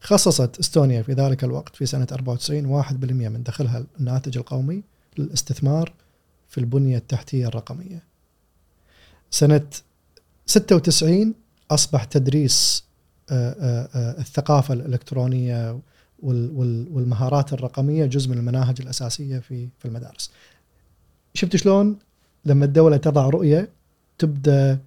[0.00, 4.82] خصصت إستونيا في ذلك الوقت في سنة 94 1% من دخلها الناتج القومي
[5.18, 5.92] للاستثمار
[6.48, 8.02] في البنية التحتية الرقمية.
[9.30, 9.66] سنة
[10.46, 11.34] 96
[11.70, 12.84] أصبح تدريس
[13.30, 15.78] آه، آه، آه، الثقافة الإلكترونية
[16.22, 20.30] وال- وال- والمهارات الرقمية جزء من المناهج الأساسية في في المدارس.
[21.34, 21.98] شفت شلون
[22.44, 23.68] لما الدولة تضع رؤية
[24.18, 24.78] تبدأ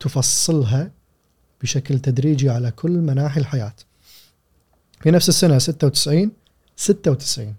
[0.00, 0.90] تفصلها
[1.62, 3.72] بشكل تدريجي على كل مناحي الحياة.
[5.00, 6.30] في نفس السنة 96
[6.76, 7.54] 96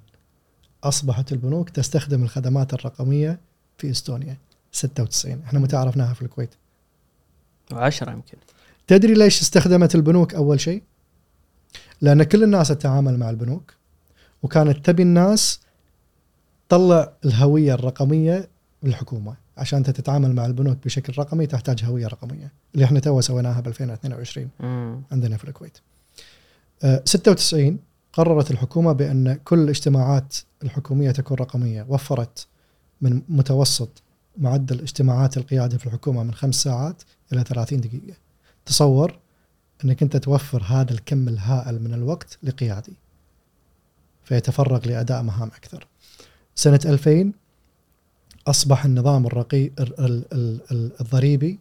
[0.84, 3.40] أصبحت البنوك تستخدم الخدمات الرقمية
[3.78, 4.38] في إستونيا
[4.72, 6.50] 96 إحنا متى عرفناها في الكويت
[7.72, 8.38] وعشرة يمكن
[8.88, 10.84] تدري ليش استخدمت البنوك أول شيء؟
[12.02, 13.74] لأن كل الناس تتعامل مع البنوك
[14.44, 15.60] وكانت تبي الناس
[16.70, 18.50] تطلع الهوية الرقمية
[18.84, 23.62] للحكومة عشان أنت تتعامل مع البنوك بشكل رقمي تحتاج هوية رقمية اللي إحنا تو سويناها
[23.62, 25.02] ب 2022 مم.
[25.12, 25.78] عندنا في الكويت.
[26.84, 27.80] آه، 96
[28.14, 32.48] قررت الحكومة بأن كل الاجتماعات الحكومية تكون رقمية، وفرت
[33.02, 34.02] من متوسط
[34.38, 37.03] معدل اجتماعات القيادة في الحكومة من خمس ساعات
[37.34, 38.18] إلى 30 دقيقة.
[38.66, 39.20] تصور
[39.86, 42.94] أنك أنت توفر هذا الكم الهائل من الوقت لقيادي.
[44.24, 45.88] فيتفرغ لأداء مهام أكثر.
[46.56, 47.34] سنة 2000
[48.48, 51.60] أصبح النظام الرقي ال- ال- ال- ال- الضريبي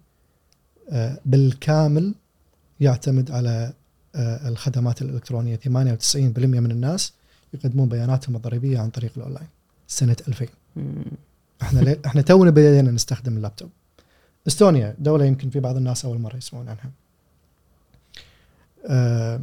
[0.90, 2.14] آه، بالكامل
[2.80, 3.72] يعتمد على
[4.16, 5.56] الخدمات الإلكترونية.
[5.56, 7.12] 98% من الناس
[7.54, 9.48] يقدمون بياناتهم الضريبية عن طريق الأونلاين
[9.88, 10.46] سنة 2000
[10.76, 11.04] مم.
[11.62, 13.70] إحنا إحنا تونا بدينا نستخدم اللابتوب.
[14.46, 16.90] إستونيا دولة يمكن في بعض الناس أول مرة يسمعون عنها.
[18.86, 19.40] آه،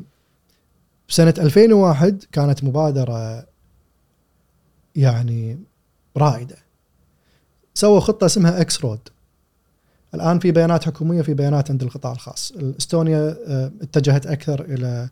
[1.09, 3.47] سنة 2001 كانت مبادرة
[4.95, 5.57] يعني
[6.17, 6.55] رائدة.
[7.73, 8.99] سووا خطة اسمها X-Road
[10.15, 12.53] الآن في بيانات حكومية في بيانات عند القطاع الخاص.
[12.79, 15.09] إستونيا آه، اتجهت أكثر إلى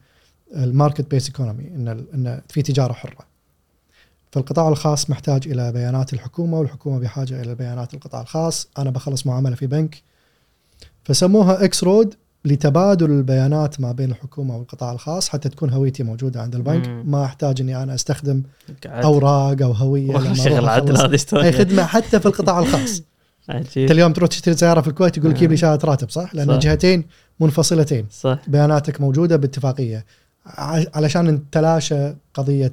[0.56, 3.26] ال market-based economy إن إن في تجارة حرة.
[4.32, 8.68] فالقطاع الخاص محتاج إلى بيانات الحكومة والحكومة بحاجة إلى بيانات القطاع الخاص.
[8.78, 10.02] أنا بخلص معاملة في بنك.
[11.04, 12.16] فسموها X-Road
[12.46, 16.88] لتبادل البيانات ما بين الحكومة والقطاع الخاص حتى تكون هويتي موجودة عند البنك.
[16.88, 17.04] مم.
[17.06, 18.44] ما أحتاج إني أنا أستخدم
[18.86, 20.98] أوراق أو هوية شغل عدل.
[20.98, 23.02] هذه خدمة حتى في القطاع الخاص.
[23.50, 26.48] أنت اليوم تروح تشتري سيارة في الكويت يقول لك جيب لي شهادة راتب صح؟ لأن
[26.48, 26.58] صح.
[26.58, 27.06] جهتين
[27.40, 30.06] منفصلتين صح بياناتك موجودة باتفاقية
[30.96, 32.72] علشان نتلاشى قضية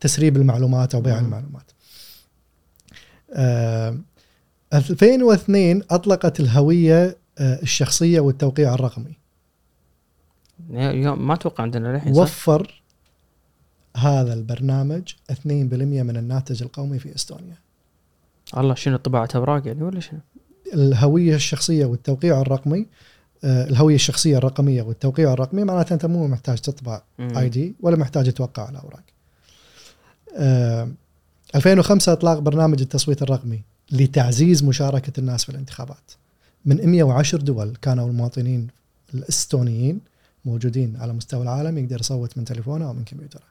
[0.00, 1.18] تسريب المعلومات أو بيع.
[1.18, 1.70] المعلومات.
[3.32, 3.98] آه
[4.74, 9.18] 2002 أطلقت الهوية آه الشخصية والتوقيع الرقمي
[10.70, 12.82] ما أتوقع عندنا للحين؟ وفر
[13.96, 17.56] هذا البرنامج 2% من الناتج القومي في إستونيا.
[18.56, 20.20] الله شنو طباعة اوراق يعني ولا شنو؟
[20.74, 22.86] الهوية الشخصية والتوقيع الرقمي
[23.44, 27.02] آه الهوية الشخصية الرقمية والتوقيع الرقمي معناته أنت مو محتاج تطبع.
[27.20, 29.02] اي دي ولا محتاج توقع على اوراق.
[30.36, 30.88] آه
[31.54, 33.62] 2005 إطلاق برنامج التصويت الرقمي
[33.92, 36.10] لتعزيز مشاركة الناس في الانتخابات.
[36.64, 38.68] من 110 دول كانوا المواطنين
[39.14, 40.00] الإستونيين
[40.44, 43.42] موجودين على مستوى العالم يقدر يصوت من تليفونه أو من كمبيوتره.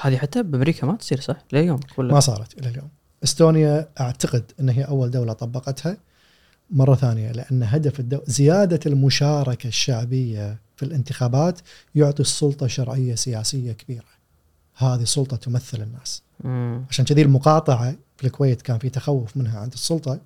[0.00, 2.88] هذه حتى بأمريكا ما تصير صح؟ لليوم ولا ما صارت إلى اليوم.
[3.24, 5.96] إستونيا أعتقد إن هي أول دولة طبقتها
[6.70, 8.20] مرة ثانية لأن هدف الدو...
[8.26, 11.60] زيادة المشاركة الشعبية في الانتخابات
[11.94, 14.04] يعطي السلطة شرعية سياسية كبيرة.
[14.76, 16.22] هذه سلطه تمثل الناس.
[16.44, 16.84] مم.
[16.90, 20.20] عشان كذي المقاطعة في الكويت كان في تخوف منها عند السلطة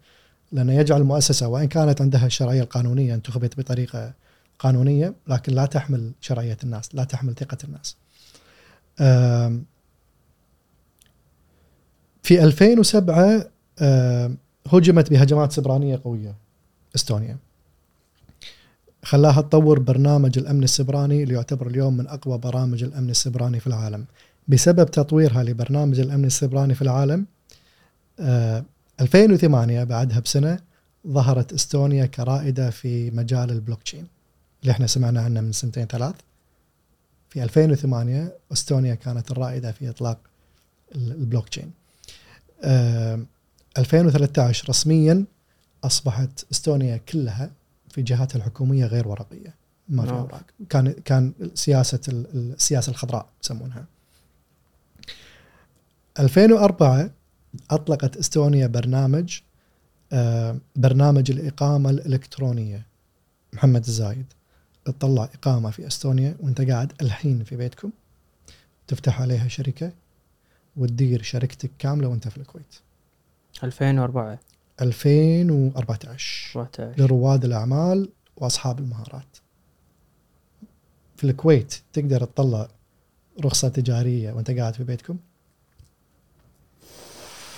[0.53, 4.13] لأنه يجعل المؤسسة وإن كانت عندها الشرعية القانونية انتخبت بطريقة
[4.59, 7.97] قانونية لكن لا تحمل شرعية الناس، لا تحمل ثقة الناس.
[12.23, 13.47] في 2007
[13.81, 14.37] آم،
[14.73, 16.35] هجمت بهجمات سبرانية قوية
[16.97, 17.37] إستونيا.
[19.05, 24.05] خلاها تطور برنامج الأمن السبراني اللي يعتبر اليوم من أقوى برامج الأمن السبراني في العالم.
[24.49, 27.27] بسبب تطويرها لبرنامج الأمن السبراني في العالم
[28.21, 28.65] آه
[29.01, 30.59] 2008 بعدها بسنة
[31.09, 34.07] ظهرت إستونيا كرائدة في مجال البلوك تشين
[34.63, 36.15] اللي إحنا سمعنا عنه من سنتين ثلاث
[37.31, 40.19] في 2008 إستونيا كانت الرائدة في إطلاق
[40.95, 41.82] ال- البلوك تشين آه
[43.79, 45.25] 2013 رسميا
[45.85, 47.51] أصبحت إستونيا كلها
[47.91, 49.55] في جهاتها الحكومية غير ورقية
[49.89, 50.11] ما في.
[50.11, 50.43] أوراق.
[50.69, 53.85] كان كان سياسة ال- السياسة الخضراء يسمونها.
[56.19, 57.11] 2004
[57.71, 59.39] أطلقت إستونيا برنامج
[60.15, 62.87] آه، برنامج الإقامة الإلكترونية.
[63.53, 64.27] محمد الزايد
[64.85, 67.91] تطلع إقامة في إستونيا وانت قاعد الحين في بيتكم.
[68.87, 69.93] تفتح عليها شركة.
[70.77, 72.75] وتدير شركتك كاملة وانت في الكويت.
[73.65, 74.39] 2004
[74.81, 79.37] 2014 14 لرواد الأعمال وأصحاب المهارات.
[81.17, 82.69] في الكويت تقدر تطلع
[83.45, 85.19] رخصة تجارية وانت قاعد في بيتكم؟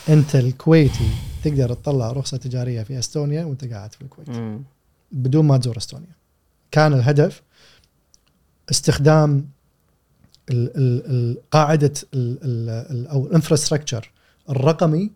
[0.08, 1.10] انت الكويتي
[1.44, 4.30] تقدر تطلع رخصة تجارية في إستونيا وانت قاعد في الكويت.
[4.30, 4.62] مم.
[5.12, 6.14] بدون ما تزور إستونيا.
[6.70, 7.42] كان الهدف
[8.70, 9.48] استخدام
[11.50, 14.10] قاعدة ال- أو ال infrastructure
[14.50, 15.10] الرقمي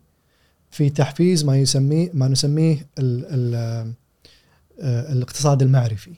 [0.71, 3.87] في تحفيز ما يسميه ما نسميه آه،
[4.81, 6.13] الاقتصاد المعرفي.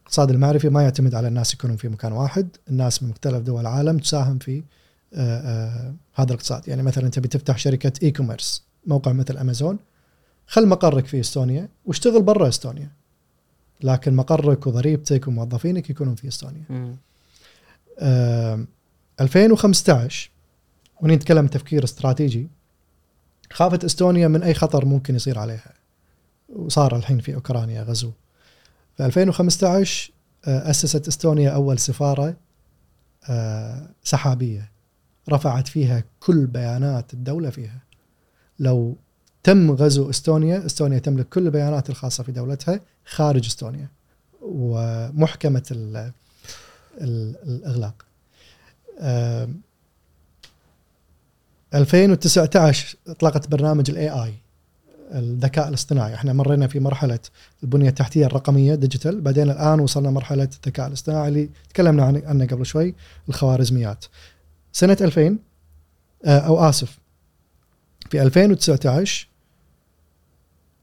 [0.00, 3.98] الاقتصاد المعرفي ما يعتمد على الناس يكونون في مكان واحد الناس من مختلف دول العالم
[3.98, 4.62] تساهم في
[5.14, 6.68] آه، آه، هذا الاقتصاد.
[6.68, 9.78] يعني مثلا تبي تفتح شركة e-commerce موقع مثل امازون
[10.46, 12.90] خل مقرك في إستونيا واشتغل برا إستونيا.
[13.82, 16.64] لكن مقرك وضريبتك وموظفينك يكونون في إستونيا.
[18.02, 18.08] مم.
[18.08, 18.66] آم،
[19.20, 20.30] 2015
[21.00, 22.48] ونتكلم تفكير استراتيجي
[23.52, 25.72] خافت إستونيا من أي خطر ممكن يصير عليها
[26.48, 28.10] وصار الحين في أوكرانيا غزو
[28.96, 30.12] في 2015
[30.44, 32.36] آه، أسست إستونيا أول سفارة
[33.28, 34.70] آه، سحابية
[35.32, 37.80] رفعت فيها كل بيانات الدولة فيها
[38.58, 38.96] لو
[39.42, 43.88] تم غزو إستونيا إستونيا تملك كل البيانات الخاصة في دولتها خارج إستونيا
[44.42, 45.62] ومحكمة
[47.00, 48.06] الإغلاق.
[49.00, 49.60] آم،
[51.74, 54.34] 2019 اطلقت برنامج ال AI
[55.14, 56.14] الذكاء الاصطناعي.
[56.14, 57.18] إحنا مرينا في مرحلة
[57.62, 62.66] البنية التحتية الرقمية digital بعدين الآن وصلنا مرحلة الذكاء الاصطناعي اللي تكلمنا عن- عنه قبل
[62.66, 62.94] شوي
[63.28, 64.04] الخوارزميات.
[64.72, 65.38] سنة 2000
[66.24, 66.98] آه، أو آسف
[68.10, 69.28] في 2019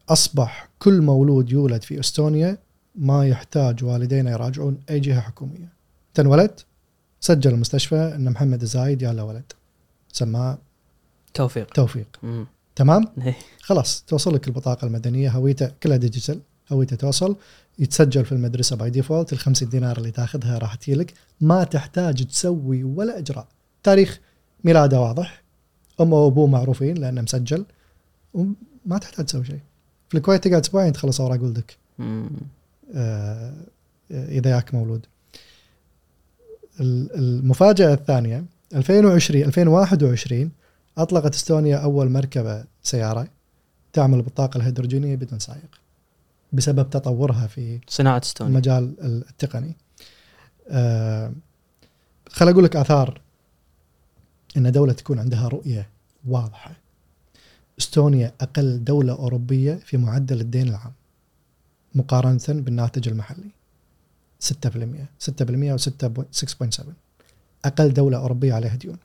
[0.10, 2.58] أصبح كل مولود يولد في إستونيا
[2.96, 5.74] ما يحتاج والدينا يراجعون أي جهة حكومية.
[6.14, 6.60] تنولد
[7.20, 9.52] سجل المستشفى إن محمد الزايد يا له ولد.
[10.12, 10.58] سماه
[11.34, 11.68] توفيق.
[11.74, 12.08] توفيق.
[12.24, 12.48] مم.
[12.76, 13.36] تمام؟ إيه.
[13.62, 16.40] خلاص توصل لك البطاقة المدنية هويته كلها ديجيتال
[16.72, 17.36] هويته توصل
[17.80, 21.14] يتسجل في المدرسة by default ال 50 دينار اللي تاخذها راح تجيلك.
[21.42, 23.48] ما تحتاج تسوي ولا إجراء.
[23.84, 24.20] تاريخ
[24.64, 25.44] ميلاده واضح.
[26.02, 27.66] أمه وأبوه معروفين لأنه مسجل.
[28.34, 29.60] وما تحتاج تسوي شيء.
[30.10, 31.78] في الكويت تقعد أسبوعين تخلص أوراق ولدك.
[32.96, 33.54] آه،
[34.12, 35.06] إذا ياك مولود.
[36.80, 38.46] المفاجأة الثانية
[38.76, 40.52] 2020 2021
[40.98, 43.28] أطلقت إستونيا أول مركبة سيارة
[43.94, 45.80] تعمل بالطاقة الهيدروجينية بدون سائق
[46.54, 48.52] بسبب تطورها في صناعة إستونيا.
[48.52, 49.76] المجال التقني.
[50.70, 51.34] آه
[52.30, 53.22] خل أقول لك آثار
[54.58, 55.90] إن دولة تكون عندها رؤية
[56.28, 56.72] واضحة.
[57.80, 60.92] إستونيا أقل دولة أوروبية في معدل الدين العام
[61.96, 63.50] مقارنة بالناتج المحلي.
[64.44, 66.84] 6% 6% و 6.7
[67.66, 68.98] أقل دولة أوروبية عليها ديون.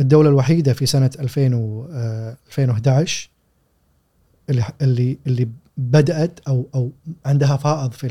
[0.00, 3.28] الدولة الوحيدة في سنة 2000 و- آه، 2011
[4.50, 6.90] اللي اللي اللي بدأت أو أو
[7.26, 8.08] عندها فائض في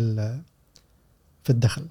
[1.43, 1.85] في الدخل.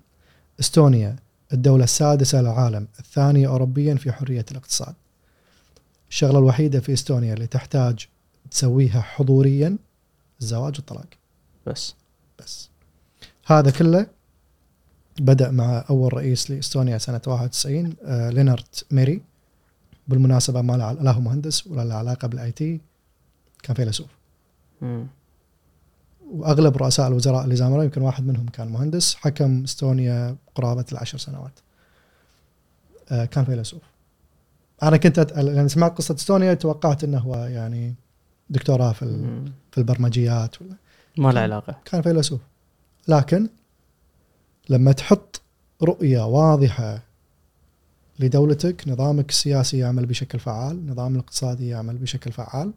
[0.60, 1.16] إستونيا
[1.52, 4.94] الدولة السادسة للعالم الثانية اوروبيا في حرية الاقتصاد.
[6.10, 8.06] الشغلة الوحيدة في إستونيا اللي تحتاج
[8.50, 9.76] تسويها حضوريا
[10.40, 11.06] الزواج والطلاق.
[11.66, 11.94] بس.
[12.38, 12.68] بس.
[13.46, 14.06] هذا كله
[15.20, 19.22] بدأ مع أول رئيس لإستونيا سنة 91 آه لينارد ميري.
[20.08, 22.80] بالمناسبة ما له لا هو مهندس ولا له علاقة بال IT
[23.62, 24.10] كان فيلسوف.
[26.30, 31.52] وأغلب رؤساء الوزراء اللي زاملوه يمكن واحد منهم كان مهندس حكم إستونيا قرابة العشر سنوات.
[33.10, 33.82] آه كان فيلسوف.
[34.82, 35.38] أنا كنت أت...
[35.38, 37.94] لأن سمعت قصة إستونيا توقعت إنه هو يعني
[38.50, 39.52] دكتوراه في ال...
[39.72, 40.76] في البرمجيات ولا
[41.18, 41.76] ما له علاقة.
[41.84, 42.40] كان فيلسوف.
[43.08, 43.48] لكن
[44.68, 45.42] لما تحط
[45.82, 47.02] رؤية واضحة
[48.18, 52.72] لدولتك نظامك السياسي يعمل بشكل فعال نظام الاقتصادي يعمل بشكل فعال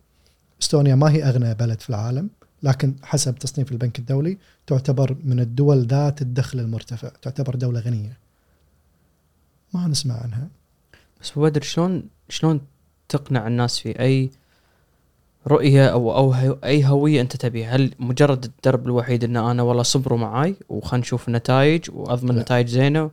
[0.62, 2.30] إستونيا ما هي أغنى بلد في العالم
[2.64, 4.38] لكن حسب تصنيف البنك الدولي
[4.68, 8.18] تعتبر من الدول ذات الدخل المرتفع تعتبر دولة غنية.
[9.74, 10.48] ما نسمع عنها.
[11.22, 12.62] بس بدر شلون شلون
[13.10, 14.32] تقنع الناس في أي
[15.48, 17.76] رؤية أو أو أي هوية أنت تبيها.
[17.76, 22.36] هل مجرد الدرب الوحيد إن أنا والله صبروا معاي وخلنا نشوف النتائج وأضمن.
[22.36, 23.12] نتائج زينة؟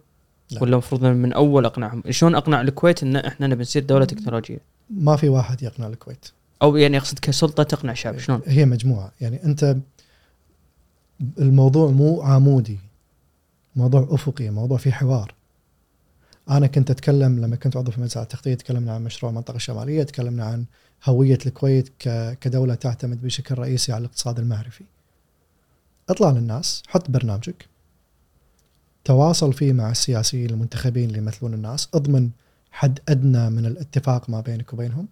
[0.50, 0.62] لا.
[0.62, 4.58] ولا المفروض من أول أقنعهم؟ شلون أقنع الكويت إن إحنا نبي نصير دولة تكنولوجية؟
[4.90, 6.26] ما في واحد يقنع الكويت.
[6.62, 9.12] أو يعني أقصد كسلطة تقنع الشعب شلون؟ هي مجموعة.
[9.20, 9.76] يعني أنت
[11.38, 12.78] الموضوع مو عمودي.
[13.76, 15.34] موضوع أفقي موضوع فيه حوار.
[16.50, 20.44] أنا كنت أتكلم لما كنت عضو في مجلس التخطيط تكلمنا عن مشروع المنطقة الشمالية تكلمنا
[20.44, 20.64] عن
[21.04, 21.88] هوية الكويت
[22.40, 24.84] كدولة تعتمد بشكل رئيسي على الاقتصاد المعرفي.
[26.08, 27.68] اطلع للناس حط برنامجك.
[29.04, 31.88] تواصل فيه مع السياسيين المنتخبين اللي يمثلون الناس.
[31.94, 32.30] اضمن
[32.70, 35.08] حد أدنى من الاتفاق ما بينك وبينهم.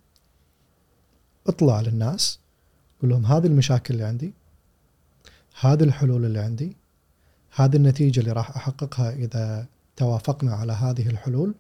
[1.47, 2.39] اطلع للناس
[3.03, 4.33] قول لهم هذه المشاكل اللي عندي
[5.61, 6.77] هذه الحلول اللي عندي
[7.55, 11.55] هذه النتيجة اللي راح أحققها إذا توافقنا على هذه الحلول.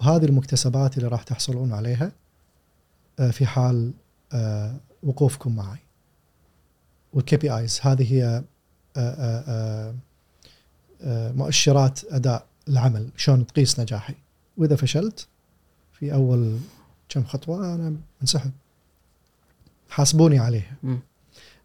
[0.00, 2.12] وهذه المكتسبات اللي راح تحصلون عليها.
[3.28, 3.92] في حال
[4.32, 5.78] آه، وقوفكم معي.
[7.12, 8.44] وال KPIs هذه هي آه،
[8.96, 9.94] آه، آه،
[11.02, 13.10] آه، مؤشرات أداء العمل.
[13.16, 14.14] شلون تقيس نجاحي؟
[14.56, 15.28] وإذا فشلت
[15.92, 16.58] في أول
[17.08, 18.50] كم خطوة أنا انسحب.
[19.90, 20.76] حاسبوني عليها.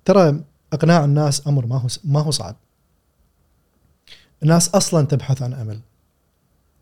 [0.05, 2.55] ترى أقناع الناس أمر ما هو ما هو صعب.
[4.43, 5.79] الناس أصلا تبحث عن أمل.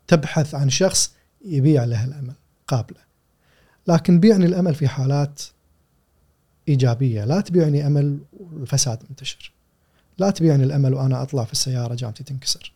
[0.06, 1.14] تبحث عن شخص
[1.44, 2.34] يبيع له الأمل
[2.66, 3.03] قابله.
[3.88, 5.42] لكن بيعني الأمل في حالات
[6.68, 7.24] إيجابية.
[7.24, 9.52] لا تبيعني أمل والفساد منتشر.
[10.18, 12.72] لا تبيعني الأمل وأنا أطلع في السيارة جامتي تنكسر.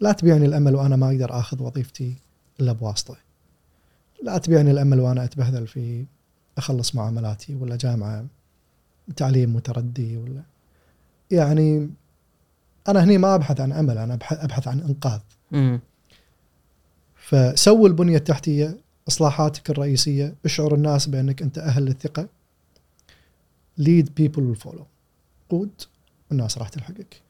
[0.00, 2.14] لا تبيعني الأمل وأنا ما أقدر آخذ وظيفتي
[2.60, 3.16] إلا بواسطة.
[4.22, 6.04] لا تبيعني الأمل وأنا أتبهذل في
[6.58, 8.26] أخلص معاملاتي ولا جامعة
[9.16, 10.42] تعليم متردي ولا.
[11.30, 11.90] يعني
[12.88, 15.20] أنا هني ما أبحث عن أمل أنا أبحث عن إنقاذ.
[17.16, 18.78] فسوي البنية التحتية
[19.08, 22.28] إصلاحاتك الرئيسية أشعر الناس بأنك أنت أهل للثقة.
[23.78, 24.86] lead people follow
[25.50, 25.70] good
[26.30, 27.20] والناس راح تلحقك.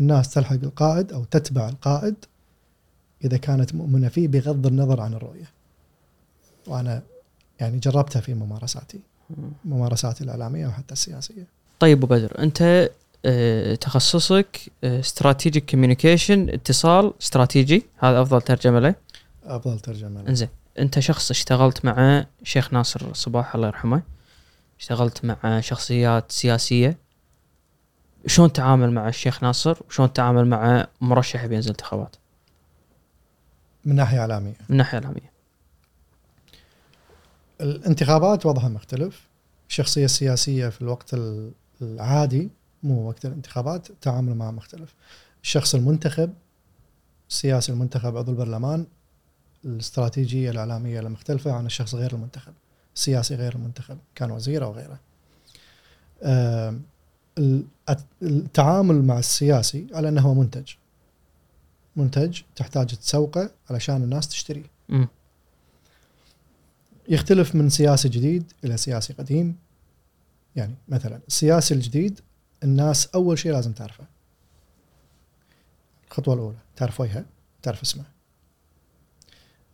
[0.00, 2.14] الناس تلحق القائد أو تتبع القائد
[3.24, 5.50] إذا كانت مؤمنة فيه بغض النظر عن الرؤية.
[6.66, 7.02] وأنا
[7.60, 9.00] يعني جربتها في ممارساتي
[9.30, 9.50] مم.
[9.64, 11.46] ممارساتي الإعلامية وحتى السياسية.
[11.80, 12.90] طيب أبو بدر أنت
[13.24, 18.94] آه، تخصصك استراتيجيك كوميونيكيشن اتصال استراتيجي هذا أفضل ترجمة له؟
[19.44, 20.28] أفضل ترجمة له.
[20.28, 20.48] إنزين.
[20.78, 24.02] انت شخص اشتغلت مع شيخ ناصر صباح الله يرحمه.
[24.80, 26.98] اشتغلت مع شخصيات سياسية.
[28.26, 32.16] شلون تعامل مع الشيخ ناصر؟ وشلون تعامل مع مرشح بينزل انتخابات
[33.84, 34.48] من ناحية إعلامية.
[34.50, 35.32] من الناحيه الاعلاميه
[37.60, 39.28] الانتخابات وضعها مختلف.
[39.68, 42.50] الشخصية السياسية في الوقت ال- العادي
[42.82, 44.94] مو وقت الانتخابات تعامل معه مختلف.
[45.42, 46.34] الشخص المنتخب
[47.30, 48.86] السياسي المنتخب عضو البرلمان
[49.64, 52.52] الاستراتيجية الإعلامية المختلفة عن الشخص غير المنتخب
[52.94, 55.00] السياسي غير المنتخب كان وزير أو غيره.
[58.22, 60.72] التعامل مع السياسي على أنه هو منتج.
[61.96, 64.70] منتج تحتاج تسوقه علشان الناس تشتريه.
[67.08, 69.56] يختلف من سياسي جديد إلى سياسي قديم.
[70.56, 72.20] يعني مثلا السياسي الجديد
[72.64, 74.04] الناس أول شيء لازم تعرفه.
[76.08, 77.24] الخطوة الأولى تعرف وجهه
[77.62, 78.04] تعرف اسمه.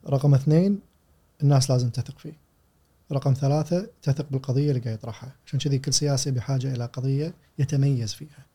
[0.09, 0.81] رقم اثنين
[1.43, 2.33] الناس لازم تثق فيه.
[3.13, 5.33] رقم ثلاثة تثق بالقضية اللي قاعد يطرحها.
[5.47, 8.47] عشان كذي كل سياسي بحاجة إلى قضية يتميز فيها.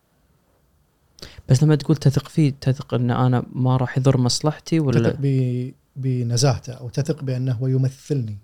[1.50, 5.74] بس لما تقول تثق فيه تثق إن أنا ما راح يضر مصلحتي ولا؟ تثق ب-
[5.96, 8.38] بنزاهته أو تثق بأنه هو يمثلني.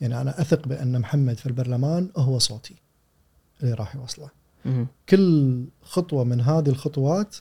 [0.00, 2.74] يعني أنا أثق بأن محمد في البرلمان هو صوتي
[3.62, 4.30] اللي راح يوصله.
[5.08, 7.36] كل خطوة من هذه الخطوات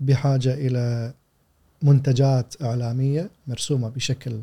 [0.00, 1.14] بحاجة إلى
[1.82, 4.40] منتجات إعلامية مرسومة بشكل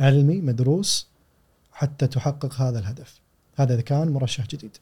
[0.00, 1.06] علمي مدروس
[1.72, 3.20] حتى تحقق هذا الهدف.
[3.56, 4.76] هذا إذا كان مرشح جديد.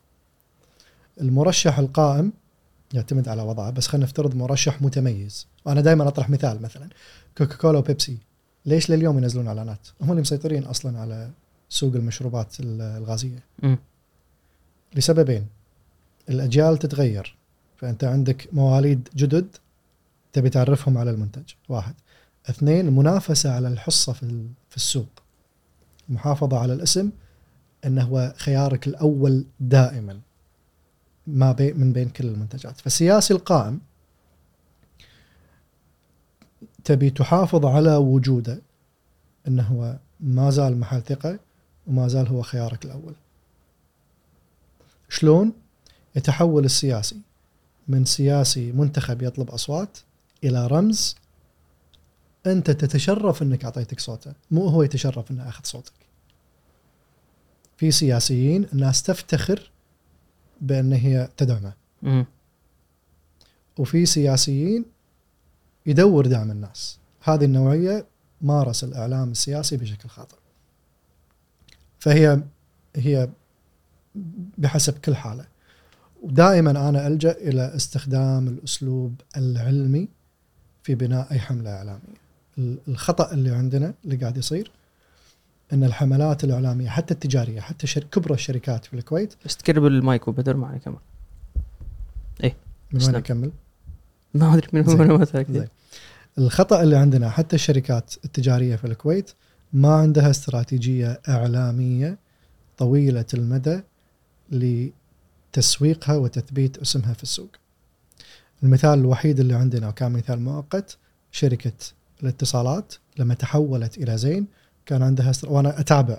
[1.21, 2.33] المرشح القائم
[2.95, 5.47] يعتمد على وضعه بس خلينا نفترض مرشح متميز.
[5.65, 6.89] وأنا دائما أطرح مثال مثلا
[7.39, 8.19] كوكاكولا وبيبسي.
[8.67, 11.31] ليش لليوم ينزلون إعلانات؟ هم اللي مسيطرين أصلا على
[11.69, 13.43] سوق المشروبات الغازية.
[13.63, 13.79] مم.
[14.95, 15.47] لسببين.
[16.29, 17.37] الأجيال تتغير
[17.77, 19.47] فأنت عندك مواليد جدد
[20.37, 21.53] تبي تعرفهم على المنتج.
[21.69, 21.95] واحد.
[22.51, 25.09] اثنين المنافسه على الحصة في في السوق.
[26.09, 27.11] المحافظه على الاسم
[27.85, 30.21] انه هو خيارك الأول دائما.
[31.27, 32.81] ما بي من بين كل المنتجات.
[32.81, 33.81] فالسياسي القائم
[36.85, 38.61] تبي تحافظ على وجوده.
[39.49, 41.39] انه هو ما زال محل ثقة
[41.87, 43.15] وما زال هو خيارك الأول.
[45.09, 45.53] شلون؟
[46.17, 47.21] يتحول السياسي
[47.89, 49.99] من سياسي منتخب يطلب أصوات
[50.45, 51.17] إلى رمز
[52.47, 55.93] أنت تتشرف أنك أعطيتك صوته مو هو يتشرف أنه أخذ صوتك.
[57.77, 59.71] في سياسيين الناس تفتخر
[60.61, 61.73] بأن هي تدعمه.
[63.79, 64.85] وفي سياسيين
[65.87, 66.99] يدور دعم الناس.
[67.23, 68.07] هذه النوعية
[68.41, 70.37] مارس الإعلام السياسي بشكل خاطئ.
[71.99, 72.43] فهي
[72.97, 73.29] هي
[74.59, 75.47] بحسب كل حالة.
[76.23, 80.09] ودائما أنا ألجأ إلى استخدام الأسلوب العلمي
[80.87, 82.01] في بناء أي حملة إعلامية
[82.59, 84.71] ال- الخطأ اللي عندنا اللي قاعد يصير
[85.73, 88.05] إن الحملات الإعلامية حتى التجارية حتى شر...
[88.05, 90.99] كبرى الشركات في الكويت بس تقرب المايك وبدر معي كمان
[92.93, 93.15] من وين سلام.
[93.17, 93.51] أكمل؟
[94.35, 94.89] ما أدري من.
[94.89, 95.69] وين ما.
[96.39, 99.31] الخطأ اللي عندنا حتى الشركات التجارية في الكويت
[99.73, 102.19] ما عندها استراتيجية إعلامية
[102.79, 103.81] طويلة المدى
[104.51, 107.51] لتسويقها وتثبيت اسمها في السوق.
[108.63, 110.97] المثال الوحيد اللي عندنا وكان مثال مؤقت
[111.33, 111.73] شركة
[112.23, 114.47] الاتصالات لما تحولت إلى زين
[114.87, 115.53] كان عندها استر...
[115.53, 116.19] وأنا أتابع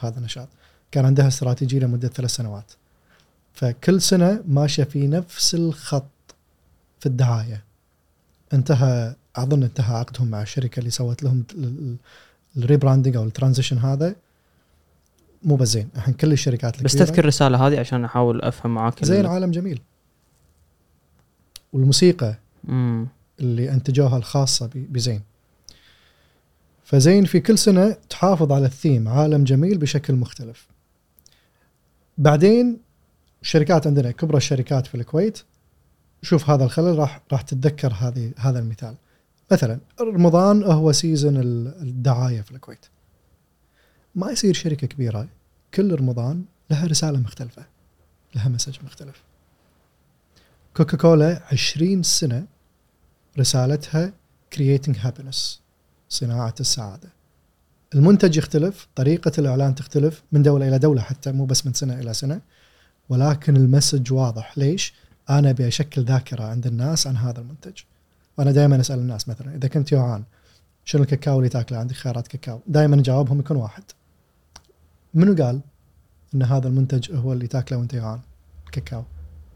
[0.00, 0.48] هذا النشاط
[0.90, 2.72] كان عندها استراتيجية لمدة ثلاث سنوات.
[3.52, 6.34] فكل سنة ماشية في نفس الخط
[7.00, 7.64] في الدعاية.
[8.52, 11.44] انتهى أظن انتهى عقدهم مع الشركة اللي سوت لهم
[12.56, 14.14] ال rebranding أو ال transition هذا
[15.42, 19.26] مو بس زين الحين كل الشركات بس تذكر الرسالة هذه عشان أحاول أفهم معاك زين
[19.26, 19.80] عالم جميل
[21.72, 22.34] والموسيقى
[22.64, 23.06] مم.
[23.40, 25.22] اللي أنتجوها الخاصة بزين.
[26.84, 30.66] فزين في كل سنة تحافظ على الثيم عالم جميل بشكل مختلف.
[32.18, 32.78] بعدين
[33.42, 35.42] الشركات عندنا كبرى الشركات في الكويت
[36.22, 38.94] شوف هذا الخلل راح راح تتذكر هذه هذا المثال.
[39.52, 42.86] مثلا رمضان هو سيزون ال- الدعاية في الكويت.
[44.14, 45.28] ما يصير شركة كبيرة
[45.74, 47.64] كل رمضان لها رسالة مختلفة
[48.34, 49.22] لها مسج مختلف.
[50.76, 52.46] كوكاكولا 20 سنة
[53.38, 54.12] رسالتها
[54.54, 55.58] creating happiness
[56.08, 57.08] صناعة السعادة.
[57.94, 62.14] المنتج يختلف طريقة الإعلان تختلف من دولة إلى دولة حتى مو بس من سنة إلى
[62.14, 62.40] سنة.
[63.08, 64.58] ولكن المسج واضح.
[64.58, 64.94] ليش؟
[65.30, 67.78] أنا أبي أشكل ذاكرة عند الناس عن هذا المنتج.
[68.38, 70.24] وأنا دائما أسأل الناس مثلا إذا كنت جوعان
[70.84, 72.60] شنو الكاكاو اللي تأكله؟ عندك خيارات كاكاو.
[72.66, 73.84] دائما جوابهم يكون واحد.
[75.14, 75.60] منو قال
[76.34, 78.20] إن هذا المنتج هو اللي تأكله وأنت جوعان
[78.66, 79.04] الكاكاو.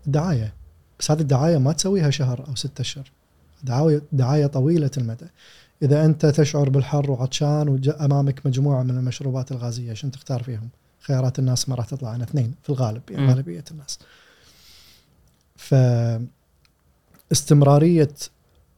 [0.07, 0.66] الدعاية.
[1.01, 3.11] بس هذه الدعاية ما تسويها شهر أو ستة أشهر
[3.65, 5.27] دعايه دعاية طويلة المدى
[5.83, 10.69] إذا أنت تشعر بالحر وعطشان وامامك مجموعة من المشروبات الغازية شنو تختار فيهم
[11.01, 13.29] خيارات الناس ما راح تطلع عن اثنين في الغالب يعني.
[13.29, 13.99] غالبية الناس
[15.57, 15.75] ف
[17.33, 18.15] استمرارية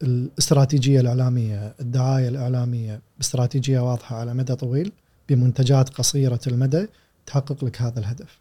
[0.03, 4.93] الاستراتيجيه الإعلامية الدعاية الإعلامية باستراتيجية واضحة على مدى طويل
[5.29, 6.87] بمنتجات قصيرة المدى
[7.27, 8.39] تحقق لك هذا الهدف.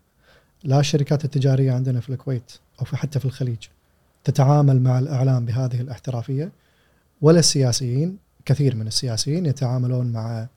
[0.64, 3.58] لا الشركات التجارية عندنا في الكويت أو في حتى في الخليج
[4.24, 6.52] تتعامل مع الإعلام بهذه الاحترافية
[7.22, 10.48] ولا السياسيين كثير من السياسيين يتعاملون مع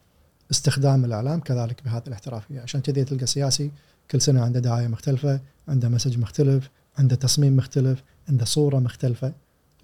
[0.50, 3.70] استخدام الإعلام كذلك بهذه الاحترافية، عشان كذا تلقى سياسي
[4.10, 9.32] كل سنة عنده دعاية مختلفة، عنده مسج مختلف، عنده تصميم مختلف، عنده صورة مختلفة.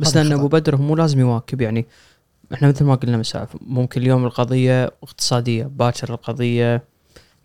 [0.00, 0.32] بس لأن.
[0.32, 1.86] أبو بدر مو لازم يواكب يعني
[2.54, 6.82] إحنا مثل ما قلنا مساء ممكن اليوم القضية اقتصادية باكر القضية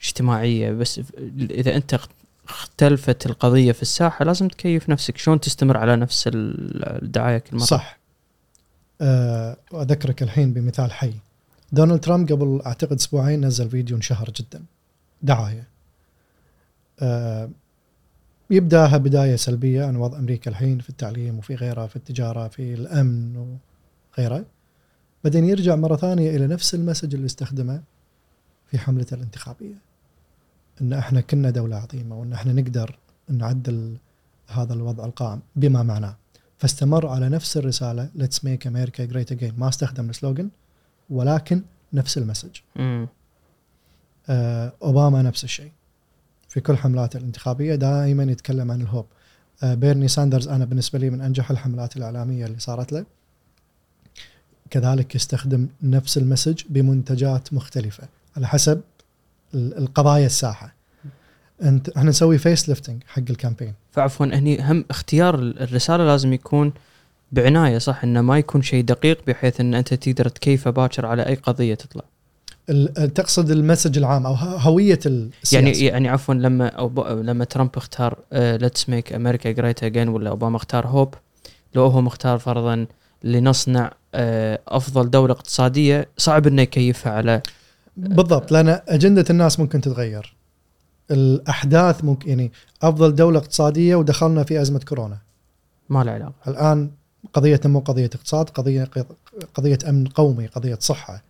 [0.01, 1.01] اجتماعية بس
[1.39, 1.99] إذا أنت
[2.49, 5.17] اختلفت القضية في الساحة لازم تكيف نفسك.
[5.17, 7.99] شلون تستمر على نفس الدعاية كل مرة؟ صح.
[9.01, 11.13] أه وأذكرك الحين بمثال حي.
[11.71, 14.63] دونالد ترامب قبل أعتقد أسبوعين نزل فيديو انشهر جدا.
[15.21, 15.67] دعاية.
[16.99, 17.49] أه
[18.49, 23.57] يبداها بداية سلبية عن وضع أمريكا الحين في التعليم وفي غيرها في التجارة في الأمن
[24.17, 24.45] وغيره.
[25.23, 27.81] بعدين يرجع مرة ثانية إلى نفس المسج اللي استخدمه
[28.67, 29.90] في حملته الانتخابية.
[30.81, 32.97] إن إحنا كنا دولة عظيمة وإن إحنا نقدر
[33.29, 33.97] نعدل
[34.47, 36.15] هذا الوضع القائم بما معناه.
[36.57, 39.53] فاستمر على نفس الرسالة Let's make America great again.
[39.57, 40.49] ما استخدم السلوغن
[41.09, 41.61] ولكن
[41.93, 42.57] نفس ال message.
[44.29, 45.71] آه أوباما نفس الشيء.
[46.49, 49.05] في كل حملاته الانتخابية دائما يتكلم عن ال hope.
[49.63, 53.05] آه بيرني ساندرز أنا بالنسبة لي من أنجح الحملات الإعلامية اللي صارت له.
[54.69, 58.07] كذلك يستخدم نفس ال message بمنتجات مختلفة.
[58.37, 58.81] على حسب
[59.53, 60.75] القضايا الساحة.
[61.61, 66.73] انت إحنا نسوي face lifting حق ال campaign فعفوا هني هم اختيار الرسالة لازم يكون
[67.31, 71.35] بعناية صح؟ إنه ما يكون شيء دقيق بحيث إن أنت تقدر تكيفه باكر على أي
[71.35, 72.03] قضية تطلع.
[73.15, 75.55] تقصد ال message العام أو هوية السياسة.
[75.55, 80.57] يعني يعني عفوا لما أو لما ترامب اختار let's make America great again ولا أوباما
[80.57, 81.13] اختار hope
[81.75, 82.85] لو هو مختار فرضا
[83.23, 87.41] لنصنع آه، أفضل دولة اقتصادية صعب إنه يكيفها على
[87.97, 90.35] بالضبط لأن أجندة الناس ممكن تتغير.
[91.11, 92.51] الأحداث ممكن يعني
[92.81, 95.17] أفضل دولة اقتصادية ودخلنا في أزمة كورونا.
[95.89, 96.33] ما له علاقة.
[96.47, 96.91] الآن
[97.33, 98.89] قضية مو قضية اقتصاد قضية
[99.53, 101.23] قضية أمن قومي قضية صحة.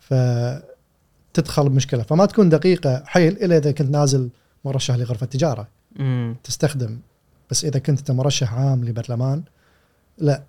[0.00, 2.02] فتدخل بمشكلة.
[2.02, 4.28] فما تكون دقيقة حيل إلا إذا كنت نازل
[4.64, 5.68] مرشح لغرفة تجارة.
[6.00, 6.98] امم تستخدم.
[7.50, 9.42] بس إذا كنت أنت مرشح عام لبرلمان
[10.18, 10.42] لا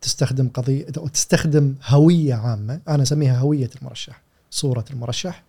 [0.00, 2.80] تستخدم قضية تستخدم هوية عامة.
[2.88, 4.27] أنا أسميها هوية المرشح.
[4.50, 5.42] صورة المرشح.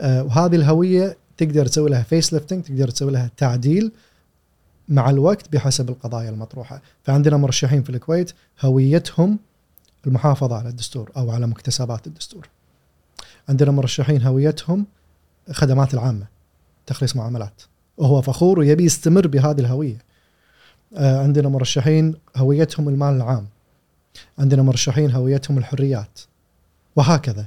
[0.00, 3.92] آه وهذه الهوية تقدر تسوي لها face lifting تقدر تسوي لها تعديل
[4.88, 6.82] مع الوقت بحسب القضايا المطروحة.
[7.04, 9.38] فعندنا مرشحين في الكويت هويتهم
[10.06, 12.48] المحافظة على الدستور أو على مكتسبات الدستور.
[13.48, 14.86] عندنا مرشحين هويتهم
[15.52, 16.26] خدمات العامة
[16.86, 17.62] تخليص معاملات.
[17.96, 19.98] وهو فخور ويبي يستمر بهذه الهوية.
[20.96, 23.46] آه، عندنا مرشحين هويتهم المال العام.
[24.38, 26.20] عندنا مرشحين هويتهم الحريات.
[26.96, 27.46] وهكذا.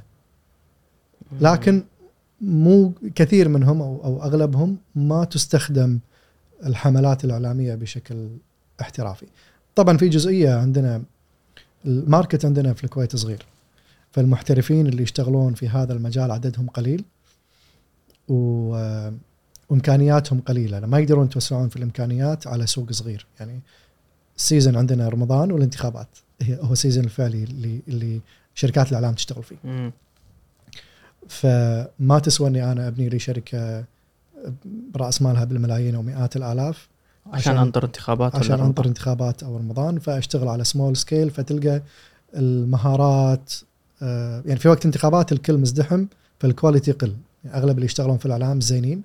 [1.40, 1.82] لكن
[2.40, 5.98] مو كثير منهم أو أو أغلبهم ما تستخدم
[6.66, 8.28] الحملات الإعلامية بشكل
[8.80, 9.26] احترافي.
[9.74, 11.02] طبعا في جزئية عندنا
[11.86, 13.46] ال market عندنا في الكويت صغير
[14.12, 17.04] فالمحترفين اللي يشتغلون في هذا المجال عددهم قليل
[18.28, 18.34] و
[19.68, 23.60] وإمكانياتهم قليلة ما يقدرون يتوسعون في الإمكانيات على سوق صغير يعني
[24.36, 26.08] ال season عندنا رمضان والانتخابات
[26.42, 28.20] هي هو ال season الفعلي اللي اللي
[28.54, 29.56] شركات الإعلام تشتغل فيه.
[31.28, 33.84] فما تسوى اني أنا أبني لي شركة
[34.96, 36.88] راس مالها بالملايين أو مئات الآلاف
[37.26, 41.82] عشان عشان- أنطر انتخابات عشان؟ أنطر انتخابات أو رمضان فأشتغل على small scale فتلقى
[42.36, 43.52] المهارات
[44.02, 46.04] آه، يعني في وقت انتخابات الكل مزدحم
[46.40, 47.14] فال quality يقل
[47.44, 49.02] يعني أغلب اللي يشتغلون في الإعلام زينين.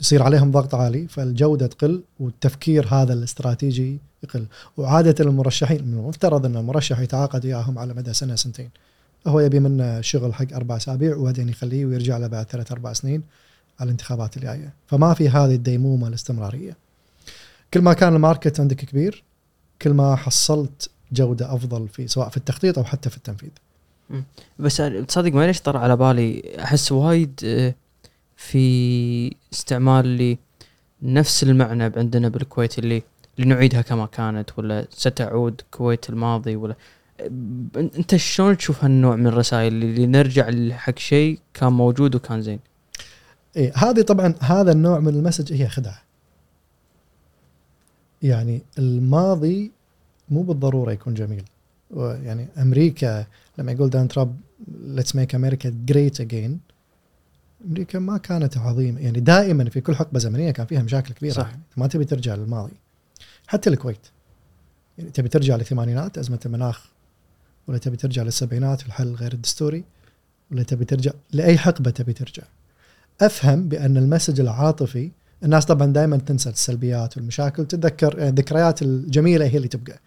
[0.00, 4.44] يصير عليهم ضغط عالي فالجودة تقل والتفكير هذا الاستراتيجي يقل.
[4.76, 8.70] وعادة المرشحين من المفترض أن المرشح يتعاقد وياهم على مدى سنة سنتين.
[9.26, 13.22] هو يبي منه شغل حق أربع أسابيع وبعدين يخليه ويرجع له بعد ثلاث أربع سنين
[13.80, 14.72] على الانتخابات الجاية.
[14.86, 16.76] فما في هذه الديمومه الاستمرارية.
[17.74, 19.22] كل ما كان الماركت عندك كبير
[19.82, 23.50] كل ما حصلت جودة أفضل في سواء في التخطيط أو حتى في التنفيذ.
[24.58, 24.76] بس
[25.08, 27.74] تصدق ما ليش على بالي؟ أحس وايد آه،
[28.36, 30.36] في استعمال
[31.02, 33.02] لنفس المعنى عندنا بالكويت اللي
[33.38, 36.74] لنعيدها كما كانت ولا ستعود كويت الماضي ولا
[37.76, 42.60] انت شلون تشوف هالنوع من الرسائل اللي نرجع حق شيء كان موجود وكان زين؟
[43.56, 46.02] إيه هذه طبعا هذا النوع من ال message هي خدعة.
[48.22, 49.72] يعني الماضي
[50.28, 51.44] مو بالضرورة يكون جميل.
[51.96, 53.26] يعني أمريكا
[53.58, 54.36] لما يقول دونالد ترامب
[54.84, 56.60] let's make America great again
[57.66, 59.00] أمريكا ما كانت عظيمة.
[59.00, 61.32] يعني دائما في كل حقبة زمنية كان فيها مشاكل كبيرة.
[61.32, 61.52] صح.
[61.76, 62.72] ما تبي ترجع للماضي.
[63.46, 64.06] حتى الكويت.
[64.98, 66.90] يعني تبي ترجع للثمانينات أزمة المناخ.
[67.70, 69.84] ولا تبي ترجع للسبعينات في الحل غير الدستوري
[70.50, 72.42] ولا تبي ترجع لأي حقبة تبي ترجع.
[73.20, 75.10] أفهم بأن المسج العاطفي
[75.44, 79.98] الناس طبعا دائما تنسى السلبيات والمشاكل تتذكر الذكريات الجميلة هي اللي تبقى.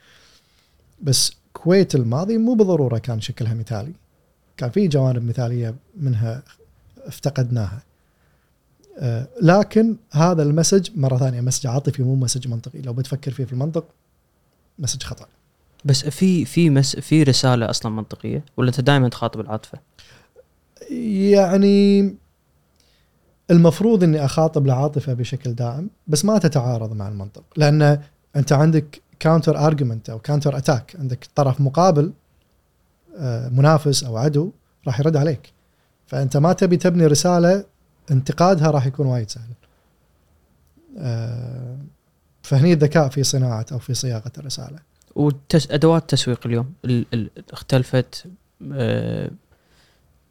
[1.01, 3.93] بس كويت الماضي مو بالضرورة كان شكلها مثالي.
[4.57, 6.43] كان في جوانب مثالية منها
[6.97, 7.81] افتقدناها.
[8.99, 12.81] آه، لكن هذا ال message مرة ثانية message عاطفي مو message منطقي.
[12.81, 13.85] لو بتفكر فيه في المنطق
[14.79, 15.27] message خطأ.
[15.85, 19.79] بس في في mess في رسالة أصلا منطقية ولا أنت دائما تخاطب العاطفة؟
[20.91, 22.15] يعني
[23.51, 27.99] المفروض إني أخاطب العاطفة بشكل دائم بس ما تتعارض مع المنطق لأن
[28.35, 32.13] أنت عندك counter argument أو counter attack عندك طرف مقابل
[33.17, 34.51] آه، منافس أو عدو
[34.87, 35.53] راح يرد عليك.
[36.07, 37.65] فأنت ما تبي تبني رسالة
[38.11, 39.53] انتقادها راح يكون وايد سهل.
[40.97, 41.77] آه،
[42.43, 44.79] فهني الذكاء في صناعة أو في صياغة الرسالة.
[45.15, 48.25] وادوات التسويق اليوم ال ال اختلفت
[48.73, 49.31] آه،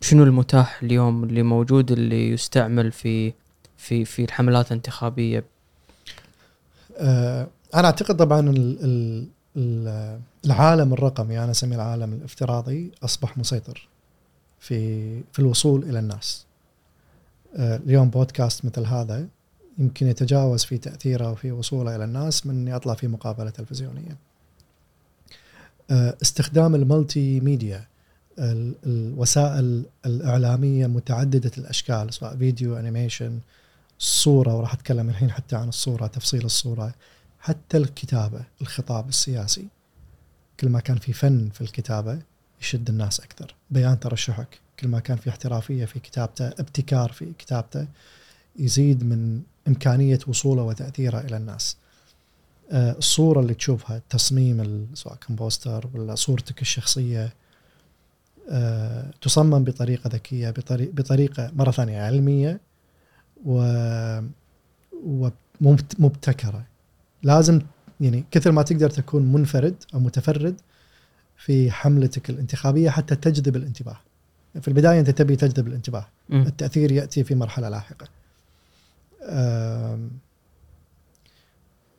[0.00, 3.32] شنو المتاح اليوم اللي موجود اللي يستعمل في
[3.76, 5.44] في في الحملات الانتخابية؟
[6.96, 9.26] آه، أنا أعتقد طبعا ال ال
[9.56, 13.88] ال العالم الرقمي أنا أسميه العالم الافتراضي أصبح مسيطر
[14.60, 16.46] في في الوصول إلى الناس.
[17.56, 19.26] آه، اليوم بودكاست مثل هذا
[19.78, 24.16] يمكن يتجاوز في تأثيره وفي وصوله إلى الناس من اني اطلع في مقابلة تلفزيونية.
[25.92, 27.86] استخدام ال multimedia
[28.38, 33.38] الوسائل الإعلامية متعددة الأشكال سواء فيديو animation
[33.98, 36.94] صورة وراح أتكلم الحين حتى عن الصورة تفصيل الصورة
[37.40, 39.66] حتى الكتابة الخطاب السياسي.
[40.60, 42.18] كل ما كان في فن في الكتابة
[42.60, 43.54] يشد الناس أكثر.
[43.70, 44.60] بيان ترشحك.
[44.80, 47.86] كل ما كان في احترافية في كتابته ابتكار في كتابته
[48.56, 51.76] يزيد من إمكانية وصوله وتأثيره إلى الناس.
[51.76, 51.81] آه،
[52.72, 57.32] الصورة اللي تشوفها التصميم سواء كان بوستر ولا صورتك الشخصية
[58.50, 62.60] آه، تصمم بطريقة ذكية بطريقة مرة ثانية علمية
[63.46, 63.62] و
[65.60, 66.64] ومبتكره
[67.22, 67.60] لازم
[68.00, 70.60] يعني كثر ما تقدر تكون منفرد أو متفرد
[71.36, 73.96] في حملتك الانتخابية حتى تجذب الانتباه.
[74.60, 76.06] في البداية أنت تبي تجذب الانتباه.
[76.28, 76.40] م.
[76.42, 78.08] التأثير يأتي في مرحلة لاحقة.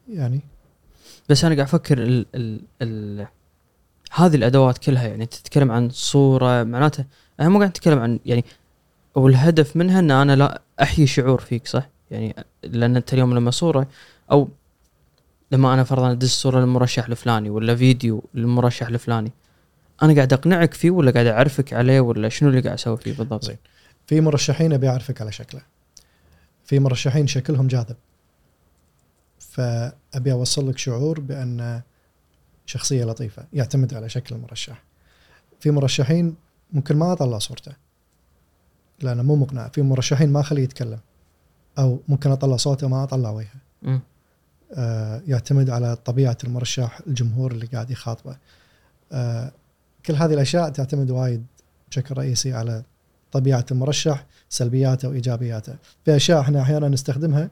[0.10, 0.42] يعني
[1.30, 3.28] بس أنا قاعد أفكر ال ال ال
[4.12, 7.06] هذه الأدوات كلها يعني تتكلم عن صورة معناته
[7.40, 8.46] أنا مو قاعد أتكلم عن يعني
[9.16, 13.88] والهدف منها إن أنا لا أحيي شعور فيك صح؟ يعني لأن أنت اليوم لما صورة
[14.32, 14.50] أو
[15.52, 19.32] لما أنا فرضا ادز صورة للمرشح الفلاني ولا فيديو للمرشح الفلاني
[20.04, 23.46] أنا قاعد أقنعك فيه ولا قاعد أعرفك عليه ولا شنو اللي قاعد أسوي فيه بالضبط؟
[23.46, 23.58] زين
[24.08, 25.62] في مرشحين أبي أعرفك على شكله
[26.66, 27.96] في مرشحين شكلهم جاذب
[29.54, 31.82] فأبي أوصل لك شعور بأن
[32.66, 34.84] شخصية لطيفة يعتمد على شكل المرشح.
[35.60, 36.36] في مرشحين
[36.74, 37.72] ممكن ما أطلع صورته.
[39.02, 39.68] لأنه مو مقنع.
[39.68, 41.00] في مرشحين ما أخليه يتكلم.
[41.78, 44.02] أو ممكن أطلع صوته ما أطلع وجهه.
[44.74, 48.38] آه يعتمد على طبيعة المرشح الجمهور اللي قاعد يخاطبه.
[49.12, 49.52] آه
[50.06, 51.46] كل هذه الأشياء تعتمد وايد
[51.90, 52.84] بشكل رئيسي على
[53.32, 55.76] طبيعة المرشح سلبياته وإيجابياته.
[56.06, 57.50] في أشياء إحنا أحيانا نستخدمها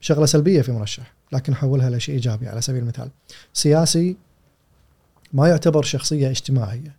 [0.00, 1.17] شغلة سلبية في مرشح.
[1.32, 3.10] لكن نحولها لشيء إيجابي على سبيل المثال.
[3.52, 4.16] سياسي
[5.32, 6.96] ما يعتبر شخصية اجتماعية.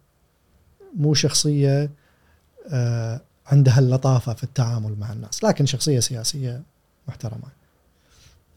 [0.97, 1.89] مو شخصية
[2.69, 6.61] آه عندها اللطافة في التعامل مع الناس لكن شخصية سياسية
[7.07, 7.47] محترمة.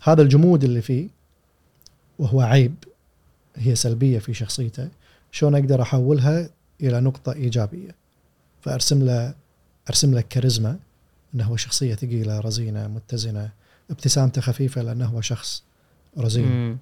[0.02, 1.08] هذا الجمود اللي فيه
[2.18, 2.74] وهو عيب
[3.56, 4.88] هي سلبية في شخصيته
[5.30, 6.50] شلون أقدر أحولها
[6.80, 7.94] إلى نقطة إيجابية؟
[8.60, 9.34] فأرسم له
[9.88, 10.78] أرسم لك كاريزما
[11.34, 13.50] إنه هو شخصية ثقيلة رزينة متزنة
[13.90, 15.62] ابتسامته خفيفة لأنه هو شخص
[16.18, 16.78] رزين مم.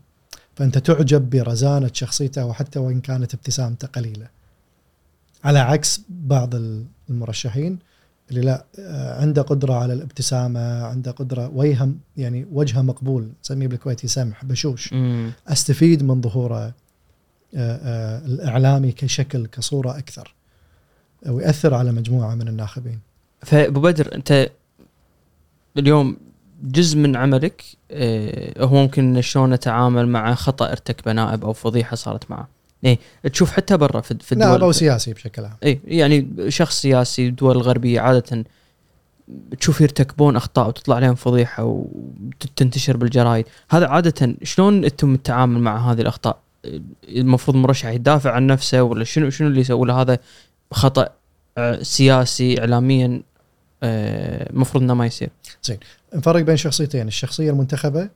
[0.57, 4.29] فأنت تعجب برزانة شخصيته وحتى وإن كانت ابتسامته قليلة
[5.45, 6.55] على عكس بعض
[7.11, 7.79] المرشحين
[8.31, 14.09] اللي لا آه، عنده قدرة على الابتسامة عنده قدرة وجهه يعني وجهه مقبول نسميه بالكويتي
[14.09, 15.33] سمح بشوش مم.
[15.49, 16.73] أستفيد من ظهوره آه،
[17.55, 20.35] آه، الإعلامي كشكل كصورة أكثر
[21.27, 23.01] ويأثر على مجموعة من الناخبين.
[23.43, 24.51] فأبو بدر أنت
[25.79, 26.17] اليوم
[26.63, 32.31] جزء من عملك آه، هو ممكن شلون نتعامل مع خطأ ارتكبه نائب أو فضيحة صارت
[32.31, 32.49] معه.
[32.85, 32.99] إيه
[33.33, 35.57] تشوف حتى برا في, في الدول أو سياسي بشكل عام.
[35.65, 38.45] اي يعني شخص سياسي الدول الغربيه عادة
[39.61, 46.01] تشوف يرتكبون أخطاء وتطلع عليهم فضيحة وتنتشر بالجرايد، هذا عادة شلون أنتم التعامل مع هذه
[46.01, 46.39] الأخطاء؟
[47.09, 50.19] المفروض المرشح يدافع عن نفسه ولا شنو شنو اللي يسوي له هذا
[50.73, 51.09] خطأ
[51.59, 53.23] آه، سياسي اعلاميا
[53.83, 55.31] آه، المفروض إنه ما يصير.
[55.63, 55.79] زين
[56.15, 58.11] نفرق بين شخصيتين الشخصية المنتخبة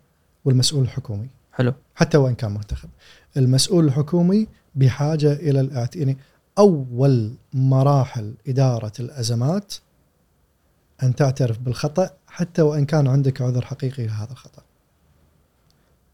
[0.44, 1.28] والمسؤول الحكومي.
[1.52, 1.74] حلو.
[1.94, 2.88] حتى وإن كان منتخب.
[3.36, 5.96] المسؤول الحكومي بحاجة إلى الاعت...
[5.96, 6.18] يعني
[6.58, 9.74] أول مراحل إدارة الأزمات
[11.02, 14.62] أن تعترف بالخطأ حتى وإن كان عندك عذر حقيقي لهذا الخطأ.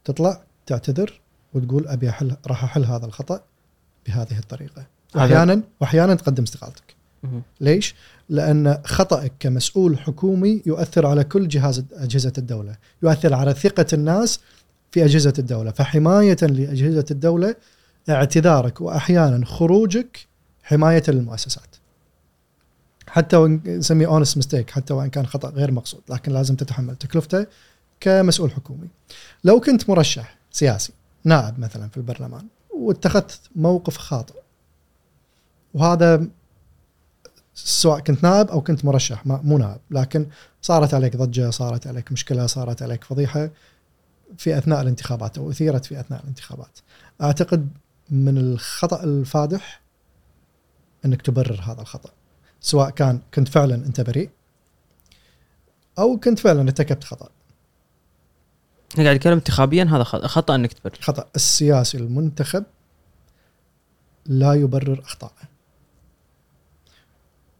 [0.05, 1.21] تطلع تعتذر
[1.55, 3.43] وتقول أبي أحل راح أحل هذا الخطأ
[4.07, 4.87] بهذه الطريقة.
[5.15, 7.00] واحيانا واحيانا تقدم استقالتك.
[7.61, 7.95] ليش؟
[8.29, 14.41] لأن خطأك كمسؤول حكومي يؤثر على كل جهاز أجهزة الدولة، يؤثر على ثقة الناس
[14.91, 17.55] في أجهزة الدولة، فحماية لأجهزة الدولة
[18.11, 20.27] اعتذارك وأحيانا خروجك
[20.63, 21.77] حماية للمؤسسات.
[23.07, 27.47] حتى وإن نسميه honest mistake حتى وإن كان خطأ غير مقصود لكن لازم تتحمل تكلفته
[28.01, 28.89] كمسؤول حكومي.
[29.45, 30.93] لو كنت مرشح سياسي
[31.25, 34.35] نائب مثلا في البرلمان واتخذت موقف خاطئ
[35.75, 36.27] وهذا
[37.65, 39.81] سواء كنت نائب أو كنت مرشح ما مو نائب.
[39.91, 40.27] لكن
[40.63, 43.51] صارت عليك ضجة صارت عليك مشكلة صارت عليك فضيحة
[44.39, 46.79] في أثناء الانتخابات أو أثيرت في أثناء الانتخابات.
[47.23, 47.69] أعتقد
[48.11, 49.81] من الخطأ الفادح
[51.05, 52.11] إنك تبرر هذا الخطأ.
[52.61, 54.31] سواء كان كنت فعلا أنت بريء
[55.99, 57.29] أو كنت فعلا ارتكبت خطأ.
[58.93, 60.99] إحنا قاعد نتكلم انتخابيا هذا خطا خطأ إنك تبرر.
[61.01, 61.29] خطأ.
[61.37, 62.65] السياسي المنتخب
[64.27, 65.50] لا يبرر أخطائه.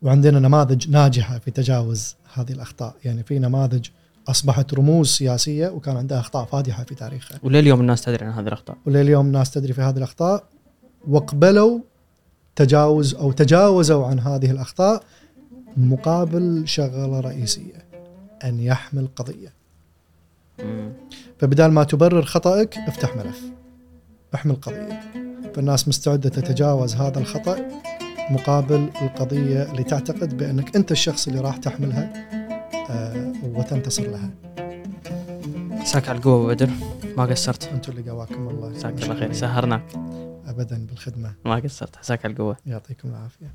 [0.03, 2.95] وعندنا نماذج ناجحة في تجاوز هذه الأخطاء.
[3.05, 3.89] يعني في نماذج
[4.29, 7.39] أصبحت رموز سياسية وكان عندها أخطاء فادحة في تاريخها.
[7.43, 8.77] ولليوم الناس تدري عن هذه الأخطاء.
[8.87, 10.45] ولليوم الناس تدري في هذه الأخطاء.
[11.09, 11.81] وقبلوا
[12.57, 15.03] تجاوز أو تجاوزوا عن هذه الأخطاء
[15.77, 17.85] مقابل شغلة رئيسية
[18.45, 19.53] أن يحمل قضية.
[20.59, 20.93] مم.
[21.39, 23.41] فبدال ما تبرر خطأك افتح ملف.
[24.35, 25.01] احمل قضية.
[25.55, 27.69] فالناس مستعدة تتجاوز هذا الخطأ.
[28.31, 32.13] مقابل القضية اللي تعتقد بأنك أنت الشخص اللي راح تحملها
[32.91, 34.31] آه، وتنتصر لها.
[35.71, 36.71] مساك على القوة بدر
[37.17, 37.65] ما قصرت.
[37.73, 39.33] أنتم اللي قواكم الله مساك الله خير.
[39.33, 39.83] سهرناك.
[40.47, 41.35] أبدا بالخدمة.
[41.45, 41.97] ما قصرت.
[41.97, 42.57] عساك على القوة.
[42.67, 43.55] يعطيكم العافية.